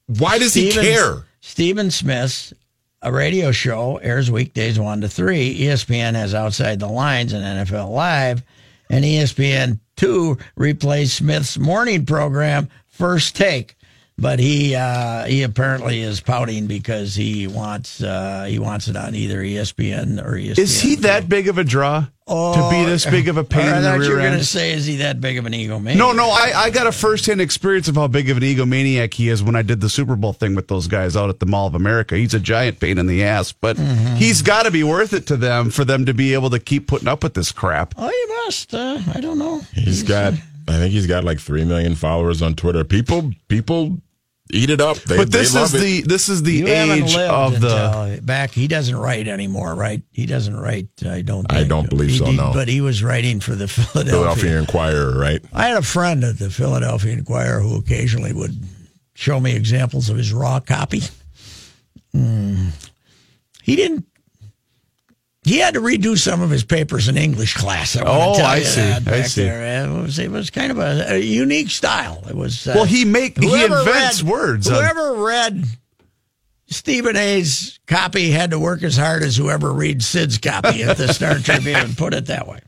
Why 0.06 0.38
does 0.40 0.52
he 0.54 0.72
Stephen- 0.72 0.84
care? 0.84 1.14
Stephen 1.40 1.90
Smith's 1.92 2.52
a 3.02 3.12
radio 3.12 3.52
show 3.52 3.98
airs 3.98 4.30
weekdays 4.32 4.78
one 4.80 5.00
to 5.00 5.08
three. 5.08 5.50
E 5.50 5.60
ESPN 5.66 6.14
has 6.14 6.34
Outside 6.34 6.80
the 6.80 6.88
Lines 6.88 7.32
and 7.32 7.44
NFL 7.44 7.90
Live, 7.90 8.42
and 8.92 9.04
ESPN 9.04 9.80
two 9.96 10.38
replaced 10.54 11.16
Smith's 11.16 11.58
morning 11.58 12.06
program 12.06 12.68
First 12.86 13.34
Take. 13.34 13.76
But 14.18 14.38
he 14.38 14.76
uh, 14.76 15.24
he 15.24 15.42
apparently 15.42 16.02
is 16.02 16.20
pouting 16.20 16.66
because 16.66 17.14
he 17.14 17.46
wants 17.46 18.02
uh, 18.02 18.44
he 18.48 18.58
wants 18.58 18.86
it 18.86 18.96
on 18.96 19.14
either 19.14 19.42
ESPN 19.42 20.24
or 20.24 20.32
ESPN. 20.34 20.58
Is 20.58 20.80
he 20.80 20.96
that 20.96 21.28
big 21.28 21.48
of 21.48 21.58
a 21.58 21.64
draw 21.64 22.06
to 22.32 22.68
be 22.70 22.84
this 22.84 23.04
big 23.04 23.28
of 23.28 23.36
a 23.36 23.44
pain 23.44 23.68
I 23.68 23.76
in 23.76 23.82
the 23.82 23.88
thought 23.90 24.00
you 24.02 24.10
were 24.10 24.16
going 24.22 24.38
to 24.38 24.44
say, 24.44 24.72
is 24.72 24.86
he 24.86 24.96
that 24.96 25.20
big 25.20 25.38
of 25.38 25.46
an 25.46 25.52
egomaniac? 25.52 25.96
No, 25.96 26.12
no, 26.12 26.28
I, 26.30 26.52
I 26.54 26.70
got 26.70 26.86
a 26.86 26.92
firsthand 26.92 27.40
experience 27.40 27.88
of 27.88 27.96
how 27.96 28.06
big 28.08 28.30
of 28.30 28.36
an 28.38 28.42
egomaniac 28.42 29.12
he 29.14 29.28
is 29.28 29.42
when 29.42 29.54
I 29.54 29.62
did 29.62 29.80
the 29.80 29.88
Super 29.88 30.16
Bowl 30.16 30.32
thing 30.32 30.54
with 30.54 30.68
those 30.68 30.86
guys 30.86 31.16
out 31.16 31.28
at 31.30 31.40
the 31.40 31.46
Mall 31.46 31.66
of 31.66 31.74
America. 31.74 32.16
He's 32.16 32.34
a 32.34 32.40
giant 32.40 32.80
pain 32.80 32.98
in 32.98 33.06
the 33.06 33.22
ass, 33.24 33.52
but 33.52 33.76
Mm-hmm. 33.76 34.16
he's 34.16 34.42
got 34.42 34.62
to 34.64 34.70
be 34.70 34.82
worth 34.84 35.12
it 35.12 35.26
to 35.28 35.36
them 35.36 35.70
for 35.70 35.84
them 35.84 36.06
to 36.06 36.14
be 36.14 36.34
able 36.34 36.50
to 36.50 36.58
keep 36.58 36.86
putting 36.86 37.08
up 37.08 37.22
with 37.22 37.34
this 37.34 37.52
crap. 37.52 37.94
Oh, 37.98 38.08
you 38.08 38.44
must. 38.46 38.72
Uh, 38.74 38.98
I 39.14 39.20
don't 39.20 39.38
know. 39.38 39.60
He's 39.74 40.02
got. 40.02 40.34
I 40.68 40.78
think 40.78 40.92
he's 40.92 41.06
got 41.08 41.24
like 41.24 41.40
three 41.40 41.64
million 41.64 41.94
followers 41.96 42.40
on 42.40 42.54
Twitter. 42.54 42.84
People, 42.84 43.32
people 43.48 43.98
eat 44.52 44.70
it 44.70 44.80
up. 44.80 44.96
They, 44.98 45.16
but 45.16 45.32
this 45.32 45.52
they 45.54 45.60
is 45.62 45.74
it. 45.74 45.78
the 45.78 46.00
this 46.02 46.28
is 46.28 46.42
the 46.42 46.52
You 46.52 46.66
age 46.68 47.14
lived 47.16 47.30
of 47.32 47.60
the. 47.60 47.86
until 48.10 48.24
back. 48.24 48.50
He 48.52 48.68
doesn't 48.68 48.94
write 48.96 49.26
anymore, 49.26 49.74
right? 49.74 50.02
He 50.12 50.26
doesn't 50.26 50.56
write. 50.56 50.88
I 51.04 51.22
don't. 51.22 51.50
I 51.52 51.64
don't 51.64 51.88
believe 51.90 52.10
He 52.10 52.18
so, 52.18 52.26
did- 52.26 52.36
no. 52.36 52.52
but 52.52 52.68
he 52.68 52.80
was 52.80 53.02
writing 53.02 53.40
for 53.40 53.54
the 53.54 53.66
Philadelphia. 53.68 54.12
Philadelphia 54.12 54.58
Inquirer, 54.58 55.18
right? 55.18 55.40
I 55.52 55.66
had 55.68 55.76
a 55.78 55.82
friend 55.82 56.22
at 56.22 56.38
the 56.38 56.50
Philadelphia 56.50 57.12
Inquirer 57.14 57.60
who 57.60 57.76
occasionally 57.78 58.32
would 58.32 58.54
show 59.14 59.40
me 59.40 59.56
examples 59.56 60.08
of 60.10 60.16
his 60.16 60.32
raw 60.32 60.60
copy. 60.60 61.00
Hmm. 62.12 62.68
He 63.62 63.76
didn't. 63.76 64.06
He 65.44 65.58
had 65.58 65.74
to 65.74 65.80
redo 65.80 66.16
some 66.16 66.40
of 66.40 66.50
his 66.50 66.62
papers 66.62 67.08
in 67.08 67.16
English 67.16 67.54
class. 67.56 67.96
I 67.96 68.02
Oh, 68.02 68.36
tell 68.36 68.46
I 68.46 68.56
you 68.58 68.64
see. 68.64 68.80
I 68.80 69.22
see. 69.22 69.42
There. 69.42 69.84
It 69.84 70.02
was, 70.02 70.18
it 70.20 70.30
was 70.30 70.50
kind 70.50 70.70
of 70.70 70.78
a, 70.78 71.14
a 71.14 71.18
unique 71.18 71.70
style. 71.70 72.22
It 72.28 72.36
was. 72.36 72.68
Uh, 72.68 72.72
Well, 72.76 72.84
he 72.84 73.04
make 73.04 73.38
he 73.42 73.64
invents 73.64 74.22
read- 74.22 74.30
words. 74.30 74.68
on- 74.70 74.74
Whoever 74.76 75.14
read 75.14 75.64
Stephen 76.68 77.16
A's 77.16 77.80
copy 77.88 78.30
had 78.30 78.50
to 78.52 78.58
work 78.60 78.84
as 78.84 78.96
hard 78.96 79.22
as 79.24 79.36
whoever 79.36 79.72
reads 79.72 80.06
Sid's 80.06 80.38
copy 80.38 80.84
at 80.84 80.96
the 80.96 81.12
Star 81.12 81.34
Tribune. 81.38 81.96
Put 81.96 82.14
it 82.14 82.26
that 82.26 82.46
way. 82.46 82.60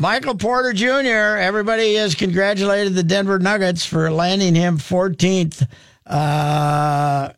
Michael 0.00 0.36
Porter 0.36 0.72
Jr. 0.72 1.38
Everybody 1.38 1.94
has 1.96 2.14
congratulated 2.14 2.94
the 2.94 3.02
Denver 3.02 3.38
Nuggets 3.38 3.84
for 3.84 4.10
landing 4.10 4.54
him 4.54 4.78
14th 4.78 5.66
uh, 6.06 7.30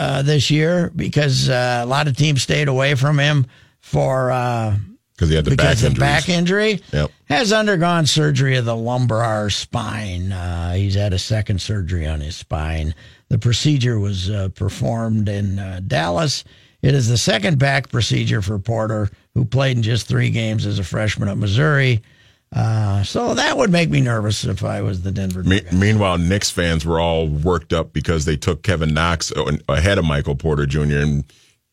uh, 0.00 0.22
this 0.22 0.50
year 0.50 0.90
because 0.96 1.48
uh, 1.48 1.82
a 1.84 1.86
lot 1.86 2.08
of 2.08 2.16
teams 2.16 2.42
stayed 2.42 2.68
away 2.68 2.94
from 2.94 3.18
him 3.18 3.46
for 3.80 4.30
uh, 4.30 4.74
Because 5.14 5.28
he 5.28 5.36
had 5.36 5.44
the 5.44 5.50
because 5.50 5.66
back 5.66 5.76
of 5.78 5.84
injuries. 5.84 5.98
back 6.00 6.28
injury. 6.28 6.80
Yep. 6.92 7.10
Has 7.28 7.52
undergone 7.52 8.06
surgery 8.06 8.56
of 8.56 8.64
the 8.64 8.74
lumbar 8.76 9.50
spine. 9.50 10.32
Uh, 10.32 10.72
he's 10.72 10.94
had 10.94 11.12
a 11.12 11.18
second 11.18 11.60
surgery 11.60 12.06
on 12.06 12.20
his 12.20 12.34
spine. 12.36 12.94
The 13.28 13.38
procedure 13.38 13.98
was 14.00 14.28
uh, 14.30 14.48
performed 14.54 15.28
in 15.28 15.58
uh, 15.58 15.80
Dallas. 15.86 16.44
It 16.82 16.94
is 16.94 17.08
the 17.08 17.18
second 17.18 17.58
back 17.58 17.90
procedure 17.90 18.40
for 18.42 18.58
Porter, 18.58 19.10
who 19.34 19.44
played 19.44 19.76
in 19.76 19.82
just 19.82 20.08
three 20.08 20.30
games 20.30 20.64
as 20.66 20.78
a 20.78 20.84
freshman 20.84 21.28
at 21.28 21.36
Missouri. 21.36 22.00
Uh, 22.54 23.02
so 23.04 23.34
that 23.34 23.56
would 23.56 23.70
make 23.70 23.90
me 23.90 24.00
nervous 24.00 24.44
if 24.44 24.64
I 24.64 24.82
was 24.82 25.02
the 25.02 25.12
Denver 25.12 25.44
Me- 25.44 25.62
meanwhile, 25.72 26.18
Knicks 26.18 26.50
fans 26.50 26.84
were 26.84 26.98
all 26.98 27.28
worked 27.28 27.72
up 27.72 27.92
because 27.92 28.24
they 28.24 28.36
took 28.36 28.64
Kevin 28.64 28.92
Knox 28.92 29.30
uh, 29.32 29.56
ahead 29.68 29.98
of 29.98 30.04
Michael 30.04 30.34
Porter 30.34 30.66
Jr. 30.66 30.98
and 30.98 31.24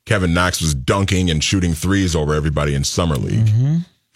Kevin 0.06 0.34
Knox 0.36 0.62
was 0.62 0.76
dunking 0.76 1.32
and 1.32 1.44
shooting 1.44 1.74
threes 1.74 2.16
over 2.16 2.36
everybody 2.36 2.76
in 2.76 2.84
summer 2.84 3.16
league. 3.18 3.50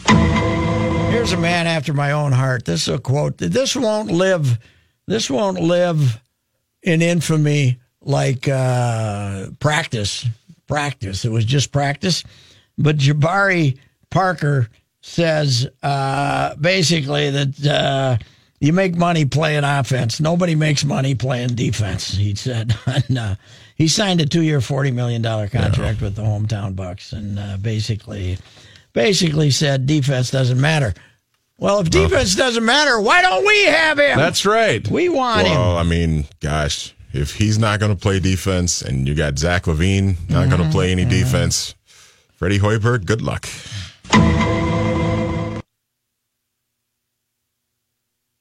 Here's 0.08 1.34
a 1.34 1.38
man 1.38 1.68
after 1.68 1.94
my 1.94 2.12
own 2.12 2.32
heart. 2.32 2.66
This 2.66 2.88
is 2.88 2.94
a 2.94 3.00
quote. 3.00 3.38
This 3.40 3.76
won't 3.76 4.12
live. 4.12 4.60
This 5.08 5.30
won't 5.30 5.60
live 5.60 6.22
in 6.84 7.02
infamy 7.02 7.80
like 8.02 8.48
uh, 8.48 9.48
practice. 9.60 10.26
Practice. 10.68 11.26
It 11.26 11.30
was 11.32 11.44
just 11.44 11.72
practice. 11.72 12.24
But 12.78 12.98
Jabari 12.98 13.78
Parker 14.10 14.70
says 15.02 15.68
uh, 15.84 16.56
basically 16.56 17.30
that 17.32 17.68
uh, 17.68 18.18
you 18.60 18.74
make 18.74 18.96
money 18.96 19.26
playing 19.26 19.64
offense. 19.64 20.20
Nobody 20.20 20.56
makes 20.56 20.86
money 20.86 21.16
playing 21.16 21.56
defense. 21.56 22.14
He 22.14 22.36
said. 22.36 22.76
and, 22.86 23.18
uh, 23.18 23.36
he 23.76 23.88
signed 23.88 24.22
a 24.22 24.28
two-year, 24.28 24.62
forty 24.62 24.92
million 24.92 25.24
dollar 25.24 25.48
contract 25.48 26.02
with 26.02 26.14
the 26.14 26.22
hometown 26.22 26.76
Bucks, 26.76 27.14
and 27.14 27.40
uh, 27.40 27.58
basically, 27.58 28.38
basically 28.94 29.50
said 29.50 29.88
defense 29.88 30.30
doesn't 30.30 30.62
matter. 30.62 30.94
Well, 31.58 31.80
if 31.80 31.90
defense 31.90 32.36
doesn't 32.36 32.64
matter, 32.64 33.02
why 33.02 33.24
don't 33.24 33.44
we 33.44 33.66
have 33.66 33.98
him? 33.98 34.20
That's 34.20 34.46
right. 34.46 34.88
we 34.88 35.10
want 35.10 35.48
him. 35.48 35.56
Well, 35.56 35.78
I 35.78 35.84
mean, 35.84 36.26
gosh, 36.42 36.96
if 37.12 37.36
he's 37.36 37.58
not 37.58 37.80
going 37.80 37.92
to 37.92 38.00
play 38.00 38.20
defense 38.20 38.84
and 38.84 39.08
you 39.08 39.16
got 39.16 39.40
Zach 39.40 39.64
LaVine 39.64 40.30
not 40.30 40.50
going 40.50 40.64
to 40.64 40.70
play 40.70 40.92
any 40.92 41.06
defense, 41.06 41.74
Freddie 42.36 42.60
Hoiberg, 42.60 43.06
good 43.06 43.22
luck. 43.24 43.48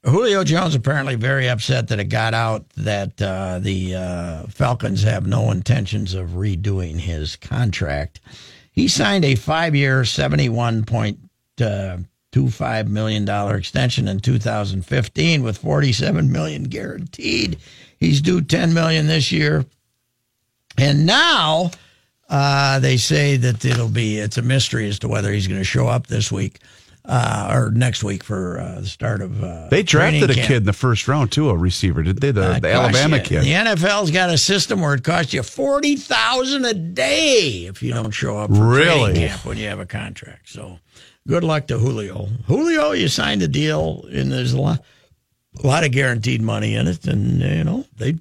Julio 0.05 0.45
Jones 0.45 0.75
apparently 0.75 1.15
very 1.15 1.49
upset 1.49 1.89
that 1.89 2.01
it 2.01 2.05
got 2.05 2.33
out 2.33 2.69
that 2.71 3.21
uh, 3.21 3.59
the 3.59 3.95
uh, 3.95 4.43
Falcons 4.49 5.03
have 5.03 5.27
no 5.27 5.51
intentions 5.51 6.15
of 6.15 6.31
redoing 6.31 6.99
his 6.99 7.37
contract. 7.37 8.21
He 8.73 8.89
signed 8.89 9.27
a 9.27 9.35
five-year, 9.35 10.07
seventy-one 10.07 10.85
point 10.85 11.19
uh, 11.61 11.99
two 12.33 12.49
five 12.49 12.89
million 12.89 13.27
dollar 13.27 13.57
extension 13.57 14.09
in 14.09 14.21
2015 14.21 15.43
with 15.43 15.59
47 15.59 16.33
million 16.33 16.65
guaranteed. 16.65 17.59
He's 17.99 18.23
due 18.23 18.41
10 18.41 18.73
million 18.73 19.07
this 19.07 19.31
year, 19.31 19.67
and 20.79 21.05
now 21.05 21.73
uh, 22.31 22.79
they 22.79 22.97
say 22.97 23.37
that 23.37 23.63
it'll 23.67 23.89
be 23.89 24.19
it's 24.19 24.39
a 24.39 24.43
mystery 24.43 24.89
as 24.89 24.99
to 25.01 25.09
whether 25.09 25.31
he's 25.31 25.47
going 25.49 25.61
to 25.61 25.65
show 25.65 25.89
up 25.89 26.07
this 26.07 26.33
week 26.33 26.59
uh, 27.11 27.51
or 27.53 27.71
next 27.73 28.05
week 28.05 28.23
for 28.23 28.61
uh, 28.61 28.81
the 28.81 28.87
start 28.87 29.21
of. 29.21 29.43
Uh, 29.43 29.69
They 29.69 29.83
drafted 29.83 30.31
a 30.31 30.35
camp. 30.35 30.47
kid 30.47 30.57
in 30.59 30.65
the 30.65 30.73
first 30.73 31.09
round 31.09 31.33
too, 31.33 31.49
a 31.51 31.57
receiver, 31.57 32.03
did 32.05 32.21
they? 32.21 32.31
The, 32.31 32.43
Uh, 32.53 32.59
the 32.61 32.73
Alabama 32.73 33.17
you- 33.17 33.23
kid. 33.23 33.43
The 33.43 33.53
NFL's 33.53 34.11
got 34.11 34.31
a 34.31 34.39
system 34.39 34.81
where 34.81 34.95
it 34.95 35.03
costs 35.03 35.33
you 35.33 35.43
forty 35.43 35.97
thousand 35.97 36.65
a 36.65 36.75
day 36.75 37.67
if 37.69 37.83
you 37.83 37.93
don't 37.93 38.13
show 38.13 38.39
up 38.39 38.51
for 38.55 38.65
Really? 38.65 39.13
training 39.13 39.29
camp 39.29 39.45
when 39.45 39.57
you 39.59 39.67
have 39.69 39.81
a 39.81 39.87
contract. 39.87 40.49
So, 40.49 40.79
good 41.27 41.43
luck 41.45 41.67
to 41.69 41.79
Julio. 41.79 42.29
Julio, 42.47 42.93
you 42.93 43.09
signed 43.09 43.43
a 43.43 43.49
deal, 43.49 44.05
and 44.13 44.31
there's 44.31 44.53
a 44.53 44.61
lot, 44.61 44.81
a 45.63 45.67
lot 45.67 45.85
of 45.85 45.91
guaranteed 45.91 46.43
money 46.43 46.75
in 46.77 46.87
it, 46.87 47.07
and 47.07 47.41
you 47.41 47.65
know 47.65 47.85
they. 47.97 48.17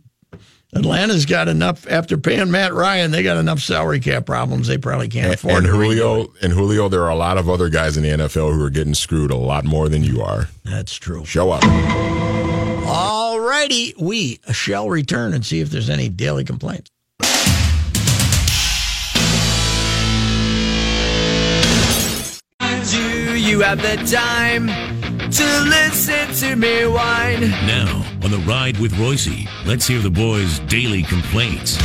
Atlanta's 0.73 1.25
got 1.25 1.47
enough 1.47 1.87
after 1.89 2.15
paying 2.17 2.51
Matt 2.51 2.73
Ryan. 2.73 3.09
They 3.09 3.23
got 3.23 3.37
enough 3.37 3.59
salary 3.59 3.99
cap 3.99 4.25
problems. 4.27 4.67
They 4.67 4.77
probably 4.77 5.07
can't 5.07 5.25
And, 5.25 5.33
afford 5.33 5.55
and 5.55 5.65
to. 5.65 5.71
Julio, 5.71 6.31
and 6.43 6.53
Julio, 6.53 6.87
there 6.89 7.01
are 7.03 7.09
a 7.09 7.15
lot 7.15 7.39
of 7.39 7.49
other 7.49 7.69
guys 7.69 7.97
in 7.97 8.03
the 8.03 8.09
NFL 8.09 8.53
who 8.53 8.63
are 8.63 8.69
getting 8.69 8.93
screwed 8.93 9.31
a 9.31 9.35
lot 9.35 9.65
more 9.65 9.89
than 9.89 10.03
you 10.03 10.21
are. 10.21 10.47
That's 10.63 10.93
true. 10.95 11.25
Show 11.25 11.49
up. 11.51 11.63
All 12.85 13.39
righty, 13.39 13.95
we 13.99 14.39
shall 14.51 14.89
return 14.89 15.33
and 15.33 15.43
see 15.43 15.59
if 15.59 15.69
there's 15.71 15.89
any 15.89 16.07
daily 16.07 16.43
complaints. 16.43 16.91
Do 22.91 23.37
you 23.37 23.61
have 23.61 23.81
the 23.81 23.95
time 24.09 24.67
to 25.31 25.61
listen 25.65 26.33
to 26.35 26.55
me 26.55 26.85
whine? 26.87 27.49
Now, 27.67 28.03
on 28.23 28.31
the 28.31 28.43
ride 28.47 28.77
with 28.79 28.97
Royce, 28.97 29.29
let's 29.65 29.85
hear 29.87 29.99
the 29.99 30.09
boys' 30.09 30.59
daily 30.59 31.03
complaints. 31.03 31.77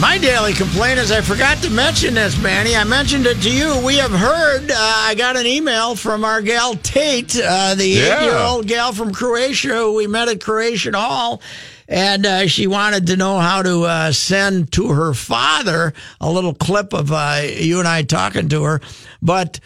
My 0.00 0.16
daily 0.16 0.52
complaint 0.52 0.98
is 1.00 1.10
I 1.10 1.20
forgot 1.20 1.58
to 1.58 1.70
mention 1.70 2.14
this, 2.14 2.40
Manny. 2.40 2.76
I 2.76 2.84
mentioned 2.84 3.26
it 3.26 3.40
to 3.42 3.50
you. 3.52 3.84
We 3.84 3.96
have 3.96 4.12
heard, 4.12 4.70
uh, 4.70 4.74
I 4.76 5.14
got 5.16 5.36
an 5.36 5.44
email 5.46 5.96
from 5.96 6.24
our 6.24 6.40
gal 6.40 6.74
Tate, 6.76 7.36
uh, 7.42 7.74
the 7.74 7.86
Yeah. 7.86 8.20
eight 8.20 8.24
year 8.24 8.36
old 8.36 8.66
gal 8.68 8.92
from 8.92 9.12
Croatia 9.12 9.68
who 9.74 9.94
we 9.94 10.06
met 10.06 10.28
at 10.28 10.40
Croatian 10.40 10.94
Hall. 10.94 11.42
And 11.88 12.26
uh, 12.26 12.46
she 12.46 12.66
wanted 12.66 13.06
to 13.08 13.16
know 13.16 13.38
how 13.38 13.62
to 13.62 13.84
uh, 13.84 14.12
send 14.12 14.70
to 14.72 14.88
her 14.88 15.14
father 15.14 15.94
a 16.20 16.30
little 16.30 16.54
clip 16.54 16.92
of 16.92 17.10
uh, 17.10 17.40
you 17.58 17.78
and 17.80 17.88
I 17.88 18.02
talking 18.02 18.48
to 18.50 18.62
her. 18.64 18.80
But 19.22 19.58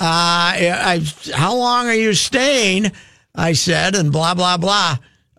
uh, 0.00 0.04
I, 0.04 1.02
how 1.34 1.54
long 1.56 1.86
are 1.86 1.94
you 1.94 2.14
staying? 2.14 2.90
I 3.34 3.52
said, 3.52 3.94
and 3.94 4.12
blah, 4.12 4.34
blah, 4.34 4.56
blah. 4.56 4.96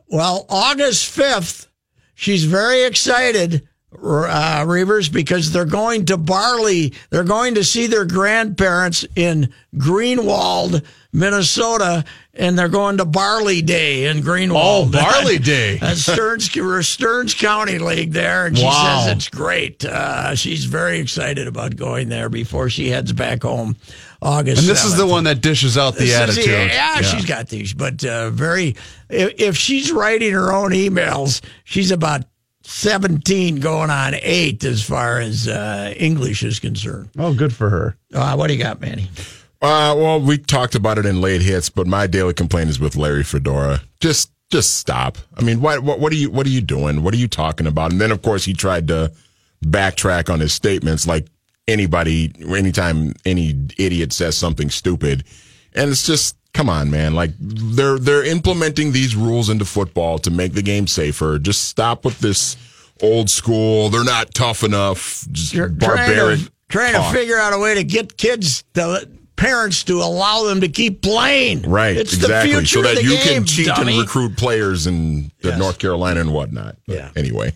Well, 0.08 0.46
August 0.50 1.16
5th, 1.18 1.68
she's 2.16 2.46
very 2.46 2.84
excited, 2.84 3.68
uh, 3.94 4.64
Reavers, 4.66 5.12
because 5.12 5.52
they're 5.52 5.66
going 5.66 6.06
to 6.06 6.18
Barley. 6.18 6.94
They're 7.10 7.24
going 7.24 7.56
to 7.56 7.64
see 7.64 7.88
their 7.88 8.06
grandparents 8.06 9.06
in 9.16 9.52
Greenwald, 9.76 10.84
Minnesota, 11.12 12.04
and 12.34 12.58
they're 12.58 12.68
going 12.70 12.98
to 12.98 13.06
Barley 13.06 13.62
Day 13.62 14.06
in 14.06 14.18
Greenwald. 14.22 14.88
Oh, 14.88 14.90
Barley 14.92 15.38
Day. 15.40 15.78
Stearns, 15.94 16.50
Stearns 16.88 17.34
County 17.36 17.78
League 17.80 18.12
there, 18.14 18.48
and 18.48 18.58
she 18.58 18.64
Wow. 18.66 19.04
says 19.06 19.16
it's 19.18 19.30
great. 19.30 19.86
Uh, 19.86 20.34
she's 20.36 20.66
very 20.66 21.00
excited 21.00 21.48
about 21.48 21.76
going 21.76 22.10
there 22.10 22.30
before 22.30 22.70
she 22.70 22.90
heads 22.90 23.14
back 23.14 23.44
home 23.44 23.76
August. 24.24 24.62
And 24.62 24.70
this 24.70 24.84
is 24.86 24.96
the 24.98 25.06
one 25.06 25.26
that 25.26 25.42
dishes 25.42 25.78
out 25.78 25.94
the 25.94 26.02
This 26.06 26.10
is- 26.10 26.16
attitude. 26.16 26.46
yeah, 26.72 27.02
she's 27.02 27.26
got 27.26 27.50
these, 27.50 27.74
but 27.74 28.04
uh, 28.06 28.30
very. 28.32 28.76
If, 29.10 29.40
if 29.40 29.58
she's 29.58 29.92
writing 29.92 30.32
her 30.34 30.52
own 30.54 30.72
emails, 30.72 31.42
she's 31.64 31.92
about 31.92 32.24
seventeen, 32.64 33.60
going 33.60 33.90
on 33.90 34.14
eight 34.22 34.64
as 34.64 34.82
far 34.84 35.20
as 35.20 35.48
uh, 35.48 35.94
English 35.98 36.44
is 36.44 36.60
concerned. 36.60 37.10
Oh, 37.18 37.34
good 37.34 37.54
for 37.54 37.70
her. 37.70 37.98
Uh, 38.14 38.36
what 38.36 38.48
do 38.48 38.54
you 38.56 38.64
got, 38.64 38.80
Manny? 38.82 39.10
Uh, 39.62 39.96
well, 39.98 40.20
we 40.20 40.38
talked 40.38 40.76
about 40.76 40.98
it 40.98 41.06
in 41.06 41.22
late 41.22 41.42
hits, 41.42 41.70
but 41.70 41.88
my 41.88 42.08
daily 42.08 42.34
complaint 42.34 42.70
is 42.70 42.80
with 42.80 42.96
Larry 42.98 43.24
Fedora. 43.24 43.82
Just, 44.02 44.30
just 44.50 44.76
stop. 44.76 45.18
I 45.38 45.42
mean, 45.42 45.62
what, 45.62 45.84
what, 45.84 46.00
what 46.00 46.12
are 46.12 46.16
you, 46.16 46.30
what 46.30 46.46
are 46.46 46.50
you 46.50 46.60
doing? 46.60 47.02
What 47.02 47.14
are 47.14 47.18
you 47.18 47.30
talking 47.30 47.66
about? 47.66 47.92
And 47.94 48.02
then, 48.02 48.12
of 48.12 48.22
course, 48.22 48.44
he 48.44 48.54
tried 48.54 48.90
to 48.90 49.14
backtrack 49.66 50.30
on 50.30 50.42
his 50.42 50.52
statements, 50.52 51.08
like 51.08 51.28
anybody, 51.68 52.32
anytime 52.48 53.14
any 53.26 53.50
idiot 53.78 54.14
says 54.14 54.38
something 54.38 54.70
stupid, 54.70 55.24
and 55.74 55.90
it's 55.90 56.06
just, 56.06 56.36
come 56.54 56.70
on, 56.70 56.92
man. 56.92 57.14
Like 57.14 57.32
they're 57.40 57.98
they're 58.00 58.24
implementing 58.26 58.92
these 58.92 59.16
rules 59.16 59.50
into 59.50 59.66
football 59.66 60.20
to 60.20 60.32
make 60.32 60.54
the 60.54 60.62
game 60.62 60.88
safer. 60.88 61.40
Just 61.40 61.66
stop 61.66 62.06
with 62.06 62.20
this 62.20 62.58
old 63.02 63.30
school. 63.30 63.90
They're 63.90 64.04
not 64.04 64.34
tough 64.34 64.64
enough. 64.64 65.26
Just 65.32 65.54
You're 65.54 65.70
barbaric. 65.70 66.08
trying 66.10 66.38
to, 66.40 66.52
trying 66.70 66.94
to 66.94 67.18
figure 67.18 67.38
out 67.38 67.54
a 67.54 67.60
way 67.60 67.76
to 67.76 67.84
get 67.84 68.18
kids 68.18 68.64
to 68.76 69.10
parents 69.36 69.84
to 69.86 69.96
allow 70.00 70.44
them 70.44 70.62
to 70.62 70.70
keep 70.70 71.02
playing. 71.02 71.64
Right, 71.64 71.98
it's 71.98 72.14
exactly. 72.14 72.52
the 72.52 72.58
future 72.60 72.78
so 72.78 72.82
that 72.84 72.92
of 72.92 73.04
the 73.04 73.04
you 73.04 73.18
game, 73.18 73.26
can 73.40 73.46
cheat 73.46 73.66
dummy. 73.66 73.94
and 73.94 74.02
recruit 74.02 74.38
players 74.38 74.86
in 74.86 75.32
the 75.42 75.50
Yes. 75.50 75.60
North 75.60 75.80
Carolina 75.80 76.22
and 76.22 76.32
whatnot. 76.32 76.78
But 76.88 76.96
Yeah. 76.96 77.10
Anyway, 77.16 77.54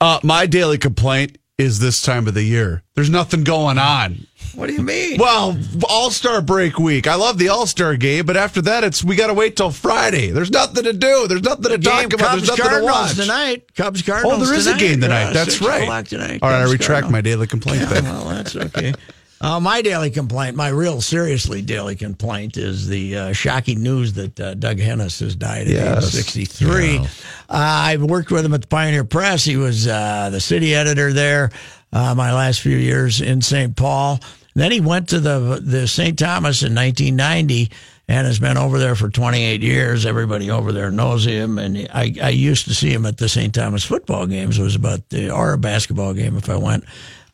Uh, 0.00 0.20
my 0.22 0.46
daily 0.46 0.78
complaint 0.78 1.36
is 1.58 1.78
this 1.78 2.02
time 2.02 2.26
of 2.26 2.34
the 2.34 2.42
year. 2.42 2.82
There's 2.94 3.10
nothing 3.10 3.44
going 3.44 3.78
on. 3.78 4.26
What 4.54 4.68
do 4.68 4.72
you 4.74 4.82
mean? 4.82 5.18
Well, 5.18 5.56
All 5.88 6.10
Star 6.10 6.40
break 6.40 6.78
week. 6.78 7.06
I 7.08 7.14
love 7.16 7.38
the 7.38 7.48
All 7.48 7.66
Star 7.66 7.96
game, 7.96 8.24
but 8.26 8.36
after 8.36 8.60
that, 8.62 8.84
it's 8.84 9.02
we 9.02 9.16
got 9.16 9.26
to 9.28 9.34
wait 9.34 9.56
till 9.56 9.70
Friday. 9.70 10.30
There's 10.30 10.50
nothing 10.50 10.84
to 10.84 10.92
do. 10.92 11.26
There's 11.28 11.42
nothing 11.42 11.64
to 11.70 11.78
talk 11.78 12.12
about. 12.12 12.18
Cubs 12.30 12.46
There's 12.46 12.58
nothing 12.58 12.78
to 12.80 12.84
watch. 12.84 13.14
tonight. 13.16 13.74
Cubs 13.74 14.02
Cardinals. 14.02 14.42
Oh, 14.42 14.44
there 14.44 14.54
is 14.54 14.66
a 14.66 14.76
game 14.76 15.00
tonight. 15.00 15.30
Uh, 15.30 15.32
That's 15.32 15.60
right. 15.60 16.06
Tonight. 16.06 16.40
All 16.42 16.50
right, 16.50 16.60
I 16.60 16.64
retract 16.64 16.86
Cardinals. 16.88 17.12
my 17.12 17.20
daily 17.20 17.46
complaint 17.46 17.80
Yeah, 17.82 17.86
then. 17.86 18.04
well, 18.04 18.24
that's 18.28 18.54
okay. 18.54 18.92
Uh, 19.40 19.60
my 19.60 19.82
daily 19.82 20.10
complaint, 20.10 20.56
my 20.56 20.68
real 20.68 21.00
seriously 21.00 21.60
daily 21.60 21.96
complaint, 21.96 22.56
is 22.56 22.88
the 22.88 23.16
uh, 23.16 23.32
shocking 23.32 23.82
news 23.82 24.14
that 24.14 24.40
uh, 24.40 24.54
Doug 24.54 24.78
Hennes 24.78 25.18
has 25.20 25.36
died 25.36 25.62
at 25.66 25.72
Yes. 25.72 26.06
age 26.06 26.12
63. 26.12 26.98
Uh, 26.98 27.06
I've 27.50 28.02
worked 28.02 28.30
with 28.30 28.44
him 28.44 28.54
at 28.54 28.62
the 28.62 28.66
Pioneer 28.68 29.04
Press. 29.04 29.44
He 29.44 29.56
was 29.56 29.86
uh, 29.86 30.30
the 30.30 30.40
city 30.40 30.74
editor 30.74 31.12
there 31.12 31.50
uh, 31.92 32.14
my 32.14 32.32
last 32.32 32.60
few 32.60 32.76
years 32.76 33.20
in 33.20 33.42
St. 33.42 33.76
Paul. 33.76 34.18
Then 34.54 34.70
he 34.70 34.80
went 34.80 35.08
to 35.08 35.18
the 35.20 35.60
the 35.62 35.88
St. 35.88 36.16
Thomas 36.18 36.62
in 36.62 36.74
1990 36.74 37.70
and 38.06 38.26
has 38.26 38.38
been 38.38 38.56
over 38.56 38.78
there 38.78 38.94
for 38.94 39.08
28 39.08 39.62
years. 39.62 40.06
Everybody 40.06 40.50
over 40.50 40.72
there 40.72 40.90
knows 40.92 41.24
him, 41.26 41.58
and 41.58 41.88
I, 41.92 42.14
I 42.22 42.28
used 42.28 42.66
to 42.66 42.74
see 42.74 42.92
him 42.92 43.04
at 43.04 43.16
the 43.16 43.28
St. 43.28 43.52
Thomas 43.54 43.82
football 43.82 44.26
games. 44.26 44.58
It 44.58 44.62
was 44.62 44.76
about 44.76 45.08
the 45.08 45.30
or 45.30 45.54
a 45.54 45.58
basketball 45.58 46.14
game 46.14 46.36
if 46.36 46.48
I 46.48 46.56
went. 46.56 46.84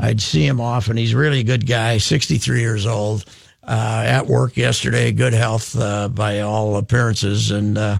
I'd 0.00 0.20
see 0.20 0.46
him 0.46 0.60
often. 0.60 0.96
He's 0.96 1.12
a 1.12 1.18
really 1.18 1.42
good 1.42 1.66
guy. 1.66 1.98
63 1.98 2.60
years 2.60 2.86
old. 2.86 3.24
Uh, 3.62 4.02
at 4.06 4.26
work 4.26 4.56
yesterday, 4.56 5.12
good 5.12 5.34
health 5.34 5.78
uh, 5.78 6.08
by 6.08 6.40
all 6.40 6.76
appearances, 6.76 7.50
and 7.50 7.76
uh, 7.76 7.98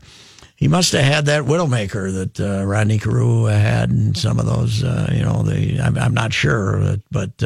he 0.57 0.66
must 0.66 0.92
have 0.92 1.05
had 1.05 1.26
that 1.26 1.44
widowmaker 1.44 2.12
that 2.12 2.40
uh, 2.40 2.64
Rodney 2.64 2.98
Carew 2.98 3.44
had, 3.44 3.90
and 3.90 4.16
some 4.16 4.40
of 4.40 4.46
those. 4.46 4.82
Uh, 4.82 5.11
you 5.12 5.22
know, 5.22 5.42
the 5.42 5.78
I'm, 5.80 5.96
I'm 5.98 6.14
not 6.14 6.32
sure, 6.32 6.96
but. 7.11 7.42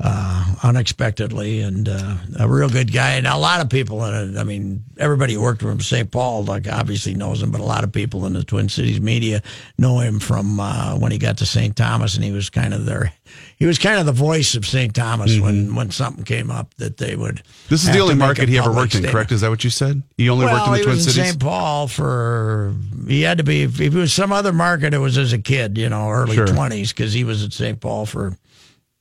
Uh, 0.00 0.54
unexpectedly, 0.64 1.60
and 1.60 1.88
uh, 1.88 2.16
a 2.40 2.48
real 2.48 2.68
good 2.68 2.92
guy. 2.92 3.12
And 3.12 3.28
a 3.28 3.36
lot 3.36 3.60
of 3.60 3.70
people 3.70 4.04
in 4.04 4.34
it. 4.34 4.38
I 4.38 4.42
mean, 4.42 4.82
everybody 4.98 5.34
who 5.34 5.40
worked 5.40 5.62
with 5.62 5.72
him, 5.72 5.80
St. 5.80 6.10
Paul, 6.10 6.44
like 6.44 6.66
obviously 6.68 7.14
knows 7.14 7.40
him, 7.40 7.52
but 7.52 7.60
a 7.60 7.64
lot 7.64 7.84
of 7.84 7.92
people 7.92 8.26
in 8.26 8.32
the 8.32 8.42
Twin 8.42 8.68
Cities 8.68 9.00
media 9.00 9.40
know 9.78 10.00
him 10.00 10.18
from 10.18 10.58
uh, 10.58 10.98
when 10.98 11.12
he 11.12 11.16
got 11.18 11.38
to 11.38 11.46
St. 11.46 11.76
Thomas, 11.76 12.16
and 12.16 12.24
he 12.24 12.32
was 12.32 12.50
kind 12.50 12.74
of 12.74 12.86
their, 12.86 13.12
he 13.56 13.66
was 13.66 13.78
kind 13.78 14.00
of 14.00 14.04
the 14.04 14.12
voice 14.12 14.56
of 14.56 14.66
St. 14.66 14.92
Thomas 14.92 15.38
when 15.38 15.76
when 15.76 15.92
something 15.92 16.24
came 16.24 16.50
up 16.50 16.74
that 16.74 16.96
they 16.96 17.14
would. 17.14 17.36
Mm-hmm. 17.36 17.68
This 17.68 17.84
is 17.86 17.92
the 17.92 18.00
only 18.00 18.16
market 18.16 18.48
he 18.48 18.58
ever 18.58 18.72
worked 18.72 18.96
in, 18.96 19.04
correct? 19.04 19.30
Is 19.30 19.42
that 19.42 19.48
what 19.48 19.62
you 19.62 19.70
said? 19.70 20.02
He 20.18 20.28
only 20.28 20.46
well, 20.46 20.56
worked 20.56 20.66
in 20.66 20.72
the 20.72 20.78
he 20.78 20.84
Twin 20.84 20.96
in 20.96 21.02
Cities? 21.02 21.24
St. 21.28 21.40
Paul 21.40 21.86
for 21.86 22.74
he 23.06 23.22
had 23.22 23.38
to 23.38 23.44
be 23.44 23.62
if 23.62 23.80
it 23.80 23.94
was 23.94 24.12
some 24.12 24.32
other 24.32 24.52
market. 24.52 24.92
It 24.92 24.98
was 24.98 25.16
as 25.16 25.32
a 25.32 25.38
kid, 25.38 25.78
you 25.78 25.88
know, 25.88 26.10
early 26.10 26.34
Sure. 26.34 26.48
twenties, 26.48 26.92
because 26.92 27.12
he 27.12 27.22
was 27.22 27.44
at 27.44 27.52
St. 27.52 27.80
Paul 27.80 28.06
for 28.06 28.36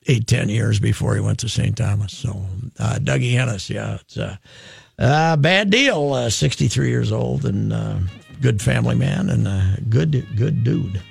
eight, 0.08 0.28
ten 0.28 0.50
years 0.50 0.80
before 0.80 1.16
he 1.16 1.22
went 1.22 1.40
to 1.40 1.50
St. 1.50 1.76
Thomas. 1.76 2.14
So 2.14 2.46
uh, 2.80 3.00
Dougie 3.02 3.34
Hennes, 3.34 3.70
yeah, 3.70 3.96
it's 3.96 4.18
a 4.18 4.40
uh, 5.00 5.36
bad 5.38 5.70
deal. 5.70 6.14
Uh, 6.14 6.30
Sixty 6.30 6.68
three 6.68 6.90
years 6.90 7.12
old 7.12 7.46
and 7.46 7.74
uh, 7.74 8.00
good 8.42 8.62
family 8.62 8.96
man 8.96 9.30
and 9.30 9.48
uh, 9.48 9.76
good 9.90 10.28
good 10.36 10.64
dude. 10.64 11.02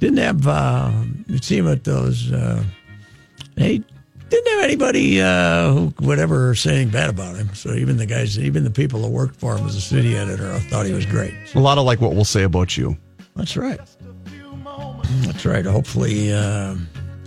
Didn't 0.00 0.18
have 0.18 0.46
uh, 0.46 0.92
it 1.28 1.44
seemed 1.44 1.68
at 1.68 1.84
those. 1.84 2.32
Uh, 2.32 2.62
he 3.56 3.84
didn't 4.28 4.52
have 4.52 4.64
anybody 4.64 5.20
uh, 5.20 5.72
who 5.72 5.94
would 6.00 6.18
ever 6.18 6.54
say 6.54 6.76
anything 6.76 6.90
bad 6.90 7.10
about 7.10 7.36
him. 7.36 7.54
So 7.54 7.72
even 7.72 7.96
the 7.96 8.06
guys, 8.06 8.38
even 8.38 8.62
the 8.64 8.70
people 8.70 9.00
that 9.02 9.08
worked 9.08 9.36
for 9.36 9.56
him 9.56 9.66
as 9.66 9.74
a 9.74 9.80
city 9.80 10.16
editor, 10.16 10.52
I 10.52 10.58
thought 10.60 10.86
he 10.86 10.92
was 10.92 11.06
great. 11.06 11.32
A 11.54 11.60
lot 11.60 11.78
of 11.78 11.84
like 11.84 12.00
what 12.00 12.14
we'll 12.14 12.24
say 12.24 12.42
about 12.42 12.76
you. 12.76 12.96
That's 13.36 13.56
right. 13.56 13.80
That's 15.22 15.46
right. 15.46 15.64
Hopefully 15.64 16.32
uh, 16.32 16.76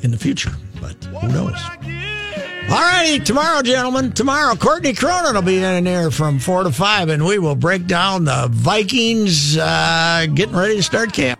in 0.04 0.12
the 0.12 0.18
future, 0.18 0.52
but 0.82 0.96
who 1.06 1.28
knows? 1.30 1.56
All 2.70 2.78
righty, 2.80 3.20
tomorrow, 3.20 3.62
gentlemen. 3.62 4.12
Tomorrow, 4.14 4.56
Courtney 4.56 4.94
Cronin 4.94 5.36
will 5.36 5.42
be 5.42 5.62
in 5.62 5.84
there 5.84 6.10
from 6.10 6.40
four 6.40 6.64
to 6.64 6.72
five, 6.72 7.10
and 7.10 7.26
we 7.26 7.38
will 7.38 7.56
break 7.56 7.86
down 7.86 8.26
the 8.26 8.48
Vikings 8.50 9.58
uh, 9.58 10.26
getting 10.34 10.56
ready 10.56 10.78
to 10.78 10.84
start 10.84 11.12
camp. 11.14 11.40